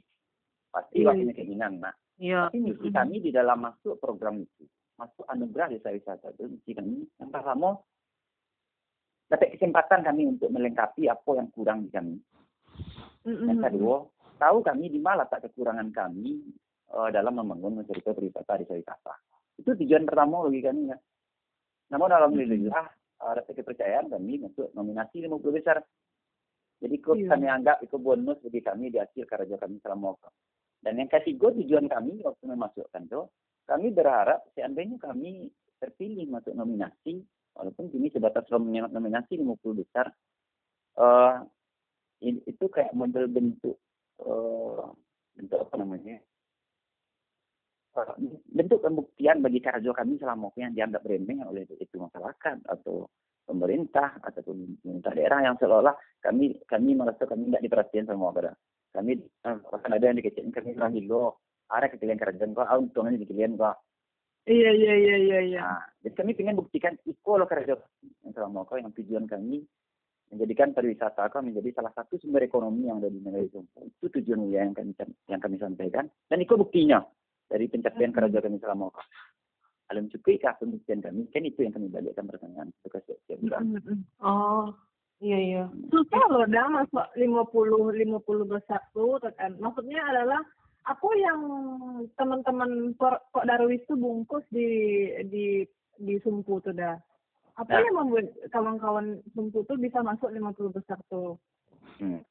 pasti 0.69 1.01
Iya, 1.01 1.03
nggak 1.03 1.15
iya. 1.15 1.21
punya 1.25 1.33
keinginan. 1.35 1.71
Nah, 1.81 1.93
Iya. 2.21 2.41
tapi 2.47 2.59
misi 2.61 2.87
kami 2.93 3.15
di 3.19 3.31
dalam 3.33 3.57
masuk 3.59 3.97
program 3.97 4.39
itu, 4.39 4.63
masuk 4.95 5.25
anugerah 5.27 5.67
desa 5.73 5.89
wisata 5.89 6.31
itu, 6.37 6.47
misi 6.47 6.71
kami 6.71 7.03
yang 7.17 7.29
pertama 7.33 7.81
dapat 9.27 9.59
kesempatan 9.59 10.07
kami 10.07 10.23
untuk 10.23 10.47
melengkapi 10.55 11.11
apa 11.11 11.31
yang 11.35 11.51
kurang 11.51 11.83
di 11.83 11.89
kami. 11.91 12.15
Mm-mm. 13.27 13.47
Yang 13.51 13.59
kedua, 13.75 13.97
tahu 14.37 14.63
kami 14.63 14.87
di 14.87 15.01
mana 15.01 15.25
tak 15.25 15.49
kekurangan 15.49 15.89
kami 15.91 16.39
eh, 16.93 17.09
dalam 17.11 17.35
membangun 17.35 17.83
cerita 17.83 18.13
berwisata 18.13 18.57
desa 18.57 18.73
wisata. 18.77 19.13
Itu 19.57 19.73
tujuan 19.73 20.05
pertama 20.05 20.45
bagi 20.45 20.61
kami 20.61 20.93
ya. 20.93 20.97
Namun 21.91 22.09
alhamdulillah 22.13 22.85
eh, 23.17 23.33
dapat 23.41 23.53
kepercayaan 23.57 24.13
kami 24.13 24.39
untuk 24.41 24.71
nominasi 24.71 25.25
50 25.25 25.57
besar. 25.57 25.81
Jadi 26.77 26.93
ikut 26.93 27.17
Iya. 27.17 27.33
kami 27.33 27.47
anggap 27.49 27.77
itu 27.81 27.97
bonus 27.97 28.37
bagi 28.45 28.61
kami 28.61 28.93
di 28.93 29.01
hasil 29.01 29.25
kerja 29.25 29.57
kami 29.57 29.81
selama 29.81 30.13
waktu. 30.13 30.29
Dan 30.77 31.01
yang 31.01 31.09
ketiga 31.09 31.49
tujuan 31.49 31.89
kami 31.89 32.21
waktu 32.21 32.43
memasukkan 32.45 33.09
itu, 33.09 33.21
kami 33.65 33.89
berharap 33.89 34.45
seandainya 34.53 35.01
kami 35.01 35.49
terpilih 35.81 36.29
masuk 36.29 36.53
nominasi, 36.53 37.25
walaupun 37.57 37.89
kini 37.89 38.13
sebatas 38.13 38.45
nomin- 38.53 38.93
nominasi 38.93 39.41
50 39.41 39.73
besar, 39.73 40.13
ini- 42.21 42.45
itu 42.45 42.65
kayak 42.69 42.93
model 42.93 43.25
bentuk 43.25 43.77
bentuk 45.37 45.59
apa 45.61 45.75
namanya 45.77 46.17
Eh, 47.97 48.13
bentuk 48.53 48.85
pembuktian 48.85 49.41
bagi 49.41 49.57
kerja 49.57 49.89
kami 49.89 50.21
selama 50.21 50.53
waktu 50.53 50.69
yang 50.69 50.73
dianggap 50.77 51.01
remeh. 51.01 51.41
Oleh 51.49 51.65
itu 51.65 51.97
masyarakat 51.97 52.69
atau 52.69 53.09
pemerintah 53.49 54.21
ataupun 54.21 54.77
pemerintah 54.85 55.11
daerah 55.17 55.39
yang 55.49 55.55
seolah 55.57 55.97
kami 56.21 56.61
kami 56.69 56.93
merasa 56.93 57.25
kami 57.25 57.49
tidak 57.49 57.63
diperhatikan 57.63 58.05
sama 58.05 58.35
pada 58.35 58.51
kami 58.93 59.17
eh, 59.23 59.57
akan 59.57 59.91
ada 59.97 60.05
yang 60.13 60.19
dikecilkan 60.21 60.51
kami 60.51 60.75
kurang 60.77 60.93
dulu 60.93 61.31
ada 61.71 61.87
kekelian 61.89 62.19
kerajaan 62.21 62.53
kok 62.53 62.67
ah, 62.69 62.77
untungnya 62.77 63.17
dikecilkan 63.17 63.57
kok. 63.57 63.75
Iya 64.47 64.71
iya 64.77 64.93
iya 64.93 65.15
iya 65.17 65.39
iya. 65.43 65.59
Nah, 65.59 65.83
jadi 66.05 66.13
kami 66.21 66.31
ingin 66.37 66.55
buktikan 66.55 66.93
iko 67.01 67.35
loh 67.35 67.49
kerja 67.49 67.81
yang 68.23 68.31
selama 68.31 68.63
kau 68.69 68.77
yang 68.77 68.93
tujuan 68.93 69.25
kami 69.25 69.65
menjadikan 70.27 70.75
pariwisata 70.75 71.31
kau 71.31 71.39
menjadi 71.39 71.79
salah 71.79 71.93
satu 71.95 72.19
sumber 72.19 72.43
ekonomi 72.43 72.87
yang 72.91 72.99
ada 72.99 73.07
di 73.07 73.19
negara 73.23 73.47
itu. 73.47 73.63
Itu 73.79 74.07
tujuan 74.11 74.43
mulia 74.43 74.67
yang 74.67 74.75
kami 74.75 74.91
yang 75.31 75.41
kami 75.41 75.55
sampaikan 75.59 76.05
dan 76.27 76.43
iko 76.43 76.59
buktinya 76.59 76.99
dari 77.47 77.71
pencapaian 77.71 78.11
kerja 78.11 78.39
kami 78.43 78.57
selama 78.59 78.91
kau. 78.91 79.05
Alam 79.87 80.11
cukup 80.11 80.43
kah 80.43 80.59
pembuktian 80.59 80.99
kami? 80.99 81.31
Kan 81.31 81.47
itu 81.47 81.63
yang 81.63 81.71
kami 81.71 81.87
balikkan 81.87 82.27
pertanyaan 82.27 82.75
itu 82.75 82.91
ke 82.91 82.99
setiap 83.07 83.19
setiap 83.23 83.39
bulan. 83.39 83.63
Mm-mm. 83.71 83.99
Oh, 84.19 84.75
iya 85.23 85.39
iya. 85.39 85.63
Susah 85.87 86.23
loh 86.27 86.43
dah 86.43 86.67
masuk 86.67 87.07
50 87.15 87.95
50 87.95 88.51
besar 88.51 88.83
tuh 88.91 89.15
kan. 89.39 89.55
Maksudnya 89.63 90.03
adalah 90.11 90.43
apa 90.87 91.09
yang 91.19 91.39
teman-teman 92.19 92.95
kok 92.99 93.47
Darwis 93.47 93.79
tuh 93.87 93.95
bungkus 93.95 94.43
di 94.51 94.67
di 95.31 95.63
di 96.03 96.15
Sumpu 96.19 96.59
tuh 96.59 96.75
dah. 96.75 96.99
Apa 97.57 97.73
Nah. 97.73 97.81
yang 97.81 97.97
membuat 97.97 98.25
kawan-kawan 98.53 99.05
tuh 99.33 99.77
bisa 99.81 100.05
masuk 100.05 100.29
50 100.29 100.69
besar 100.69 101.01
tuh? 101.09 101.41
Hmm. 101.97 102.21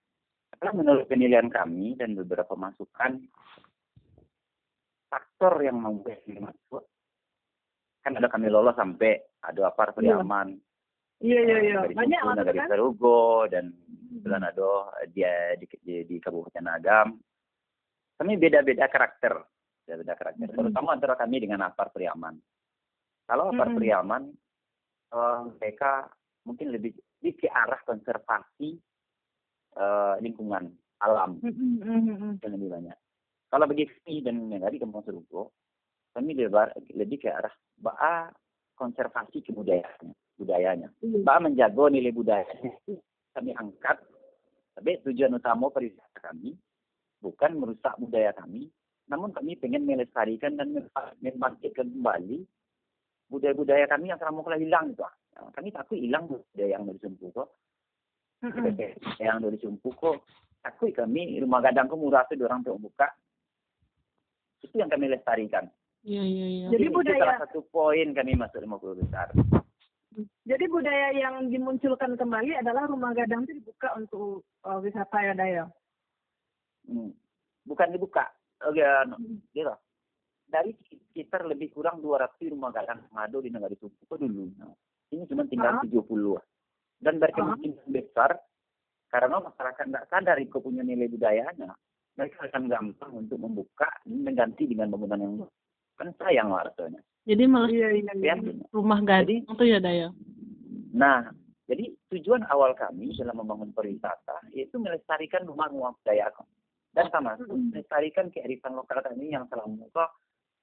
Karena 0.56 0.72
menurut 0.72 1.04
penilaian 1.10 1.50
kami 1.50 1.98
dan 1.98 2.14
beberapa 2.14 2.54
masukan, 2.54 3.26
faktor 5.10 5.60
yang 5.66 5.82
membuat 5.82 6.22
kami 6.22 6.38
masuk, 6.40 6.86
kan 8.06 8.14
ada 8.14 8.30
kami 8.30 8.46
lolos 8.48 8.78
sampai 8.78 9.18
ada 9.42 9.66
apa 9.66 9.90
Iya. 9.90 9.94
Priaman, 9.98 10.48
Iya 11.16 11.40
iya 11.42 11.56
iya. 11.64 11.76
dari 11.80 11.94
Banyak 11.96 12.20
maksudnya 12.22 12.44
dari 12.44 12.60
kan? 12.60 12.68
Sarugo 12.68 13.48
dan 13.48 13.64
Belanado 14.20 14.92
dia 15.16 15.56
di, 15.56 15.64
di, 15.80 15.94
di 16.04 16.16
Kabupaten 16.20 16.66
Agam. 16.68 17.16
Kami 18.16 18.32
beda-beda 18.36 18.88
karakter, 18.88 19.32
beda-beda 19.84 20.12
karakter. 20.16 20.48
Mm-mm. 20.48 20.56
Terutama 20.56 20.96
antara 20.96 21.16
kami 21.16 21.40
dengan 21.40 21.64
Apar 21.68 21.88
Priaman. 21.92 22.36
Kalau 23.28 23.52
Apar 23.52 23.68
Mm-mm. 23.72 23.80
Priaman, 23.80 24.22
eh, 25.12 25.40
mereka 25.58 26.10
mungkin 26.46 26.70
lebih 26.70 26.94
lebih 27.20 27.34
ke 27.42 27.48
arah 27.50 27.80
konservasi 27.82 28.78
eh, 29.76 30.14
lingkungan 30.22 30.70
alam 31.02 31.36
Mm-mm, 31.44 31.84
mm-mm. 31.84 32.32
yang 32.40 32.52
lebih 32.56 32.70
banyak. 32.72 32.98
Kalau 33.46 33.64
bagi 33.68 33.84
kami 33.86 34.24
dan 34.24 34.36
yang 34.50 34.62
tadi 34.64 34.76
Kampung 34.82 35.04
Serugo, 35.06 35.54
kami 36.16 36.34
lebih, 36.34 36.50
lebih 36.96 37.18
ke 37.22 37.28
arah 37.30 37.52
baa 37.78 38.32
konservasi 38.76 39.44
kebudayaannya, 39.44 40.14
budayanya. 40.36 40.88
Baa 41.22 41.40
menjaga 41.40 41.92
nilai 41.92 42.12
budayanya 42.12 42.72
kami 43.36 43.52
angkat. 43.52 44.00
Tapi 44.76 45.00
tujuan 45.08 45.36
utama 45.36 45.72
pariwisata 45.72 46.20
kami 46.20 46.52
bukan 47.20 47.56
merusak 47.56 47.96
budaya 47.96 48.32
kami, 48.36 48.68
namun 49.08 49.32
kami 49.32 49.56
pengen 49.56 49.88
melestarikan 49.88 50.56
dan 50.60 50.76
membangkitkan 51.24 51.88
kembali 51.88 52.44
budaya-budaya 53.26 53.86
kami 53.90 54.10
yang 54.10 54.18
selama 54.22 54.46
kala 54.46 54.58
hilang 54.58 54.94
itu. 54.94 55.02
Nah, 55.02 55.50
kami 55.52 55.68
takut 55.74 55.98
hilang 55.98 56.30
budaya 56.30 56.66
yang 56.78 56.86
dari 56.86 56.98
Sumpu 57.02 57.32
kok. 57.34 57.48
Mm-mm. 58.44 58.76
yang 59.24 59.40
dari 59.40 59.56
Sumpu 59.58 59.90
kok 59.96 60.22
akui 60.66 60.90
kami 60.90 61.38
rumah 61.38 61.62
gadang 61.62 61.86
kok 61.86 61.96
murah 61.96 62.26
tuh 62.26 62.36
orang 62.42 62.60
tuh 62.66 62.74
buka 62.76 63.06
itu 64.66 64.74
yang 64.76 64.90
kami 64.90 65.06
lestarikan 65.06 65.70
Iya 66.06 66.22
iya 66.22 66.46
iya. 66.46 66.66
Jadi 66.70 66.86
budaya- 66.86 67.18
salah 67.18 67.38
satu 67.42 67.66
poin 67.70 68.14
kami 68.14 68.38
masuk 68.38 68.62
50 68.62 69.00
besar 69.02 69.26
Jadi 70.46 70.64
budaya 70.70 71.12
yang 71.12 71.50
dimunculkan 71.52 72.16
kembali 72.16 72.56
adalah 72.56 72.88
rumah 72.88 73.12
gadang 73.12 73.44
itu 73.44 73.60
dibuka 73.60 73.92
untuk 74.00 74.46
uh, 74.64 74.80
wisata 74.80 75.18
ya 75.20 75.34
Dayo. 75.36 75.64
Hmm. 76.86 77.10
bukan 77.66 77.90
dibuka 77.90 78.24
Oke, 78.64 78.80
no. 79.10 79.18
gitu. 79.52 79.74
Dari 80.46 80.70
sekitar 80.86 81.44
lebih 81.44 81.74
kurang 81.74 81.98
200 82.00 82.54
rumah 82.54 82.70
gadang 82.70 83.02
yang 83.02 83.18
ada 83.18 83.36
di 83.38 83.50
negara 83.50 83.74
kok 83.74 83.90
dulu 84.08 84.46
Nah, 84.56 84.72
ini 85.10 85.26
cuma 85.26 85.42
tinggal 85.46 85.78
Ah. 85.78 85.82
70 85.82 86.38
dan 86.96 87.20
berkemungkinan 87.20 87.86
besar 87.90 88.40
karena 89.06 89.36
masyarakat 89.38 89.84
tidak 89.86 90.06
sadar 90.08 90.36
itu 90.38 90.56
punya 90.58 90.82
nilai 90.82 91.06
budayanya 91.06 91.74
mereka 92.16 92.48
akan 92.48 92.66
gampang 92.66 93.12
untuk 93.12 93.36
membuka 93.36 93.90
mengganti 94.08 94.64
dengan 94.64 94.88
bangunan 94.88 95.20
yang 95.20 95.34
kan 95.96 96.08
sayang 96.16 96.48
rasanya 96.50 97.00
Jadi 97.26 97.42
malah 97.44 97.66
Iya 97.66 97.88
iya 97.90 98.12
iya. 98.14 98.34
Ya. 98.38 98.54
rumah 98.70 99.02
gading 99.02 99.44
tuh 99.50 99.66
ya 99.66 99.82
Daya. 99.82 100.14
Nah, 100.94 101.26
jadi 101.66 101.90
tujuan 102.14 102.46
awal 102.46 102.72
kami 102.78 103.10
dalam 103.18 103.42
membangun 103.42 103.74
pariwisata 103.74 104.46
yaitu 104.54 104.78
melestarikan 104.78 105.42
rumah-rumah 105.42 105.92
budaya 106.00 106.30
kami. 106.30 106.54
Dan 106.94 107.10
sama 107.10 107.34
Mm-mm. 107.36 107.74
melestarikan 107.74 108.30
kearifan 108.30 108.72
lokal 108.72 109.02
kami 109.02 109.34
yang 109.34 109.44
selama 109.50 109.84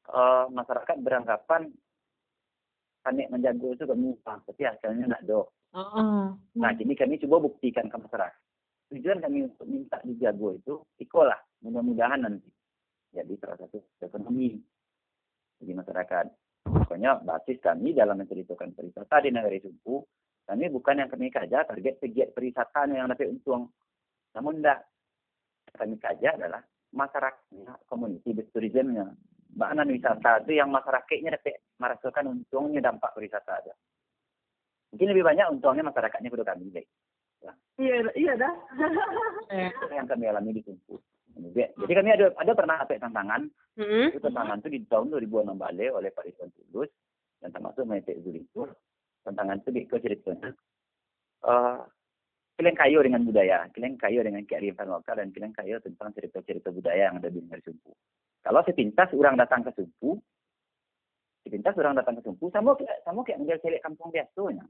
eh, 0.10 0.46
masyarakat 0.52 0.98
beranggapan 1.00 1.72
panik 3.04 3.28
menjago 3.28 3.76
itu 3.76 3.84
gampang, 3.84 4.40
tapi 4.48 4.62
hasilnya 4.64 5.06
tidak 5.12 5.24
do. 5.28 5.42
Heeh. 5.76 6.24
Nah, 6.56 6.72
jadi 6.72 6.94
kami 6.96 7.20
coba 7.28 7.52
buktikan 7.52 7.92
ke 7.92 7.98
masyarakat. 8.00 8.40
Tujuan 8.96 9.20
kami 9.20 9.50
untuk 9.52 9.68
minta 9.68 10.00
dijago 10.08 10.56
itu, 10.56 10.74
ikolah, 11.04 11.40
mudah-mudahan 11.66 12.24
nanti. 12.24 12.48
Jadi 13.12 13.36
salah 13.42 13.58
satu 13.60 13.78
ekonomi 14.00 14.56
bagi 15.60 15.74
masyarakat. 15.76 16.26
Pokoknya 16.64 17.20
basis 17.20 17.60
kami 17.60 17.92
dalam 17.92 18.24
menceritakan 18.24 18.72
pariwisata 18.72 19.16
di 19.20 19.30
negara 19.36 19.60
Sumpu, 19.60 20.08
kami 20.48 20.72
bukan 20.72 21.04
yang 21.04 21.10
kami 21.12 21.28
kaja 21.28 21.68
target 21.68 22.00
pegiat 22.00 22.32
pariwisata 22.32 22.88
yang 22.88 23.12
dapat 23.12 23.30
untung. 23.30 23.70
Namun 24.34 24.64
tidak. 24.64 24.88
Kami 25.74 25.98
kaja 25.98 26.38
adalah 26.38 26.62
masyarakatnya, 26.94 27.90
community 27.90 28.38
tourismnya. 28.54 29.10
Bahkan 29.54 29.86
wisata 29.90 30.42
itu 30.42 30.58
yang 30.58 30.74
masyarakatnya 30.74 31.38
dapat 31.38 31.62
merasakan 31.78 32.26
untungnya 32.34 32.82
dampak 32.82 33.14
pariwisata 33.14 33.54
ada. 33.62 33.74
Mungkin 34.90 35.10
lebih 35.14 35.26
banyak 35.26 35.46
untungnya 35.54 35.86
masyarakatnya 35.86 36.34
pada 36.34 36.54
kami. 36.54 36.74
baik. 36.74 36.88
Iya 37.78 37.96
iya 38.14 38.34
dah. 38.38 38.54
Itu 39.52 39.94
yang 39.94 40.08
kami 40.10 40.30
alami 40.30 40.58
di 40.58 40.62
Sumpu. 40.64 41.02
Jadi 41.34 41.94
kami 41.94 42.10
ada 42.14 42.30
ada 42.38 42.52
pernah 42.54 42.78
dapat 42.86 43.02
tantangan 43.02 43.50
Mm-mm. 43.82 44.14
itu 44.14 44.22
tantangan 44.22 44.62
itu 44.62 44.70
di 44.70 44.80
tahun 44.86 45.10
2006 45.18 45.58
balik 45.58 45.90
oleh 45.98 46.14
Pak 46.14 46.30
Ridwan 46.30 46.54
Tulus 46.54 46.94
dan 47.42 47.50
termasuk 47.50 47.84
Metek 47.90 48.22
Zulikur. 48.22 48.70
Tantangan 49.26 49.58
itu 49.66 49.70
di 49.74 49.82
ceritanya. 49.90 50.54
Uh, 51.44 51.82
kalian 52.56 52.78
kayu 52.78 53.02
dengan 53.02 53.26
budaya, 53.26 53.66
kalian 53.74 53.98
kayu 53.98 54.22
dengan 54.22 54.46
kearifan 54.46 54.88
lokal 54.94 55.18
dan 55.18 55.34
kalian 55.34 55.52
kayu 55.58 55.82
tentang 55.82 56.14
cerita-cerita 56.14 56.70
budaya 56.70 57.10
yang 57.10 57.18
ada 57.18 57.34
di 57.34 57.42
negara 57.42 57.66
Kalau 58.54 58.70
sepintas 58.70 59.10
orang 59.18 59.34
datang 59.34 59.66
ke 59.66 59.74
Sumpu, 59.74 60.14
sepintas 61.42 61.74
orang 61.74 61.98
datang 61.98 62.22
ke 62.22 62.22
Sumpu, 62.22 62.54
sama 62.54 62.78
kayak 62.78 63.02
sama 63.02 63.26
kayak 63.26 63.42
model 63.42 63.58
celek 63.66 63.82
kampung 63.82 64.14
biasanya. 64.14 64.62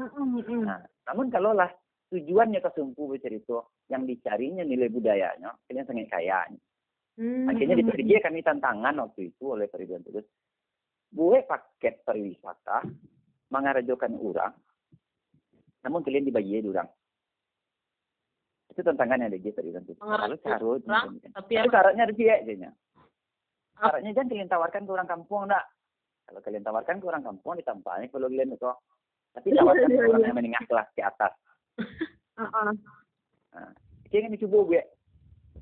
Mm-mm. 0.00 0.64
Nah, 0.64 0.80
namun 1.12 1.28
kalau 1.28 1.52
lah 1.52 1.68
tujuannya 2.08 2.64
ke 2.64 2.72
Sumpu 2.72 3.12
bercerita, 3.12 3.68
yang 3.92 4.08
dicarinya 4.08 4.64
nilai 4.64 4.88
budayanya, 4.88 5.52
kalian 5.68 5.84
sangat 5.84 6.08
kaya. 6.08 6.40
Akhirnya 7.20 7.76
diberi 7.76 8.16
kami 8.16 8.40
tantangan 8.40 8.96
waktu 9.04 9.28
itu 9.28 9.44
oleh 9.44 9.68
Pak 9.68 9.84
Ridwan 9.84 10.00
Tulus. 10.08 10.24
Buat 11.12 11.44
paket 11.44 12.00
pariwisata, 12.08 12.80
mengarajokan 13.52 14.16
orang, 14.16 14.56
namun 15.84 16.00
kalian 16.00 16.24
dibagi 16.24 16.64
orang. 16.64 16.88
Itu 18.72 18.80
tantangan 18.80 19.20
yang 19.20 19.28
ada 19.28 19.36
Tulus. 19.84 20.00
Lalu 20.00 20.36
Mengarajokan 20.40 20.40
carut. 20.40 20.80
tapi 21.36 21.60
syaratnya 21.60 22.08
ada 22.08 22.16
dia 22.16 22.40
aja. 22.40 22.72
Syaratnya 23.82 24.14
jangan 24.14 24.30
kalian 24.30 24.50
tawarkan 24.50 24.82
ke 24.86 24.92
orang 24.94 25.10
kampung, 25.10 25.42
enggak. 25.50 25.66
Kalau 26.22 26.40
kalian 26.46 26.62
tawarkan 26.62 26.96
ke 27.02 27.06
orang 27.10 27.24
kampung, 27.26 27.58
ditampaknya 27.58 28.06
kalau 28.14 28.30
kalian 28.30 28.54
itu. 28.54 28.70
Tapi 29.34 29.48
tawarkan 29.50 29.88
ke 29.90 29.94
Iya, 29.98 30.06
orang 30.06 30.22
iya. 30.22 30.28
yang 30.30 30.38
menengah 30.38 30.64
kelas 30.70 30.88
ke 30.94 31.02
atas. 31.02 31.32
Uh-uh. 32.38 32.70
Nah, 33.58 33.70
kayaknya 34.06 34.38
dicoba 34.38 34.58
gue. 34.70 34.82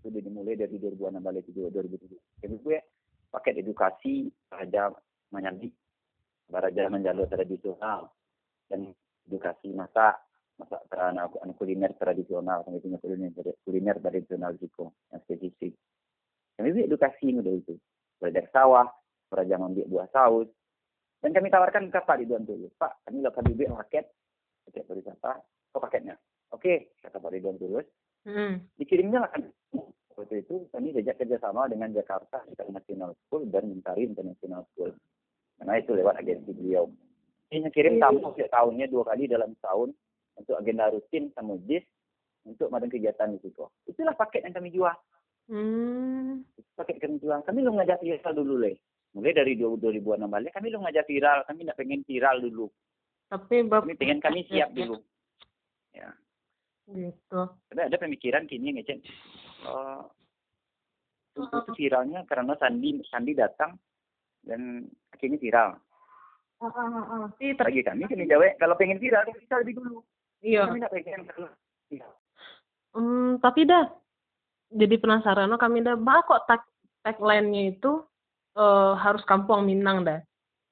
Sudah 0.04 0.20
dimulai 0.20 0.60
dari 0.60 0.76
2006 0.76 1.16
balik 1.16 1.48
ke 1.48 1.50
2007. 1.56 2.44
Kami 2.44 2.56
gue 2.60 2.78
paket 3.32 3.54
edukasi 3.64 4.28
Raja 4.52 4.92
Manyandi, 5.32 5.72
Raja 6.52 6.92
Menjalo 6.92 7.24
tradisional, 7.24 8.12
dan 8.68 8.92
edukasi 9.24 9.72
masak, 9.72 10.20
masak 10.60 10.82
terana 10.92 11.30
anu 11.40 11.52
kuliner 11.56 11.96
tradisional, 11.96 12.66
kami 12.68 12.84
punya 12.84 12.98
kuliner 13.00 13.32
kuliner 13.64 13.96
tradisional 14.02 14.52
Jiko 14.60 14.92
yang 15.08 15.20
spesifik. 15.24 15.72
Kami 16.58 16.84
edukasi 16.84 17.32
udah 17.32 17.54
itu. 17.56 17.80
Belajar 18.20 18.44
sawah, 18.52 18.86
Raja 19.32 19.56
mengambil 19.56 19.88
buah 19.88 20.08
saus, 20.12 20.48
dan 21.24 21.32
kami 21.32 21.48
tawarkan 21.48 21.88
ke 21.88 21.98
Pak 22.04 22.20
Ridwan 22.20 22.44
dulu. 22.44 22.68
Pak, 22.76 23.08
kami 23.08 23.24
lakukan 23.24 23.48
bibit 23.48 23.72
paket, 23.72 24.04
paket 24.68 24.84
pariwisata, 24.84 25.32
ke 25.72 25.78
paketnya. 25.80 26.14
Oke, 26.50 26.92
kata 27.00 27.16
Pak 27.16 27.30
Ridwan 27.32 27.56
Tulus, 27.56 27.86
Hmm. 28.20 28.60
dikirimnya 28.76 29.24
lah. 29.24 29.30
Kan 29.32 29.48
waktu 30.12 30.44
itu 30.44 30.68
kami 30.68 30.92
diajak 30.92 31.24
kerjasama 31.24 31.72
dengan 31.72 31.88
Jakarta 31.96 32.44
International 32.52 33.16
School 33.24 33.48
dan 33.48 33.72
Mentari 33.72 34.04
International 34.04 34.68
School. 34.72 34.92
Karena 35.56 35.80
itu 35.80 35.92
lewat 35.96 36.20
agensi 36.20 36.52
beliau. 36.52 36.88
Ini 37.48 37.72
kirim 37.72 37.96
tamu 37.96 38.32
setiap 38.32 38.52
tahunnya 38.52 38.92
dua 38.92 39.08
kali 39.08 39.24
dalam 39.24 39.56
tahun 39.64 39.96
untuk 40.36 40.54
agenda 40.56 40.92
rutin 40.92 41.32
sama 41.32 41.56
JIS 41.64 41.84
untuk 42.44 42.68
madang 42.68 42.92
kegiatan 42.92 43.32
di 43.32 43.40
situ. 43.40 43.64
Itulah 43.88 44.16
paket 44.16 44.44
yang 44.44 44.54
kami 44.56 44.68
jual 44.72 44.92
Hmm. 45.50 46.46
paket 46.78 47.02
kami 47.02 47.18
jual 47.18 47.42
kami 47.42 47.66
lu 47.66 47.74
ngajak 47.74 47.98
viral 47.98 48.32
dulu 48.38 48.54
leh 48.62 48.78
mulai 49.10 49.34
dari 49.34 49.58
2006 49.58 50.06
balik 50.30 50.54
kami 50.54 50.70
lu 50.70 50.78
ngajak 50.78 51.10
viral 51.10 51.42
kami 51.42 51.66
tidak 51.66 51.78
pengen 51.82 52.06
viral 52.06 52.36
dulu 52.38 52.66
Tapi 53.26 53.66
bab 53.66 53.82
kami 53.82 53.98
pengen 53.98 54.22
kami 54.22 54.46
siap 54.46 54.70
dulu 54.70 55.02
ya 55.90 56.14
gitu. 56.90 57.40
Tapi 57.70 57.80
ada 57.82 57.98
pemikiran 57.98 58.46
kini 58.46 58.78
ngecek 58.78 59.02
uh, 59.66 60.06
itu 61.38 61.70
viralnya 61.78 62.26
karena 62.26 62.54
Sandi 62.58 62.98
Sandi 63.06 63.32
datang 63.34 63.78
dan 64.42 64.86
akhirnya 65.12 65.38
viral. 65.38 65.70
Uh-uh. 66.60 67.30
Tapi 67.32 67.56
ter- 67.56 67.66
Bagi 67.70 67.82
kami 67.86 68.02
kami 68.10 68.28
jawab 68.28 68.56
kalau 68.60 68.74
pengen 68.76 69.00
viral 69.00 69.24
kita 69.32 69.62
lebih 69.64 69.80
dulu. 69.80 69.98
iya. 70.44 70.66
Kami 70.68 70.82
tidak 70.82 70.92
pengen 70.92 71.22
kalau 71.30 71.48
viral. 71.88 72.14
Hmm, 72.90 73.38
tapi 73.38 73.60
dah 73.70 73.86
jadi 74.70 74.94
penasaran 75.02 75.50
no, 75.50 75.58
kami 75.58 75.82
dah 75.82 75.98
bah 75.98 76.22
kok 76.22 76.46
tag 76.46 76.62
tagline-nya 77.02 77.74
itu 77.74 78.02
eh, 78.54 78.92
harus 78.96 79.22
kampung 79.26 79.66
Minang 79.66 80.06
dah. 80.06 80.20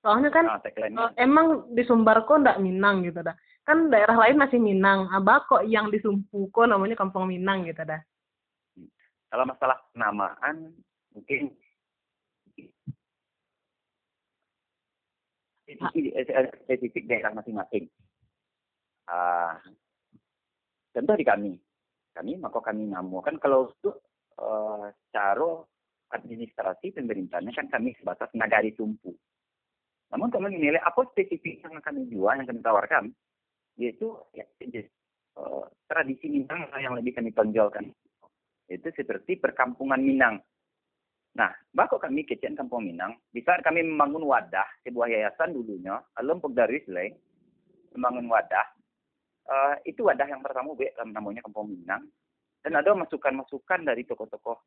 Soalnya 0.06 0.30
kan 0.30 0.46
tagline 0.62 0.94
eh, 0.94 1.10
emang 1.18 1.66
di 1.74 1.82
Sumbar 1.82 2.22
kok 2.22 2.46
ndak 2.46 2.62
Minang 2.62 3.02
gitu 3.02 3.20
dah. 3.20 3.34
Kan 3.66 3.90
daerah 3.90 4.16
lain 4.16 4.38
masih 4.38 4.62
Minang. 4.62 5.10
Abah 5.10 5.44
kok 5.50 5.66
yang 5.66 5.90
di 5.90 5.98
Sumpu 5.98 6.48
kok 6.54 6.70
namanya 6.70 6.94
kampung 6.94 7.26
Minang 7.26 7.66
gitu 7.66 7.82
dah. 7.82 8.00
kalau 9.28 9.44
masalah 9.44 9.76
penamaan 9.92 10.72
mungkin 11.12 11.52
spesifik, 15.68 16.16
eh, 16.16 16.48
spesifik 16.64 17.04
daerah 17.04 17.36
masing-masing. 17.36 17.84
Ah, 19.04 19.60
contoh 20.96 21.16
di 21.16 21.24
kami, 21.28 21.52
kami 22.18 22.34
maka 22.42 22.58
kami 22.58 22.90
namakan 22.90 23.38
kalau 23.38 23.70
untuk 23.70 24.02
eh, 24.34 24.86
cara 25.14 25.62
administrasi 26.10 26.90
pemerintahnya 26.98 27.54
kan 27.54 27.70
kami 27.70 27.94
sebatas 27.94 28.26
nagari 28.34 28.74
tumpu. 28.74 29.14
Namun 30.10 30.32
kalau 30.34 30.50
dinilai 30.50 30.82
apa 30.82 31.06
spesifik 31.14 31.62
yang 31.62 31.78
kami 31.78 32.10
jual, 32.10 32.34
yang 32.34 32.48
kami 32.48 32.58
tawarkan, 32.64 33.14
yaitu 33.78 34.18
ya, 34.34 34.42
eh, 34.58 35.64
tradisi 35.86 36.26
Minang 36.26 36.66
yang 36.82 36.98
lebih 36.98 37.14
kami 37.14 37.30
tonjolkan. 37.30 37.86
Itu 38.66 38.90
seperti 38.92 39.38
perkampungan 39.38 40.02
Minang. 40.02 40.42
Nah, 41.38 41.54
bakal 41.70 42.02
kami 42.02 42.26
kecian 42.26 42.58
Kampung 42.58 42.88
Minang, 42.88 43.14
bisa 43.30 43.54
kami 43.62 43.86
membangun 43.86 44.26
wadah, 44.26 44.66
sebuah 44.82 45.06
yayasan 45.06 45.54
dulunya, 45.54 46.00
Alam 46.18 46.42
dari 46.50 46.82
Seleng, 46.82 47.14
membangun 47.94 48.26
wadah. 48.26 48.66
Eh, 49.48 49.74
itu 49.88 50.04
wadah 50.04 50.28
yang 50.28 50.44
pertama, 50.44 50.76
Be, 50.76 50.92
namanya 51.08 51.40
Kampung 51.40 51.72
Minang. 51.72 52.04
Dan 52.60 52.76
ada 52.76 52.92
masukan-masukan 52.92 53.80
dari 53.86 54.04
tokoh-tokoh 54.04 54.58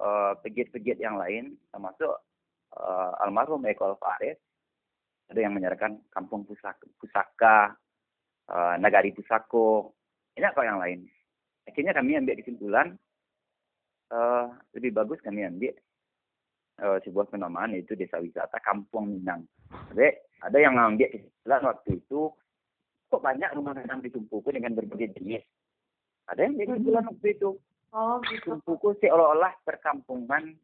eh, 0.00 0.32
pegiat-pegiat 0.44 0.98
yang 1.00 1.16
lain, 1.16 1.56
termasuk 1.72 2.12
eh, 2.76 3.22
almarhum 3.24 3.64
Eko 3.64 3.96
Alvarez, 3.96 4.36
ada 5.32 5.40
yang 5.40 5.56
menyerahkan 5.56 5.98
Kampung 6.12 6.44
Pusaka, 6.44 6.84
Pusaka 7.00 7.72
eh, 8.52 8.74
Nagari 8.76 9.16
Pusako, 9.16 9.96
banyak 10.36 10.52
kok 10.52 10.68
yang 10.68 10.80
lain 10.84 11.00
akhirnya 11.66 11.92
kami 11.92 12.16
ambil 12.16 12.38
kesimpulan 12.38 12.94
uh, 14.14 14.46
lebih 14.72 14.94
bagus 14.94 15.18
kami 15.20 15.42
ambil 15.42 15.74
uh, 16.80 16.98
sebuah 17.02 17.26
penamaan 17.28 17.74
yaitu 17.74 17.98
desa 17.98 18.22
wisata 18.22 18.62
Kampung 18.62 19.10
Minang. 19.10 19.44
Jadi 19.92 20.14
ada 20.46 20.58
yang 20.62 20.78
ambil 20.78 21.10
kesimpulan 21.10 21.62
waktu 21.66 21.90
itu 21.98 22.30
kok 23.06 23.22
banyak 23.22 23.50
rumah 23.54 23.72
gadang 23.74 24.02
di 24.02 24.10
Tumpuku 24.10 24.48
dengan 24.50 24.74
berbagai 24.74 25.14
jenis. 25.18 25.44
Ada 26.26 26.50
yang 26.50 26.58
jadi 26.58 26.66
kesimpulan 26.74 27.06
waktu 27.06 27.28
itu. 27.38 27.50
Oh, 27.94 28.18
gitu. 28.26 28.58
Tumpuku 28.58 28.98
seolah-olah 28.98 29.52
perkampungan 29.62 30.58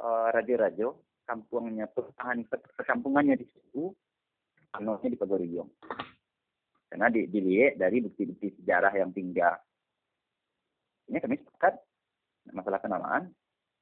uh, 0.00 0.28
raja-raja, 0.32 0.90
kampungnya 1.28 1.86
pertahan 1.92 2.48
perkampungannya 2.48 3.36
di 3.36 3.46
situ, 3.52 3.92
anaknya 4.72 5.12
di 5.12 5.18
Pagoriong. 5.20 5.70
Karena 6.88 7.12
di, 7.12 7.28
dilihat 7.28 7.76
dari 7.76 8.00
bukti-bukti 8.00 8.58
sejarah 8.58 8.96
yang 8.96 9.12
tinggal. 9.12 9.60
Ini 11.08 11.20
kami 11.20 11.36
sepakat 11.40 11.76
masalah 12.52 12.80
penamaan 12.80 13.28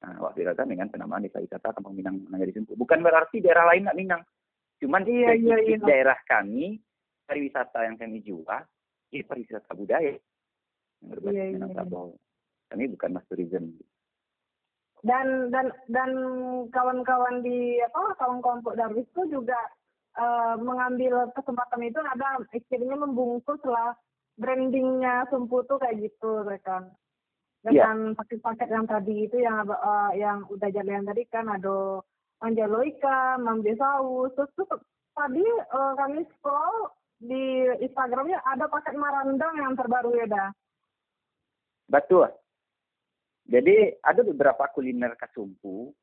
nah, 0.02 0.18
waktu 0.26 0.42
datang 0.42 0.70
dengan 0.70 0.90
penamaan 0.90 1.22
desa 1.22 1.38
wisata 1.38 1.70
Kampung 1.70 1.94
Minang 1.94 2.26
Nagari 2.30 2.50
Sumpu. 2.50 2.74
Bukan 2.74 2.98
berarti 3.02 3.38
daerah 3.38 3.70
lain 3.70 3.86
nggak 3.86 3.98
Minang. 3.98 4.22
Cuman 4.82 5.06
Iya, 5.06 5.32
iya, 5.38 5.56
iya. 5.62 5.78
daerah 5.80 6.18
kami 6.26 6.82
pariwisata 7.26 7.84
yang 7.84 7.98
kami 7.98 8.22
jual 8.22 8.62
ini 9.12 9.22
pariwisata 9.26 9.70
budaya 9.74 10.14
yang 10.14 11.08
berbasis 11.10 11.36
Iya, 11.36 11.44
iya. 11.44 11.54
Minangkabau. 11.58 12.16
Kami 12.66 12.84
bukan 12.90 13.10
mas 13.14 13.26
tourism. 13.30 13.78
dan 15.06 15.52
dan 15.54 15.70
dan 15.92 16.10
kawan-kawan 16.72 17.44
di 17.44 17.78
apa 17.78 18.16
kawan 18.18 18.42
kelompok 18.42 18.74
Darwis 18.74 19.06
itu 19.06 19.38
juga 19.38 19.60
eh, 20.18 20.54
mengambil 20.58 21.30
kesempatan 21.36 21.84
itu 21.86 22.00
ada 22.02 22.42
istilahnya 22.50 23.06
membungkus 23.06 23.60
lah 23.68 23.94
brandingnya 24.34 25.28
Sumpu 25.30 25.62
tuh 25.68 25.78
kayak 25.78 26.10
gitu 26.10 26.42
mereka 26.42 26.90
dengan 27.62 28.14
paket-paket 28.18 28.68
yang 28.72 28.86
tadi 28.88 29.14
itu 29.30 29.36
yang 29.38 29.68
eh, 29.68 30.12
yang 30.18 30.42
udah 30.50 30.68
jalan 30.74 31.06
tadi 31.06 31.22
kan 31.30 31.54
ada 31.54 32.02
mambe 32.40 33.72
saus, 33.78 34.30
terus 34.34 34.50
tuh 34.58 34.68
tadi 35.14 35.44
eh, 35.44 35.92
kami 35.96 36.24
scroll 36.34 36.90
di 37.16 37.64
Instagramnya 37.80 38.44
ada 38.44 38.68
paket 38.68 38.94
marandang 38.94 39.56
yang 39.56 39.72
terbaru 39.72 40.12
ya 40.16 40.26
dah. 40.28 40.48
Betul. 41.88 42.28
Jadi 43.46 43.94
ada 44.02 44.20
beberapa 44.26 44.66
kuliner 44.74 45.14
kasumpu, 45.14 45.94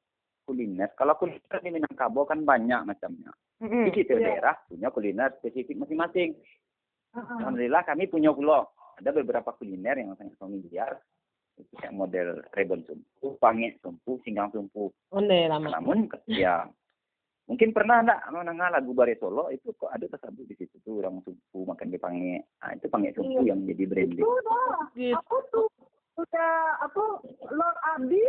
kuliner. 0.47 0.95
Kalau 0.95 1.19
kuliner 1.19 1.59
di 1.59 1.69
Minangkabau 1.69 2.23
kan 2.23 2.41
banyak 2.47 2.87
macamnya. 2.87 3.35
Mm-mm. 3.59 3.87
Di 3.87 3.91
setiap 3.91 4.19
Iya. 4.19 4.27
daerah 4.31 4.55
punya 4.67 4.87
kuliner 4.89 5.29
spesifik 5.39 5.75
masing-masing. 5.75 6.39
Heeh. 7.13 7.37
Alhamdulillah 7.43 7.83
kami 7.83 8.07
punya 8.07 8.31
pulau. 8.31 8.63
Ada 8.97 9.11
beberapa 9.11 9.51
kuliner 9.59 9.99
yang 9.99 10.15
sangat 10.15 10.39
familiar. 10.39 10.97
Itu 11.53 11.69
kayak 11.77 11.93
model 11.93 12.41
rebon 12.57 12.81
sumpu, 12.87 13.37
pangit 13.37 13.77
sumpu, 13.83 14.17
singgang 14.25 14.49
sumpu. 14.49 14.89
Onde 15.13 15.45
lama. 15.45 15.69
Namun 15.77 16.09
ya 16.25 16.65
mungkin 17.43 17.75
pernah 17.75 17.99
enggak 17.99 18.23
mendengar 18.31 18.71
lagu 18.71 18.95
Bare 18.95 19.19
Solo 19.19 19.51
itu 19.51 19.75
kok 19.75 19.91
ada 19.91 20.07
tersebut 20.07 20.47
di 20.47 20.55
situ 20.55 20.79
tuh 20.81 21.03
orang 21.03 21.19
sumpu 21.27 21.67
makan 21.67 21.91
di 21.91 21.99
pangit. 21.99 22.41
Nah, 22.63 22.71
itu 22.75 22.85
pangit 22.87 23.11
sumpu 23.13 23.43
Iya. 23.43 23.51
yang 23.51 23.59
jadi 23.67 23.83
branding. 23.87 24.23
Itu 24.23 24.31
dah. 24.47 24.79
Gitu. 24.95 25.15
Aku 25.19 25.37
tuh 25.51 25.67
udah 26.13 26.53
apa 26.85 27.03
Lord 27.49 27.77
Adi 27.97 28.21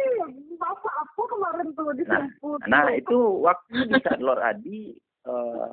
bapak 0.56 0.94
aku 1.04 1.22
kemarin 1.28 1.68
tuh 1.76 1.92
di 1.92 2.04
Nah, 2.08 2.24
Sumpu. 2.40 2.48
Nah 2.64 2.88
itu 2.96 3.18
waktu 3.44 3.76
di 3.92 3.94
saat 4.00 4.20
Lord 4.24 4.40
Adi 4.40 4.96
eh 5.24 5.72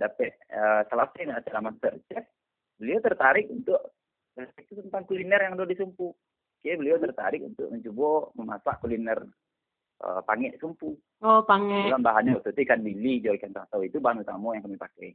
dapat 0.00 0.32
eh, 0.48 0.82
selesai 0.88 1.20
dengan 1.20 1.38
acara 1.44 1.60
Masterchef, 1.60 2.24
beliau 2.80 3.04
tertarik 3.04 3.46
untuk 3.52 3.92
itu 4.40 4.80
tentang 4.80 5.04
kuliner 5.04 5.44
yang 5.44 5.58
ada 5.60 5.68
di 5.68 5.76
Sumpu. 5.76 6.16
Oke, 6.60 6.76
beliau 6.76 6.96
tertarik 6.96 7.44
untuk 7.44 7.68
mencoba 7.68 8.32
memasak 8.36 8.80
kuliner 8.80 9.20
eh, 10.00 10.20
pangit 10.24 10.56
Sumpu. 10.60 10.96
Oh, 11.20 11.40
pange. 11.44 11.88
Dalam 11.92 12.04
bahannya 12.04 12.40
waktu 12.40 12.50
itu 12.56 12.60
ikan 12.64 12.80
bili, 12.80 13.20
jauh 13.20 13.36
ikan 13.36 13.52
tahu 13.52 13.84
itu 13.84 14.00
bahan 14.00 14.24
utama 14.24 14.56
yang 14.56 14.64
kami 14.64 14.80
pakai. 14.80 15.10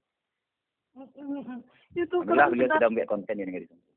Itu 1.92 2.24
Alhamdulillah 2.24 2.48
beliau 2.52 2.70
sudah 2.72 2.90
membuat 2.90 3.10
konten 3.10 3.36
yang 3.42 3.50
di 3.52 3.68
Sumpu. 3.68 3.90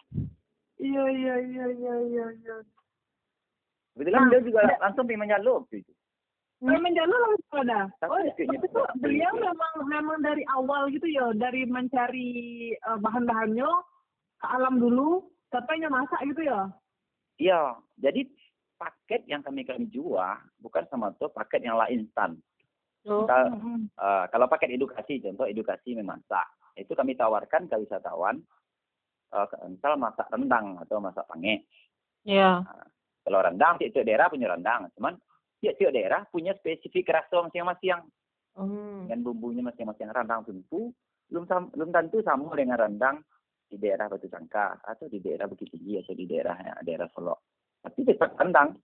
Iya 0.79 1.05
iya 1.11 1.35
iya 1.42 1.64
iya 1.74 1.94
iya 2.07 2.27
iya. 2.38 2.57
Kebetulan 3.98 4.20
Nah, 4.22 4.29
beliau 4.31 4.46
juga 4.46 4.61
ya. 4.62 4.77
langsung 4.79 5.05
pergi 5.11 5.18
menyalur 5.18 5.55
waktu 5.62 5.77
itu. 5.83 5.92
Memang 6.59 6.90
jalur 6.90 7.18
langsung 7.22 7.59
ada. 7.70 7.81
Oh, 8.03 8.18
tidak. 8.35 8.66
beliau 8.98 9.31
memang 9.38 9.74
memang 9.87 10.18
dari 10.27 10.42
awal 10.55 10.90
gitu 10.90 11.07
ya, 11.07 11.31
dari 11.38 11.62
mencari 11.66 12.31
eh, 12.74 12.98
bahan-bahannya 12.98 13.70
ke 14.38 14.46
alam 14.46 14.83
dulu, 14.83 15.22
sampai 15.55 15.83
masak 15.87 16.18
gitu 16.27 16.42
ya. 16.46 16.66
Iya, 17.38 17.79
jadi 18.03 18.27
paket 18.79 19.27
yang 19.27 19.43
kami 19.43 19.67
kami 19.67 19.91
jual 19.91 20.38
bukan 20.62 20.87
sama 20.88 21.11
tuh 21.19 21.29
paket 21.35 21.67
yang 21.67 21.75
lah 21.75 21.91
instan. 21.91 22.38
Oh. 23.07 23.27
Kita. 23.27 23.38
Eh, 23.99 24.25
kalau 24.31 24.47
paket 24.47 24.79
edukasi, 24.79 25.19
contoh 25.19 25.45
edukasi 25.45 25.99
memasak, 25.99 26.47
itu 26.79 26.95
kami 26.95 27.19
tawarkan 27.19 27.67
ke 27.67 27.75
wisatawan, 27.75 28.38
uh, 29.35 29.47
misal 29.67 29.99
masak 29.99 30.31
rendang 30.31 30.79
atau 30.79 31.03
masak 31.03 31.27
pange. 31.27 31.67
Iya. 32.23 32.62
Kalau 33.27 33.41
rendang, 33.43 33.77
tiap-tiap 33.83 34.07
daerah 34.07 34.31
punya 34.31 34.47
rendang, 34.47 34.87
cuman 34.95 35.19
tiap-tiap 35.59 35.91
daerah 35.91 36.23
punya 36.31 36.55
spesifik 36.55 37.11
rasa 37.11 37.43
masing-masing 37.45 37.99
Hmm. 38.59 39.07
dengan 39.07 39.23
bumbunya 39.23 39.62
masing-masing. 39.62 40.11
Rendang 40.11 40.43
tentu 40.43 40.91
belum 41.31 41.47
belum 41.47 41.91
tentu 41.95 42.19
sama 42.27 42.51
dengan 42.59 42.75
rendang 42.75 43.23
di 43.71 43.79
daerah 43.79 44.11
Batu 44.11 44.27
Cangka 44.27 44.83
atau 44.83 45.07
di 45.07 45.23
daerah 45.23 45.47
Bukit 45.47 45.71
Tinggi 45.71 46.01
atau 46.03 46.17
di 46.17 46.25
daerah 46.27 46.57
daerah 46.83 47.07
Solo. 47.14 47.47
Tapi 47.85 48.01
tetap 48.05 48.35
rendang. 48.37 48.79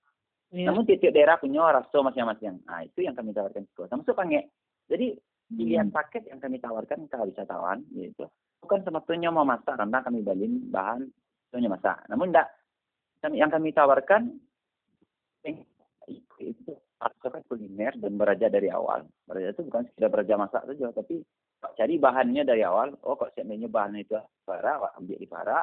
Iya. 0.54 0.70
Namun 0.70 0.86
tiap-tiap 0.86 1.12
daerah 1.14 1.36
punya 1.40 1.66
rasa 1.66 1.98
masing-masing. 1.98 2.62
Nah, 2.62 2.86
itu 2.86 3.02
yang 3.02 3.18
kami 3.18 3.34
tawarkan 3.34 3.66
ke 3.66 3.82
Termasuk 3.90 4.14
pange. 4.14 4.48
Jadi 4.86 5.18
pilihan 5.50 5.88
paket 5.92 6.28
yang 6.30 6.40
kami 6.40 6.56
tawarkan 6.60 7.04
ke 7.04 7.16
wisatawan 7.20 7.84
yaitu 7.92 8.24
bukan 8.64 8.80
semestinya 8.80 9.28
mau 9.28 9.44
masak 9.44 9.76
rendang 9.76 10.00
kami 10.00 10.24
balin 10.24 10.72
bahan 10.72 11.04
semuanya 11.52 11.76
masak. 11.76 11.96
Namun 12.08 12.32
kami 13.20 13.36
yang 13.40 13.52
kami 13.52 13.70
tawarkan 13.76 14.40
eh, 15.44 15.62
itu 16.40 16.72
pasokan 16.96 17.44
kuliner 17.44 17.92
dan 18.00 18.16
beraja 18.16 18.48
dari 18.48 18.72
awal. 18.72 19.04
Beraja 19.28 19.52
itu 19.52 19.62
bukan 19.68 19.84
sekedar 19.92 20.08
beraja 20.08 20.34
masak 20.40 20.62
saja, 20.64 20.88
tapi 20.96 21.20
cari 21.76 21.94
bahannya 22.00 22.42
dari 22.44 22.64
awal. 22.64 22.96
Oh 23.04 23.16
kok 23.16 23.36
seandainya 23.36 23.68
bahan 23.68 24.00
itu 24.00 24.16
para, 24.48 24.80
ambil 24.96 25.16
di 25.20 25.28
para. 25.28 25.60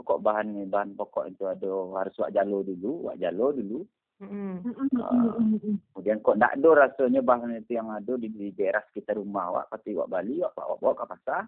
Oh, 0.00 0.04
kok 0.04 0.24
bahan 0.24 0.72
bahan 0.72 0.96
pokok 0.96 1.28
itu 1.28 1.44
ada 1.44 1.68
harus 2.00 2.16
wak 2.16 2.32
jalo 2.32 2.64
dulu, 2.64 3.12
wak 3.12 3.20
jalo 3.20 3.52
dulu. 3.52 3.84
Ah. 4.22 4.56
mm-mm, 4.62 4.88
mm-mm. 4.94 5.76
Kemudian 5.92 6.22
kok 6.22 6.38
tidak 6.38 6.54
ada 6.54 6.70
rasanya 6.86 7.20
bahan 7.20 7.58
itu 7.58 7.74
yang 7.74 7.90
ada 7.90 8.14
di, 8.14 8.30
di 8.30 8.54
daerah 8.54 8.80
sekitar 8.88 9.18
rumah 9.18 9.52
wak, 9.52 9.68
pasti 9.68 9.92
wak 9.92 10.08
Bali, 10.08 10.40
wak 10.40 10.54
bawa 10.56 10.78
bawa 10.80 10.94
ke 10.96 11.04
pasar. 11.10 11.42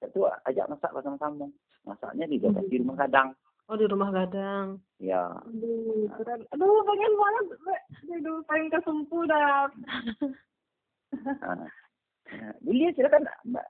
Itu 0.00 0.24
ajak 0.26 0.70
masak 0.72 0.90
bersama-sama. 0.94 1.46
Masaknya 1.84 2.24
di 2.30 2.38
daerah 2.40 2.62
di 2.64 2.76
rumah 2.80 2.96
kadang. 2.96 3.28
Oh, 3.70 3.78
di 3.78 3.86
rumah 3.86 4.10
gadang. 4.10 4.80
Ya, 4.98 5.30
Aduh, 5.46 6.10
keren. 6.18 6.42
Aduh, 6.50 6.82
pengen 6.82 7.12
banget. 7.14 7.44
Aduh, 8.18 8.38
pengen 8.46 8.66
ke 8.70 8.78
Sumpu 8.82 9.22
dah. 9.30 9.70
nah. 11.42 11.70
Nah, 12.32 12.54
Beli 12.64 12.88
silakan 12.96 13.28
Mbak. 13.44 13.66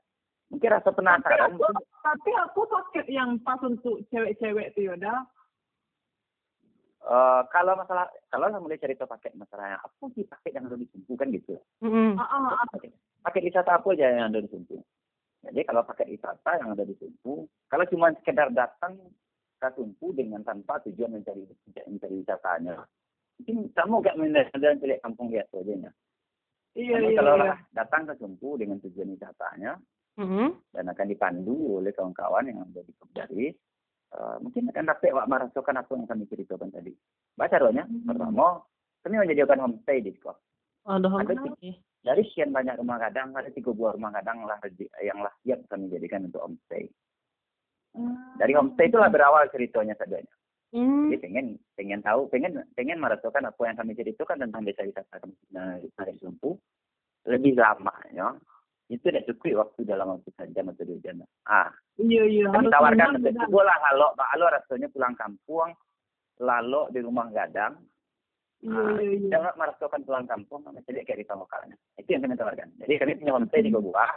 Mungkin 0.52 0.68
rasa 0.70 0.90
penasaran. 0.92 1.56
aku, 1.56 1.64
tapi 2.02 2.30
aku 2.34 2.66
paket 2.66 3.06
yang 3.08 3.38
pas 3.40 3.58
untuk 3.62 4.02
cewek-cewek 4.10 4.74
tuh 4.74 4.90
Yoda. 4.90 5.22
Eh, 7.02 7.42
kalau 7.50 7.74
masalah 7.74 8.06
kalau 8.30 8.46
saya 8.46 8.62
mulai 8.62 8.78
cerita 8.78 9.10
paket 9.10 9.34
masalah 9.34 9.74
yang 9.74 9.82
apa 9.82 10.04
sih 10.14 10.22
paket 10.22 10.54
yang 10.54 10.70
di 10.70 10.86
Sumpu 10.94 11.18
kan 11.18 11.34
gitu. 11.34 11.58
Ah, 11.82 12.22
ah. 12.22 12.62
Paket, 12.78 12.94
paket 13.26 13.42
wisata 13.50 13.74
apa 13.74 13.88
aja 13.90 14.06
yang 14.06 14.30
ada 14.30 14.38
di 14.38 14.46
Sumpu. 14.46 14.78
Jadi 15.42 15.66
kalau 15.66 15.82
paket 15.82 16.14
wisata 16.14 16.50
yang 16.62 16.78
ada 16.78 16.86
di 16.86 16.94
Sumpu, 16.94 17.50
kalau 17.66 17.84
cuma 17.90 18.14
sekedar 18.22 18.54
datang 18.54 18.94
ke 19.58 19.68
Sumpu 19.74 20.14
dengan 20.14 20.46
tanpa 20.46 20.78
tujuan 20.86 21.18
mencari 21.18 21.42
mencari 21.90 22.14
wisatanya, 22.22 22.86
mungkin 23.42 23.56
kamu 23.74 23.94
gak 24.06 24.18
mendadak 24.22 24.74
pilih 24.78 24.98
kampung 25.02 25.26
biasa 25.34 25.54
aja 25.58 25.74
ya. 25.74 25.90
Iya, 26.72 26.96
Namun 27.02 27.10
iya, 27.10 27.18
kalau 27.18 27.34
iya. 27.42 27.54
datang 27.74 28.02
ke 28.06 28.14
Sumpu 28.22 28.54
dengan 28.54 28.78
tujuan 28.78 29.10
wisatanya 29.10 29.74
Dan 30.72 30.84
akan 30.92 31.06
dipandu 31.08 31.80
oleh 31.80 31.92
kawan-kawan 31.96 32.48
yang 32.48 32.60
ada 32.62 32.80
di 32.84 32.92
eh, 34.12 34.36
mungkin 34.44 34.68
akan 34.68 34.84
dapat 34.92 35.10
wak 35.16 35.28
merasakan 35.28 35.80
apa 35.80 35.92
yang 35.96 36.04
kami 36.04 36.24
ceritakan 36.28 36.68
tadi. 36.68 36.92
Baca 37.32 37.56
doanya, 37.56 37.88
Hmm. 37.88 38.04
pertama, 38.04 38.60
kami 39.00 39.14
menyediakan 39.24 39.64
homestay 39.64 40.04
di 40.04 40.12
sekolah. 40.12 40.36
Oh, 40.84 41.00
ada 41.00 41.08
homestay. 41.08 41.80
Dari 42.02 42.22
sekian 42.28 42.52
banyak 42.52 42.76
rumah 42.76 43.00
kadang, 43.00 43.32
ada 43.32 43.48
tiga 43.48 43.72
buah 43.72 43.96
rumah 43.96 44.12
kadang 44.12 44.44
lah 44.44 44.58
yang 45.00 45.22
lah 45.22 45.32
siap 45.46 45.64
kami 45.70 45.88
jadikan 45.88 46.28
untuk 46.28 46.44
homestay. 46.44 46.92
Hmm. 47.96 48.36
Dari 48.36 48.52
homestay 48.52 48.92
itulah 48.92 49.08
berawal 49.08 49.48
ceritanya 49.48 49.96
seadanya. 49.96 50.28
Hmm. 50.72 51.12
Jadi 51.12 51.16
pengen 51.20 51.46
pengen 51.76 52.00
tahu, 52.00 52.32
pengen 52.32 52.64
pengen 52.72 52.96
merasakan 52.96 53.44
apa 53.44 53.60
yang 53.68 53.76
kami 53.76 53.92
ceritakan 53.92 54.40
tentang 54.40 54.64
desa 54.64 54.88
wisata 54.88 55.20
kami 55.20 55.36
di 55.84 56.20
Sumpu 56.20 56.56
lebih 57.28 57.60
lama 57.60 57.92
ya. 58.16 58.32
Itu 58.90 59.04
tidak 59.06 59.24
cukup 59.30 59.66
waktu 59.66 59.80
dalam 59.86 60.18
waktu 60.18 60.30
sejam 60.34 60.70
atau 60.72 60.84
dua 60.84 60.98
jam. 61.04 61.22
Ah, 61.46 61.70
Iya 62.00 62.22
iya. 62.26 62.44
kami 62.50 62.72
tawarkan 62.72 63.20
lah 63.20 63.78
kalau 63.84 64.08
Pak 64.16 64.28
Alo 64.34 64.46
rasanya 64.48 64.88
pulang 64.90 65.14
kampung, 65.14 65.70
lalu 66.40 66.80
di 66.90 67.00
rumah 67.04 67.28
gadang, 67.30 67.78
Iya 68.62 68.78
ah, 68.78 68.94
iya 68.98 69.10
iya. 69.18 69.28
jangan 69.28 69.54
merasakan 69.58 70.02
pulang 70.06 70.26
kampung, 70.26 70.62
jadi 70.86 71.02
kayak 71.02 71.18
di 71.22 71.26
lokalnya. 71.26 71.76
Itu 71.98 72.08
yang 72.14 72.22
kami 72.26 72.34
tawarkan. 72.38 72.68
Jadi 72.78 72.92
kami 72.98 73.12
punya 73.18 73.32
homestay 73.34 73.62
tiga 73.66 73.80
buah, 73.82 74.12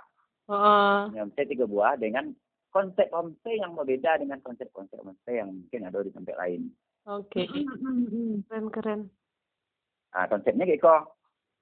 Heeh. 0.49 0.97
punya 1.09 1.21
homestay 1.25 1.45
tiga 1.49 1.65
buah 1.65 1.93
dengan 1.97 2.25
konsep 2.69 3.07
homestay 3.09 3.55
yang 3.57 3.71
berbeda 3.73 4.19
dengan 4.19 4.39
konsep-konsep 4.43 4.99
homestay 4.99 5.39
yang 5.41 5.49
mungkin 5.49 5.81
ada 5.87 6.03
di 6.03 6.11
tempat 6.11 6.35
lain. 6.35 6.61
Oke. 7.05 7.45
Mm, 7.47 7.69
mm, 7.69 8.05
mm. 8.09 8.33
Keren 8.49 8.67
keren. 8.73 9.01
Nah, 10.11 10.25
konsepnya 10.27 10.65
kayak 10.67 10.81
kok 10.83 11.01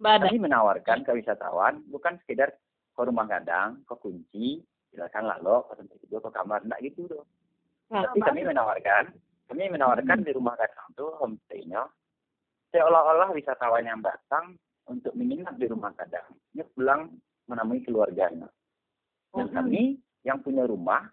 kami 0.02 0.38
menawarkan 0.42 1.06
ke 1.08 1.12
wisatawan 1.16 1.86
bukan 1.88 2.20
sekedar 2.24 2.52
ke 2.94 3.02
rumah 3.02 3.26
gadang, 3.26 3.82
ke 3.90 3.96
kunci, 3.98 4.62
silakan 4.94 5.26
lalu 5.26 5.66
ke 5.66 5.74
tempat 5.82 5.98
tidur, 6.06 6.20
ke 6.22 6.30
kamar, 6.30 6.60
enggak 6.62 6.82
gitu 6.86 7.10
dong. 7.10 7.28
Nah, 7.90 8.06
Tapi 8.10 8.22
kami 8.22 8.42
menawarkan, 8.46 9.04
kami 9.50 9.64
menawarkan 9.70 10.20
di 10.22 10.32
rumah 10.34 10.54
gadang 10.58 10.88
tuh 10.94 11.10
homestay-nya 11.18 11.86
seolah-olah 12.74 13.30
wisatawan 13.34 13.86
yang 13.86 14.02
datang 14.02 14.58
untuk 14.90 15.14
menginap 15.14 15.56
di 15.62 15.70
rumah 15.70 15.94
gadang, 15.94 16.26
ini 16.58 16.66
pulang 16.74 17.10
menemui 17.46 17.86
keluarganya. 17.86 18.50
Dan 19.34 19.50
Hmm. 19.50 19.56
kami 19.62 19.98
yang 20.26 20.42
punya 20.42 20.66
rumah, 20.66 21.06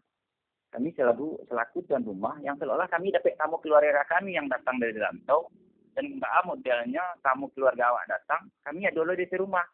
kami 0.71 0.95
selalu 0.95 1.37
selaku 1.51 1.83
tuan 1.85 2.07
rumah 2.07 2.39
yang 2.41 2.55
seolah 2.57 2.87
kami 2.87 3.11
dapat 3.11 3.35
tamu 3.35 3.59
keluarga 3.59 4.07
kami 4.07 4.39
yang 4.39 4.47
datang 4.47 4.79
dari 4.79 4.95
rantau 4.95 5.51
dan 5.99 6.17
Mbak 6.17 6.47
modelnya 6.47 7.03
tamu 7.21 7.51
keluarga 7.51 7.91
awak 7.91 8.07
datang, 8.07 8.47
kami 8.63 8.87
ada 8.87 8.95
dulu 8.95 9.13
di 9.19 9.27
rumah. 9.35 9.67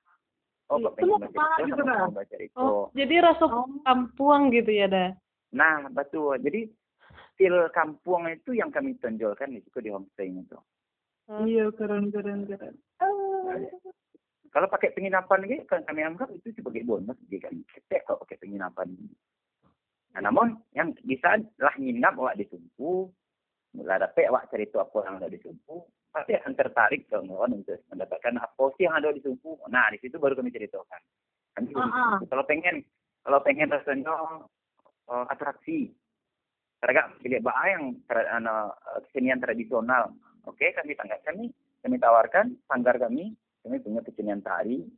Oh, 0.67 0.83
Iya, 0.83 0.91
kok 0.91 0.95
pengen 0.99 1.07
semua 1.07 1.19
baca 1.23 1.31
kepala 1.31 1.55
itu, 1.55 1.67
gitu, 1.71 1.83
sama 1.87 2.11
baca 2.11 2.37
itu. 2.43 2.57
Oh, 2.59 2.85
jadi 2.91 3.15
rasa 3.23 3.45
Oh. 3.47 3.67
kampuang 3.87 4.43
gitu 4.51 4.71
ya, 4.75 4.87
dah. 4.91 5.11
Nah, 5.55 5.87
betul. 5.95 6.35
Jadi 6.43 6.61
feel 7.39 7.71
kampung 7.71 8.27
itu 8.27 8.51
yang 8.51 8.75
kami 8.75 8.99
tonjolkan 8.99 9.55
di 9.55 9.63
situ 9.63 9.79
di 9.79 9.95
homestay 9.95 10.27
itu. 10.27 10.59
Iya 11.27 11.71
keren 11.75 12.11
keren 12.11 12.47
keren. 12.47 12.75
Nah, 13.03 13.59
Kalau 14.51 14.73
pakai 14.73 14.95
penginapan 14.97 15.45
ini, 15.45 15.69
kan 15.69 15.85
kami 15.85 16.01
anggap 16.01 16.33
itu 16.33 16.49
sebagai 16.57 16.81
bonus, 16.87 17.19
jadi 17.29 17.51
kan 17.51 17.55
ketek 17.69 18.09
kalau 18.09 18.25
pakai 18.25 18.41
penginapan. 18.41 18.89
Nah, 20.17 20.21
namun 20.25 20.57
yang 20.73 20.97
bisa 21.05 21.37
lah 21.61 21.77
nginap 21.77 22.17
awak 22.17 22.41
di 22.41 22.49
Sumpu, 22.49 23.13
mulai 23.77 24.01
dapat 24.01 24.33
awak 24.33 24.49
cerita 24.49 24.81
apa 24.81 24.99
yang 25.05 25.21
ada 25.21 25.29
di 25.29 25.37
Sumpu, 25.45 25.85
pasti 26.17 26.33
akan 26.33 26.57
tertarik 26.57 27.05
kawan 27.13 27.61
untuk 27.61 27.77
mendapatkan 27.93 28.41
apa 28.41 28.65
sih 28.81 28.89
yang 28.89 28.97
ada 28.97 29.13
di 29.13 29.21
Sumpu. 29.21 29.61
Nah, 29.69 29.93
di 29.93 30.01
situ 30.01 30.17
baru 30.17 30.33
kami 30.33 30.49
ceritakan. 30.49 31.01
Kami 31.53 31.77
ah. 31.77 32.17
kalau 32.25 32.45
pengen 32.49 32.81
kalau 33.21 33.45
pengen 33.45 33.69
rasanya 33.69 34.17
eh, 35.13 35.25
atraksi, 35.29 35.93
teragak 36.81 37.21
pilih 37.21 37.45
bahan 37.45 37.69
yang 37.69 37.85
tra- 38.09 38.25
eh, 38.33 38.69
kesenian 39.05 39.45
tradisional. 39.45 40.17
Oke, 40.49 40.73
kami 40.73 40.97
tanggap 40.97 41.21
kami 41.21 41.53
kami 41.85 41.97
tawarkan 42.01 42.57
sanggar 42.65 42.97
kami 42.97 43.37
kami 43.61 43.77
punya 43.85 44.01
kesenian 44.01 44.41
tari, 44.41 44.89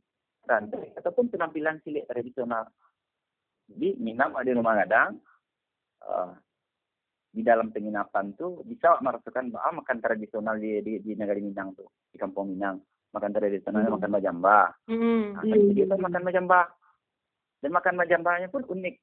rantai, 0.47 0.95
ataupun 0.95 1.27
penampilan 1.27 1.83
silik 1.83 2.07
tradisional. 2.07 2.63
Jadi 3.67 3.99
nginap 3.99 4.39
di 4.47 4.55
rumah 4.55 4.79
gadang, 4.87 5.19
eh, 5.99 6.31
di 7.29 7.45
dalam 7.45 7.69
penginapan 7.69 8.33
tuh 8.33 8.65
bisa 8.65 8.97
merasakan 8.99 9.53
ah, 9.53 9.69
makan 9.69 10.01
tradisional 10.01 10.57
di, 10.57 10.81
di, 10.81 10.97
di 10.97 11.13
negara 11.13 11.37
Minang 11.37 11.77
tuh, 11.77 11.89
di 12.09 12.17
kampung 12.17 12.49
Minang. 12.49 12.81
Makan 13.09 13.33
tradisionalnya 13.33 13.89
Hmm. 13.89 13.97
makan 13.97 14.11
majamba. 14.13 14.57
Hmm. 14.85 15.33
Nah, 15.33 15.43
iya. 15.45 15.85
makan 15.89 16.23
majamba. 16.25 16.61
Dan 17.59 17.71
makan 17.73 17.95
majambanya 17.97 18.47
pun 18.47 18.61
unik. 18.65 18.95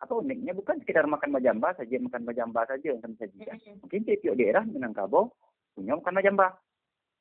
Apa 0.00 0.16
uniknya? 0.16 0.54
Bukan 0.56 0.80
sekedar 0.80 1.04
makan 1.04 1.34
majamba 1.34 1.74
saja, 1.76 1.98
makan 2.00 2.24
majamba 2.24 2.64
saja 2.64 2.94
yang 2.94 3.02
kami 3.02 3.18
sajikan. 3.18 3.58
Mungkin 3.84 4.00
tiap 4.06 4.34
daerah 4.38 4.64
Minangkabau 4.64 5.34
punya 5.74 5.98
makan 5.98 6.14
majamba. 6.14 6.56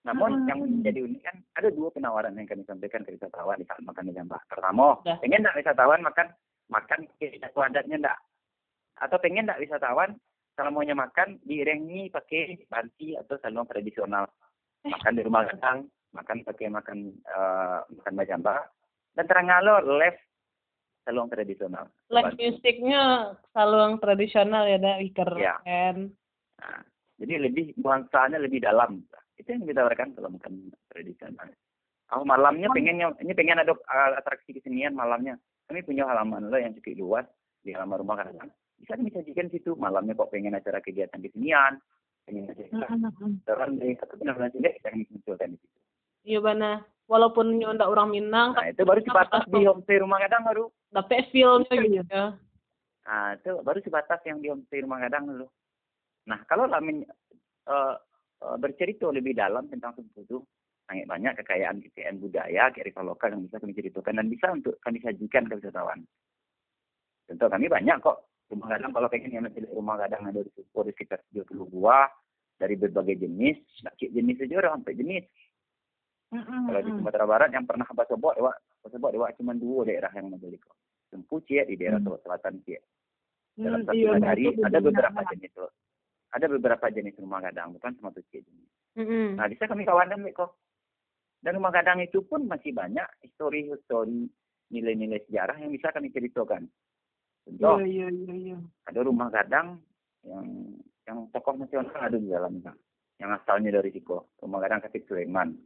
Namun 0.08 0.32
Hmm. 0.32 0.48
yang 0.48 0.60
menjadi 0.64 1.04
unik 1.04 1.22
kan 1.26 1.36
ada 1.60 1.70
dua 1.76 1.90
penawaran 1.92 2.38
yang 2.40 2.48
kami 2.48 2.64
sampaikan 2.64 3.04
ke 3.04 3.20
wisatawan 3.20 3.60
di 3.60 3.68
saat 3.68 3.84
makan 3.84 4.06
majamba. 4.14 4.38
Pertama, 4.48 4.96
Dah. 5.04 5.18
pengen 5.20 5.44
tak 5.44 5.58
wisatawan 5.60 6.00
makan 6.00 6.28
makan 6.72 7.00
adatnya 7.60 7.98
enggak? 8.00 8.20
Atau 9.02 9.18
pengen 9.20 9.50
tak 9.50 9.60
wisatawan 9.60 10.16
kalau 10.60 10.76
maunya 10.76 10.92
makan 10.92 11.40
diiringi 11.48 12.12
pakai 12.12 12.68
banti 12.68 13.16
atau 13.16 13.40
saluang 13.40 13.64
tradisional. 13.64 14.28
Makan 14.84 15.16
di 15.16 15.24
rumah 15.24 15.48
gadang, 15.48 15.88
makan 16.12 16.44
pakai 16.44 16.68
makan 16.68 17.16
eh, 17.16 17.80
makan 17.96 18.14
majamba 18.20 18.68
dan 19.16 19.24
terang 19.24 19.48
ngalor 19.48 19.88
live 19.88 20.20
saluang 21.08 21.32
tradisional. 21.32 21.88
Live 22.12 22.36
musiknya 22.36 23.32
saluang 23.56 24.04
tradisional 24.04 24.68
ya, 24.68 24.76
dah. 24.84 25.00
Keren. 25.16 26.12
Nah, 26.60 26.84
jadi 27.24 27.48
lebih 27.48 27.80
nuansanya 27.80 28.36
lebih 28.36 28.60
dalam. 28.60 29.00
Itu 29.40 29.56
yang 29.56 29.64
kita 29.64 29.88
tawarkan 29.88 30.12
kalau 30.20 30.36
makan 30.36 30.76
tradisional. 30.92 31.48
Oh, 32.12 32.28
malamnya 32.28 32.68
pengennya 32.76 33.16
ini 33.24 33.32
pengen 33.32 33.64
ada 33.64 33.72
uh, 33.72 34.12
atraksi 34.20 34.52
kesenian 34.52 34.92
malamnya. 34.92 35.40
Kami 35.72 35.88
punya 35.88 36.04
halaman 36.04 36.52
lo 36.52 36.60
yang 36.60 36.76
cukup 36.76 37.00
luas 37.00 37.28
di 37.64 37.72
halaman 37.72 38.02
rumah 38.04 38.20
kadang 38.20 38.52
bisa 38.80 38.96
kami 38.96 39.12
sajikan 39.12 39.52
situ 39.52 39.76
malamnya 39.76 40.16
kok 40.16 40.32
pengen 40.32 40.56
acara 40.56 40.80
kegiatan 40.80 41.20
kesenian 41.20 41.78
pengen 42.26 42.50
acara 42.50 42.88
restoran 42.96 43.72
dari 43.78 43.94
satu 44.00 44.14
benar-benar 44.18 44.52
tidak 44.56 44.72
bisa 44.80 44.88
kami 44.94 45.06
munculkan 45.10 45.50
di 45.54 45.58
situ. 45.60 45.78
Iya, 46.30 46.40
bana. 46.44 46.72
Walaupun 47.10 47.58
nyonda 47.58 47.90
orang 47.90 48.14
Minang, 48.14 48.54
Nah 48.54 48.70
itu 48.70 48.86
baru 48.86 49.02
sebatas 49.02 49.42
di 49.50 49.66
homestay 49.66 49.98
rumah 49.98 50.22
kadang 50.22 50.46
baru. 50.46 50.70
dapat 50.94 51.26
feel-nya 51.34 51.74
gitu 51.82 51.90
Iya. 51.90 52.04
ya. 52.10 52.26
Nah 53.10 53.28
itu 53.34 53.52
baru 53.66 53.80
sebatas 53.82 54.22
yang 54.30 54.38
di 54.46 54.54
homestay 54.54 54.86
rumah 54.86 55.02
kadang 55.02 55.26
dulu. 55.26 55.50
Nah 56.30 56.46
kalau 56.46 56.70
eh, 56.70 56.94
eh, 58.46 58.56
bercerita 58.62 59.10
lebih 59.10 59.34
dalam 59.34 59.66
tentang 59.74 59.98
itu 59.98 60.38
sangat 60.86 61.06
banyak 61.10 61.34
kekayaan 61.42 61.82
kekayaan 61.90 62.22
budaya 62.22 62.70
kearifan 62.74 63.10
lokal 63.10 63.34
yang 63.34 63.46
bisa 63.46 63.58
kami 63.58 63.74
ceritakan 63.74 64.22
dan 64.22 64.28
bisa 64.30 64.54
untuk 64.54 64.78
kami 64.82 65.02
sajikan 65.02 65.50
ke 65.50 65.58
wisatawan. 65.58 66.06
Contoh 67.26 67.50
kami 67.50 67.66
banyak 67.70 67.98
kok 68.02 68.29
rumah 68.50 68.68
gadang 68.76 68.92
kalau 68.92 69.08
pengen 69.08 69.30
yang 69.30 69.46
masih 69.46 69.62
rumah 69.72 69.96
gadang 70.02 70.26
ada 70.26 70.42
di 70.42 70.50
di 70.50 70.92
sekitar 70.94 71.22
30 71.30 71.46
buah 71.70 72.10
dari 72.60 72.76
berbagai 72.76 73.24
jenis, 73.24 73.58
jenis 74.02 74.36
saja 74.36 74.54
orang 74.60 74.84
sampai 74.84 75.00
jenis. 75.00 75.26
Mm, 76.30 76.44
mm, 76.46 76.64
Kalau 76.70 76.82
di 76.84 76.92
mm. 76.94 76.98
Sumatera 77.02 77.26
Barat 77.26 77.50
yang 77.56 77.66
pernah 77.66 77.88
Abah 77.90 78.06
Sobot, 78.06 78.38
Dewa, 78.38 78.54
Abah 78.54 78.90
Sobot, 78.94 79.10
Dewa 79.16 79.34
cuma 79.34 79.58
dua 79.58 79.88
daerah 79.88 80.12
yang 80.14 80.30
ada 80.30 80.46
kok. 80.60 80.76
Sumpu 81.10 81.42
Ciek 81.42 81.66
di 81.66 81.76
daerah 81.80 81.98
Hmm. 81.98 82.06
Sulawesi 82.06 82.26
Selatan. 82.28 82.56
Dalam 83.60 83.80
Mm, 83.82 83.88
satu 83.90 83.98
iya, 83.98 84.10
nagari 84.14 84.44
betul, 84.54 84.66
ada 84.70 84.80
beberapa 84.80 85.20
jenis 85.34 85.52
tuh. 85.58 85.72
Ada 86.30 86.46
beberapa 86.46 86.86
jenis 86.94 87.18
rumah 87.18 87.40
gadang, 87.42 87.74
bukan 87.74 87.92
cuma 87.98 88.14
tuh 88.14 88.22
jenis. 88.30 88.70
Mm-mm. 88.94 89.42
Nah, 89.42 89.50
bisa 89.50 89.66
kami 89.66 89.90
kawanan 89.90 90.22
kok. 90.30 90.54
Dan 91.42 91.58
rumah 91.58 91.74
gadang 91.74 92.04
itu 92.04 92.22
pun 92.28 92.46
masih 92.46 92.76
banyak 92.76 93.08
histori-histori 93.26 94.28
nilai-nilai 94.70 95.26
sejarah 95.26 95.58
yang 95.58 95.74
bisa 95.74 95.90
kami 95.90 96.14
ceritakan. 96.14 96.70
Contoh, 97.58 97.82
Iya, 97.82 98.06
iya, 98.06 98.08
iya, 98.14 98.34
iya. 98.54 98.58
ada 98.86 99.00
rumah 99.02 99.34
gadang 99.34 99.82
yang 100.22 100.46
yang 101.10 101.26
tokoh 101.34 101.58
nasional 101.58 101.98
ada 101.98 102.18
di 102.18 102.30
dalamnya. 102.30 102.78
Yang 103.18 103.42
asalnya 103.42 103.82
dari 103.82 103.90
Siko, 103.90 104.30
rumah 104.40 104.62
gadang 104.62 104.86
Katib 104.86 105.04
Sulaiman. 105.10 105.58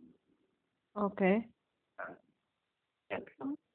Oke. 0.95 1.43
Ya, 3.11 3.19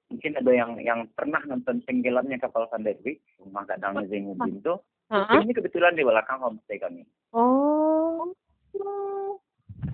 mungkin 0.09 0.33
ada 0.41 0.51
yang 0.51 0.81
yang 0.81 1.01
pernah 1.13 1.39
nonton 1.45 1.85
tenggelamnya 1.85 2.41
kapal 2.41 2.67
Van 2.73 2.83
der 2.83 2.97
Wijk, 3.05 3.21
rumah 3.45 3.69
gadangnya 3.69 4.09
Zainuddin 4.09 4.65
tuh. 4.65 4.81
Hah? 5.13 5.41
Ini 5.41 5.53
kebetulan 5.53 5.97
di 5.97 6.05
belakang 6.05 6.41
homestay 6.41 6.81
kami. 6.81 7.05
Oh. 7.33 8.33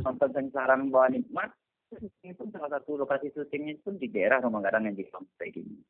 Nonton 0.05 0.31
Sengsaran 0.37 0.93
Bawah 0.93 1.11
Nikmat, 1.11 1.51
ini 2.23 2.35
pun 2.37 2.51
salah 2.53 2.77
satu 2.77 2.99
lokasi 3.01 3.33
syutingnya 3.33 3.79
pun 3.81 3.97
di 3.97 4.11
daerah 4.11 4.43
rumah 4.43 4.61
gadang 4.61 4.85
yang 4.89 4.97
di 4.99 5.07
homestay 5.09 5.55
ini. 5.55 5.81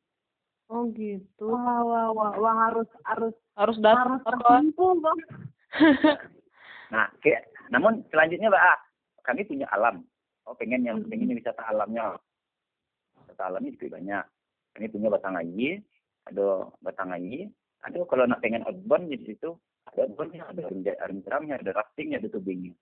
Oh 0.65 0.89
gitu. 0.97 1.53
Wah, 1.53 1.81
wah, 1.85 2.07
wah, 2.09 2.31
wah, 2.41 2.55
harus 2.69 2.89
harus 3.05 3.35
Harus 3.55 3.77
harus 3.77 3.77
datang. 3.79 4.25
terkumpul 4.25 4.97
dong. 4.99 5.19
Nah, 6.89 7.07
kayak, 7.21 7.47
namun 7.69 8.01
selanjutnya 8.09 8.49
Mbak 8.49 8.65
A, 8.65 8.73
kami 9.23 9.41
punya 9.45 9.69
alam. 9.69 10.01
Oh, 10.45 10.53
pengen 10.57 10.85
yang 10.85 11.01
pengen 11.07 11.29
yang 11.33 11.37
wisata 11.39 11.63
alamnya. 11.69 12.17
Wisata 13.25 13.49
alamnya 13.49 13.73
juga 13.77 13.97
banyak. 13.97 14.23
Kami 14.75 14.87
punya 14.91 15.07
batang 15.13 15.39
ayi, 15.39 15.79
ada 16.27 16.67
batang 16.83 17.15
ayi, 17.15 17.47
ada 17.85 17.97
kalau 18.09 18.25
nak 18.27 18.41
pengen 18.43 18.65
outbound 18.67 19.07
di 19.07 19.17
situ, 19.23 19.55
ada 19.87 20.09
outboundnya, 20.09 20.43
ada 20.49 20.61
arim- 20.67 20.99
arim 20.99 21.19
jeramnya, 21.23 21.55
ada 21.61 21.71
raftingnya, 21.73 22.19
ada 22.19 22.29
tubingnya. 22.29 22.73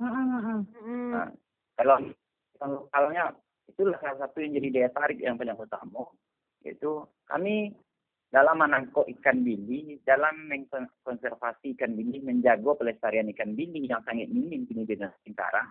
Mm, 0.00 0.08
mm, 0.08 0.28
mm. 0.40 0.60
Mm. 0.82 1.10
Nah, 1.12 1.28
kalau 1.76 1.96
kalau 2.56 2.76
lokalnya 2.88 3.24
itulah 3.68 3.98
salah 4.00 4.24
satu 4.24 4.40
yang 4.40 4.56
jadi 4.56 4.68
daya 4.72 4.90
tarik 4.94 5.18
yang 5.20 5.36
paling 5.36 5.56
utama 5.56 6.08
yaitu 6.66 7.06
kami 7.30 7.70
dalam 8.34 8.58
menangkap 8.58 9.06
ikan 9.06 9.46
bili, 9.46 10.02
dalam 10.02 10.50
mengkonservasi 10.50 11.78
ikan 11.78 11.94
bili, 11.94 12.18
menjaga 12.18 12.74
pelestarian 12.74 13.30
ikan 13.30 13.54
bili 13.54 13.86
yang 13.86 14.02
sangat 14.02 14.26
minim 14.28 14.66
kini 14.66 14.82
di 14.82 14.98
Nusantara. 14.98 15.62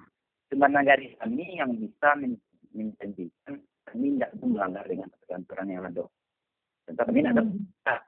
Cuma 0.48 0.72
negara 0.72 1.04
kami 1.20 1.60
yang 1.60 1.76
bisa 1.76 2.16
men- 2.16 2.39
menjanjikan 2.72 3.60
kami 3.86 4.18
tidak 4.18 4.32
melanggar 4.41 4.86
dengan 4.89 5.08
aturan 5.30 5.70
yang 5.70 5.86
ada. 5.86 6.06
Tentu 6.86 7.02
kami 7.06 7.20
tidak 7.22 7.34
ada 7.38 7.43
ah, 7.91 8.02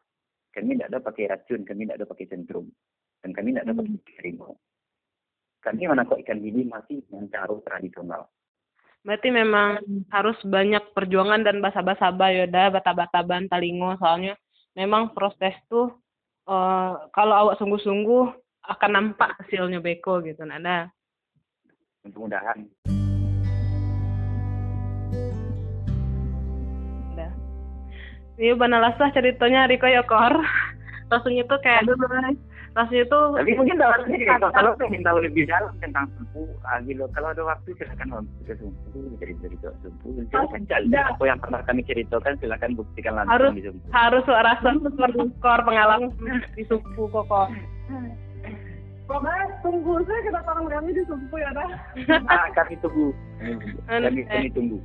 kami 0.54 0.72
tidak 0.74 0.88
ada 0.90 1.00
pakai 1.04 1.26
racun, 1.30 1.62
kami 1.64 1.82
tidak 1.86 1.98
ada 2.02 2.08
pakai 2.10 2.26
centrum, 2.30 2.66
dan 3.22 3.30
kami 3.34 3.48
tidak 3.54 3.64
ada 3.70 3.74
pakai 3.78 4.14
harimau. 4.18 4.54
Kami 5.62 5.84
menangkap 5.86 6.18
ikan 6.24 6.40
bibi 6.40 6.62
masih 6.66 6.98
dengan 7.06 7.26
cara 7.30 7.56
tradisional. 7.66 8.24
Berarti 9.08 9.32
memang 9.32 9.80
harus 10.12 10.36
banyak 10.44 10.92
perjuangan 10.92 11.40
dan 11.40 11.64
basa-basa 11.64 12.12
yoda, 12.12 12.68
bata-bata 12.76 13.24
bantalingo 13.24 13.96
soalnya 14.04 14.36
memang 14.76 15.16
proses 15.16 15.56
tuh 15.72 15.96
uh, 16.44 17.08
kalau 17.16 17.48
awak 17.48 17.56
sungguh-sungguh 17.56 18.36
akan 18.68 18.92
nampak 18.92 19.32
hasilnya 19.40 19.80
beko 19.80 20.20
gitu 20.28 20.44
nada. 20.44 20.92
Mudah-mudahan. 22.04 22.68
Iya 28.38 28.54
benar 28.54 28.86
lah 28.86 28.94
ceritanya 29.18 29.66
Riko 29.66 29.90
Yokor. 29.90 30.46
Rasanya 31.10 31.50
tuh 31.50 31.58
kayak 31.58 31.90
tuh 32.86 33.34
tapi 33.34 33.52
mungkin 33.58 33.82
dalam 33.82 34.06
kalau 34.06 34.50
kalau 34.54 34.72
ingin 34.86 35.02
tahu 35.02 35.18
lebih 35.26 35.50
dalam 35.50 35.74
tentang 35.82 36.06
sumpu 36.14 36.46
ah, 36.62 36.78
gitu 36.86 37.10
kalau 37.18 37.34
ada 37.34 37.42
waktu 37.42 37.74
silakan 37.82 38.08
mampir 38.14 38.44
ke 38.46 38.54
sumpu 38.62 39.00
jadi 39.18 39.34
cerita 39.42 39.68
sumpu 39.82 40.08
silakan 40.30 40.62
cari 40.70 40.88
apa 40.94 41.24
yang 41.26 41.40
pernah 41.42 41.62
kami 41.66 41.82
ceritakan 41.90 42.38
silakan 42.38 42.72
buktikan 42.78 43.14
langsung 43.18 43.34
harus 43.34 43.52
di 43.58 43.64
sumpu 43.66 43.86
harus 43.90 44.26
rasa 44.30 44.70
skor 44.78 45.60
pengalaman 45.66 46.14
di 46.54 46.64
sumpu 46.70 47.10
kok 47.10 47.50
Pokoknya 49.08 49.48
tunggu 49.64 50.04
saya 50.04 50.20
kedatangan 50.20 50.68
kami 50.68 50.92
di 50.92 51.04
Sumpu 51.08 51.40
ya 51.40 51.48
dah. 51.56 51.70
ah, 52.28 52.52
kami 52.52 52.76
tunggu. 52.84 53.16
Kami, 53.88 54.28
kami 54.28 54.52
tunggu. 54.52 54.84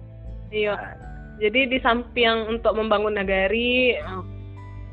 Iya. 0.54 0.78
Ah. 0.78 0.94
Jadi 1.42 1.74
di 1.74 1.78
samping 1.82 2.46
untuk 2.46 2.70
membangun 2.78 3.18
nagari, 3.18 3.98
eh, 3.98 4.22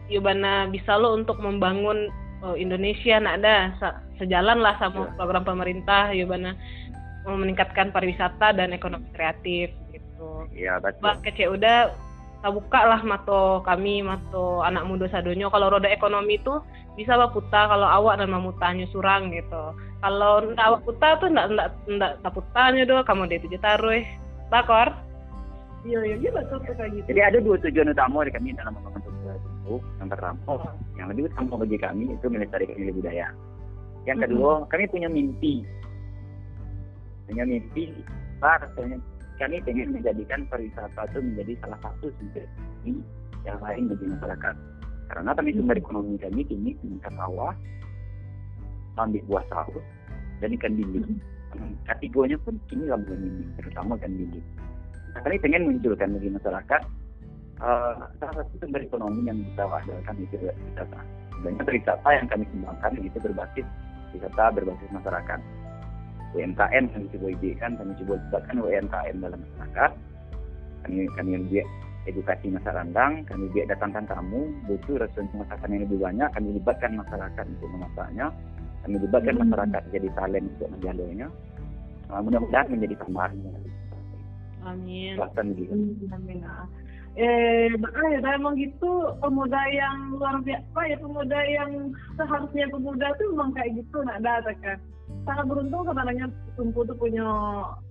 Yubana 0.10 0.66
bisa 0.74 0.98
lo 0.98 1.14
untuk 1.14 1.38
membangun 1.38 2.10
oh, 2.44 2.56
Indonesia 2.56 3.20
nak 3.20 3.44
ada 3.44 3.56
sejalan 4.20 4.60
lah 4.60 4.76
sama 4.80 5.08
yeah. 5.08 5.16
program 5.16 5.44
pemerintah 5.48 6.12
Yubana 6.12 6.56
meningkatkan 7.28 7.94
pariwisata 7.94 8.56
dan 8.56 8.74
ekonomi 8.74 9.06
kreatif 9.14 9.70
gitu. 9.94 10.48
Iya 10.56 10.82
betul. 10.82 11.04
Bah 11.04 11.16
kece 11.22 11.46
udah 11.52 11.94
buka 12.50 12.80
lah 12.88 13.02
mato 13.04 13.60
kami 13.68 14.00
mato 14.00 14.64
anak 14.64 14.88
muda 14.88 15.12
sadonyo 15.12 15.52
kalau 15.52 15.68
roda 15.76 15.92
ekonomi 15.92 16.40
itu 16.40 16.64
bisa 16.96 17.20
apa 17.20 17.32
puta 17.32 17.68
kalau 17.68 17.88
awak 17.88 18.24
dan 18.24 18.32
mamutanya 18.32 18.88
surang 18.90 19.32
gitu. 19.36 19.76
Kalau 20.00 20.44
ndak 20.48 20.66
awak 20.66 20.82
puta 20.88 21.08
tuh 21.20 21.30
ndak 21.32 21.48
ndak 21.54 21.70
ndak 21.92 22.12
taputanya 22.24 22.88
do 22.88 23.04
kamu 23.04 23.28
dia 23.28 23.44
tujuh 23.44 23.60
taruh. 23.60 24.04
Bakor. 24.50 24.90
Iya, 25.88 26.00
iya, 26.04 26.16
iya 26.20 26.30
betul 26.36 26.60
kayak 26.60 26.92
gitu. 26.92 27.08
Jadi 27.08 27.22
ada 27.24 27.38
dua 27.40 27.56
tujuan 27.64 27.94
utama 27.96 28.28
dari 28.28 28.36
kami 28.36 28.52
dalam 28.52 28.76
itu. 29.70 29.78
Yang 30.02 30.10
pertama, 30.18 30.38
oh. 30.50 30.66
yang 30.98 31.08
lebih 31.14 31.30
utama 31.30 31.62
bagi 31.62 31.78
kami 31.78 32.04
itu 32.10 32.26
melestarikan 32.26 32.76
nilai 32.82 32.96
budaya. 32.98 33.28
Yang 34.10 34.18
kedua, 34.26 34.50
mm 34.50 34.60
-hmm. 34.66 34.70
kami 34.74 34.84
punya 34.90 35.10
mimpi. 35.14 35.54
Punya 37.30 37.44
mimpi, 37.46 37.84
rasanya 38.42 38.98
kami 39.38 39.62
ingin 39.70 39.94
menjadikan 39.94 40.50
pariwisata 40.50 41.06
itu 41.14 41.20
menjadi 41.22 41.54
salah 41.62 41.80
satu 41.86 42.10
sumber 42.18 42.46
yang 43.46 43.60
lain 43.62 43.88
bagi 43.94 44.06
masyarakat. 44.10 44.56
Karena 45.10 45.32
kami 45.38 45.50
sumber 45.54 45.78
ekonomi 45.78 46.18
kami 46.18 46.42
kini 46.44 46.72
meningkat 46.82 47.14
sawah, 47.14 47.54
ambil 48.98 49.22
buah 49.30 49.46
sawah, 49.54 49.86
dan 50.42 50.50
ikan 50.58 50.74
bimbing. 50.74 51.22
Kategorinya 51.86 52.38
pun 52.42 52.58
kini 52.70 52.90
labuan 52.90 53.22
bimbing, 53.22 53.50
terutama 53.62 53.94
ikan 54.02 54.14
bimbing. 54.18 54.46
Nah, 55.14 55.22
kami 55.26 55.42
ingin 55.42 55.64
munculkan 55.66 56.14
bagi 56.18 56.30
masyarakat 56.30 56.82
uh, 57.60 57.94
salah 58.20 58.34
satu 58.44 58.56
sumber 58.60 58.82
ekonomi 58.84 59.28
yang 59.28 59.40
kita 59.54 59.64
wadahkan 59.68 60.16
itu 60.20 60.36
wisata. 60.40 61.00
Banyak 61.40 61.68
wisata 61.68 62.10
yang 62.12 62.28
kami 62.28 62.46
kembangkan 62.52 62.92
itu 63.00 63.18
berbasis 63.20 63.68
wisata 64.16 64.44
berbasis 64.56 64.90
masyarakat. 64.92 65.40
UMKM 66.30 66.84
kami 66.94 67.06
coba 67.10 67.28
idekan, 67.34 67.72
kami 67.74 67.92
coba 68.06 68.14
libatkan 68.22 68.56
UMKM 68.62 69.16
dalam 69.18 69.40
masyarakat. 69.42 69.92
Kami 70.86 71.00
kami 71.18 71.30
biar 71.50 71.68
edukasi 72.08 72.48
masa 72.54 72.70
randang, 72.74 73.26
kami 73.28 73.50
biar 73.52 73.66
datangkan 73.70 74.06
tamu, 74.08 74.50
butuh 74.66 75.02
restoran 75.02 75.30
masakan 75.36 75.70
yang 75.74 75.84
lebih 75.90 76.00
banyak, 76.00 76.30
kami 76.32 76.48
libatkan 76.56 76.92
masyarakat 76.96 77.46
untuk 77.46 77.70
memasaknya, 77.76 78.26
kami 78.86 78.96
libatkan 79.04 79.36
hmm. 79.36 79.44
masyarakat 79.46 79.84
jadi 79.92 80.08
talent 80.16 80.46
untuk 80.58 80.70
menjalurnya. 80.78 81.28
Uh, 82.10 82.22
mudah-mudahan 82.26 82.68
menjadi 82.74 82.96
tambahan 83.06 83.32
Amin. 83.38 83.54
gitu. 83.54 83.70
Amin. 86.10 86.42
Eh, 87.20 87.68
makanya 87.76 88.32
ya, 88.32 88.40
emang 88.40 88.56
gitu 88.56 89.12
pemuda 89.20 89.60
yang 89.76 90.16
luar 90.16 90.40
biasa 90.40 90.80
ya 90.88 90.96
pemuda 91.04 91.40
yang 91.52 91.92
seharusnya 92.16 92.72
pemuda 92.72 93.12
tuh 93.20 93.36
memang 93.36 93.52
kayak 93.60 93.76
gitu 93.76 94.00
nak 94.08 94.24
ada 94.24 94.56
kan. 94.64 94.80
Sangat 95.28 95.52
beruntung 95.52 95.84
sebenarnya 95.84 96.32
Tumpu 96.56 96.88
tuh 96.88 96.96
punya 96.96 97.28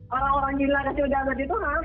orang-orang 0.09 0.57
gila 0.57 0.81
kasih 0.89 1.05
udah 1.05 1.21
ada 1.29 1.33
itu 1.37 1.57
kan. 1.61 1.83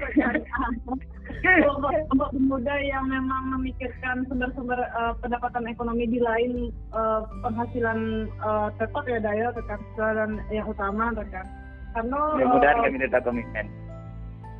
Kelompok 1.43 2.31
pemuda 2.31 2.75
yang 2.79 3.11
memang 3.11 3.59
memikirkan 3.59 4.23
sumber-sumber 4.31 4.79
uh, 4.95 5.11
pendapatan 5.19 5.67
ekonomi 5.67 6.07
di 6.07 6.23
lain 6.23 6.71
uh, 6.95 7.27
penghasilan 7.43 8.31
uh, 8.39 8.71
tetap 8.79 9.03
ya 9.03 9.19
daya 9.19 9.51
tekan 9.51 9.83
dan 9.99 10.39
yang 10.47 10.63
utama 10.63 11.11
tekan. 11.11 11.43
Karena 11.91 12.39
mudah-mudahan 12.39 12.77
uh, 12.79 12.83
kami 12.87 12.97
tetap 13.03 13.27
komitmen 13.27 13.67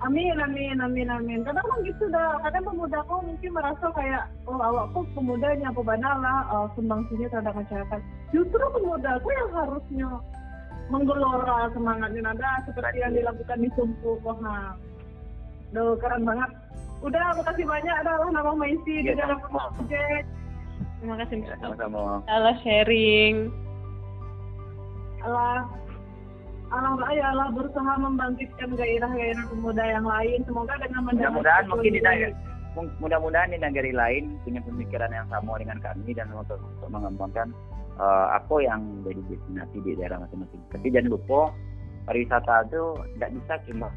Amin, 0.04 0.36
amin, 0.36 0.84
amin, 0.84 1.08
amin. 1.08 1.40
Kadang 1.48 1.64
emang 1.64 1.82
gitu 1.88 2.12
dah. 2.12 2.36
Kadang 2.44 2.68
pemuda 2.68 3.00
kok 3.08 3.24
mungkin 3.24 3.52
merasa 3.56 3.88
kayak, 3.96 4.28
oh 4.44 4.60
awakku 4.60 5.08
pemudanya 5.16 5.72
apa 5.72 5.96
lah 5.96 6.40
uh, 6.52 6.68
sumbangsinya 6.76 7.32
terhadap 7.32 7.56
masyarakat. 7.56 8.00
Justru 8.36 8.64
pemuda 8.76 9.16
aku 9.16 9.30
yang 9.32 9.50
harusnya 9.56 10.10
menggelora 10.92 11.72
semangatnya 11.72 12.22
nada 12.36 12.52
seperti 12.68 13.00
yang 13.00 13.16
dilakukan 13.16 13.64
di 13.64 13.70
Sumpu 13.80 14.20
Wah, 14.28 14.76
Duh, 15.72 15.96
keren 15.96 16.28
banget. 16.28 16.52
Udah, 17.00 17.36
makasih 17.40 17.64
banyak 17.64 17.96
adalah 18.04 18.28
nama 18.32 18.52
Maisi 18.60 19.08
ya, 19.08 19.16
di 19.16 19.20
dalam 19.20 19.40
project. 19.48 20.28
Terima 21.00 21.16
kasih. 21.20 21.38
Ya, 21.44 21.56
sama-sama. 21.60 22.24
Alah 22.28 22.56
sharing. 22.64 23.52
Alah 25.24 25.83
alhamdulillah 26.74 27.14
ya 27.14 27.26
Allah 27.32 27.48
berusaha 27.54 27.94
membangkitkan 28.02 28.70
gairah-gairah 28.74 29.46
pemuda 29.54 29.84
yang 29.86 30.06
lain. 30.06 30.40
Semoga 30.50 30.74
dengan 30.82 31.02
mudah-mudahan 31.06 31.64
mungkin 31.70 31.92
di 31.94 32.02
negara 32.02 32.34
mudah-mudahan 32.74 33.54
di 33.54 33.60
negara 33.62 33.92
lain 33.94 34.34
punya 34.42 34.62
pemikiran 34.66 35.12
yang 35.14 35.30
sama 35.30 35.62
dengan 35.62 35.78
kami 35.78 36.10
dan 36.18 36.34
untuk, 36.34 36.58
untuk 36.58 36.90
mengembangkan 36.90 37.54
uh, 38.02 38.34
apa 38.34 38.56
yang 38.66 38.82
jadi 39.06 39.22
destinasi 39.30 39.78
di 39.86 39.92
daerah 39.94 40.18
masing-masing. 40.26 40.62
Tapi 40.74 40.88
jangan 40.90 41.14
lupa 41.14 41.54
pariwisata 42.10 42.66
itu 42.68 42.82
tidak 43.16 43.30
bisa 43.38 43.54
cuma 43.70 43.88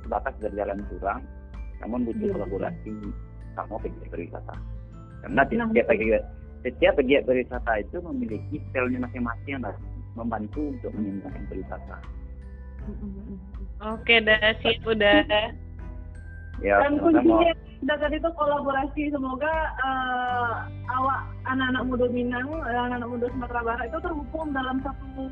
sebatas 0.00 0.34
berjalan 0.38 0.78
kurang, 0.88 1.20
namun 1.82 2.06
butuh 2.06 2.26
ya, 2.30 2.34
kolaborasi 2.38 2.92
sama 3.58 3.74
pegiat 3.82 4.08
pariwisata. 4.14 4.54
Karena 5.20 5.42
nah, 5.44 5.66
setiap 5.68 5.86
pegiat 5.90 6.22
setiap 6.60 6.92
pegiat 6.96 7.22
pariwisata 7.26 7.72
itu 7.82 7.96
memiliki 7.98 8.56
stylenya 8.70 9.10
masing-masing 9.10 9.58
yang 9.58 9.64
membantu 10.14 10.70
untuk 10.70 10.90
mengembangkan 10.94 11.42
pariwisata. 11.50 12.19
Oke, 13.80 14.20
dah 14.20 14.52
siap 14.60 14.84
udah. 14.84 15.24
Ya, 16.60 16.76
Dan 16.84 17.00
kuncinya 17.00 17.56
tadi 17.88 18.20
itu 18.20 18.30
kolaborasi. 18.36 19.08
Semoga 19.08 19.48
uh, 19.80 20.68
awak 20.92 21.20
anak-anak 21.48 21.82
muda 21.88 22.06
Minang, 22.12 22.52
anak-anak 22.60 23.08
muda 23.08 23.26
Sumatera 23.32 23.60
Barat 23.64 23.84
itu 23.88 23.98
terhukum 24.04 24.46
dalam 24.52 24.76
satu 24.84 25.22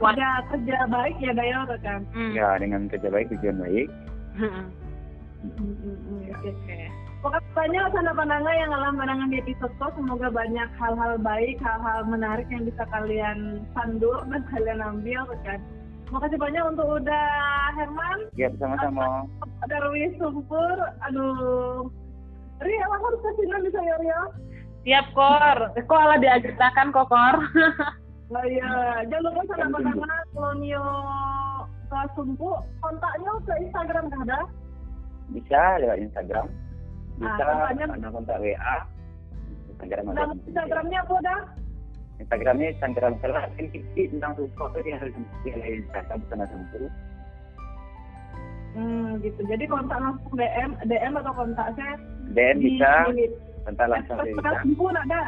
kerja 0.00 0.28
kerja 0.48 0.76
baik 0.88 1.16
ya 1.20 1.32
Daya 1.36 1.68
kan? 1.84 2.00
Hmm. 2.16 2.32
Ya, 2.32 2.56
dengan 2.56 2.88
kerja 2.88 3.12
baik 3.12 3.28
tujuan 3.36 3.60
baik. 3.60 3.88
Hmm. 4.40 4.64
Oke. 5.44 6.48
Okay. 6.48 6.88
Pokoknya 7.20 7.52
banyak 7.56 7.84
sana 7.96 8.12
pandangan 8.12 8.52
yang 8.52 8.72
alam 8.72 9.00
pandangan 9.00 9.32
di 9.32 9.40
episode 9.40 9.92
Semoga 9.96 10.28
banyak 10.28 10.68
hal-hal 10.76 11.16
baik, 11.20 11.56
hal-hal 11.60 12.04
menarik 12.04 12.48
yang 12.52 12.68
bisa 12.68 12.84
kalian 12.88 13.64
sandur 13.76 14.24
dan 14.28 14.44
kalian 14.52 14.80
ambil 14.80 15.28
kan. 15.44 15.60
Makasih 16.14 16.38
banyak 16.38 16.62
untuk 16.70 16.86
udah 17.02 17.26
Herman. 17.74 18.18
Ya, 18.38 18.46
sama-sama. 18.62 19.26
Ada 19.66 19.82
Rui 19.82 20.14
Sumpur. 20.14 20.78
Aduh. 21.10 21.90
Ria, 22.62 22.86
apa 22.86 23.02
harus 23.02 23.20
kasih 23.26 23.50
nama 23.50 23.68
saya 23.74 23.94
Ria? 23.98 24.20
Siap, 24.86 25.06
Kor. 25.10 25.58
Kok 25.74 25.98
ala 25.98 26.16
diajarkan 26.22 26.94
kok, 26.94 27.10
Kor? 27.10 27.36
Oh 28.32 28.40
iya, 28.50 29.04
jangan 29.12 29.30
lupa 29.30 29.54
sama 29.54 29.78
nama 29.84 30.16
Kolonio 30.32 30.86
Sumpu. 32.18 32.50
Kontaknya 32.82 33.30
ke 33.46 33.54
Instagram 33.62 34.10
nggak 34.10 34.22
ada? 34.26 34.40
Bisa 35.30 35.60
lewat 35.78 35.98
Instagram. 36.02 36.46
Bisa 37.20 37.30
nah, 37.30 37.68
kontaknya... 37.70 38.10
kontak 38.10 38.36
WA. 38.42 38.76
Instagram 39.70 40.04
ada. 40.10 40.22
Instagramnya 40.34 40.98
apa 41.04 41.16
dah? 41.22 41.40
Instagramnya 42.14 42.70
Instagram 42.78 43.18
kelas 43.18 43.50
kan 43.58 43.66
tentang 43.92 44.32
sesuatu 44.38 44.78
yang 44.82 44.98
harus 45.02 45.14
dilakukan 45.42 45.82
kata 45.90 46.12
bersama 46.22 46.44
sama 46.46 46.66
Hmm, 48.74 49.22
gitu. 49.22 49.38
Jadi 49.46 49.70
kontak 49.70 50.02
langsung 50.02 50.34
DM, 50.34 50.70
DM 50.90 51.14
atau 51.14 51.30
kontak 51.30 51.70
saya 51.78 51.94
DM 52.34 52.58
di 52.58 52.74
bisa, 52.74 53.06
di- 53.14 53.30
kontak 53.62 53.86
langsung 53.86 54.18
bisa. 54.18 54.34
Pesona 54.34 54.52
Sumpu 54.62 54.84
ada. 54.90 55.22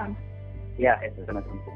Ya, 0.76 0.94
itu 1.00 1.22
sama 1.24 1.40
sumpu. 1.46 1.70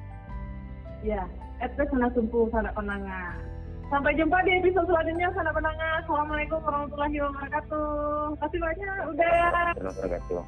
Ya, 1.00 1.22
at 1.62 1.70
Pesona 1.78 2.10
Sumpu 2.10 2.50
Sanak 2.50 2.74
Penanga. 2.74 3.38
Sampai 3.86 4.14
jumpa 4.14 4.38
di 4.46 4.58
episode 4.58 4.86
selanjutnya 4.86 5.30
Sanak 5.30 5.54
Penanga. 5.54 5.88
Assalamualaikum 6.02 6.58
warahmatullahi 6.58 7.16
wabarakatuh. 7.22 7.86
Terima 8.34 8.42
kasih 8.42 8.58
banyak 8.58 8.94
udah. 9.14 9.42
Terima 9.74 9.92
kasih. 10.10 10.42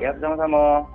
Ya, 0.00 0.10
sama-sama. 0.24 0.88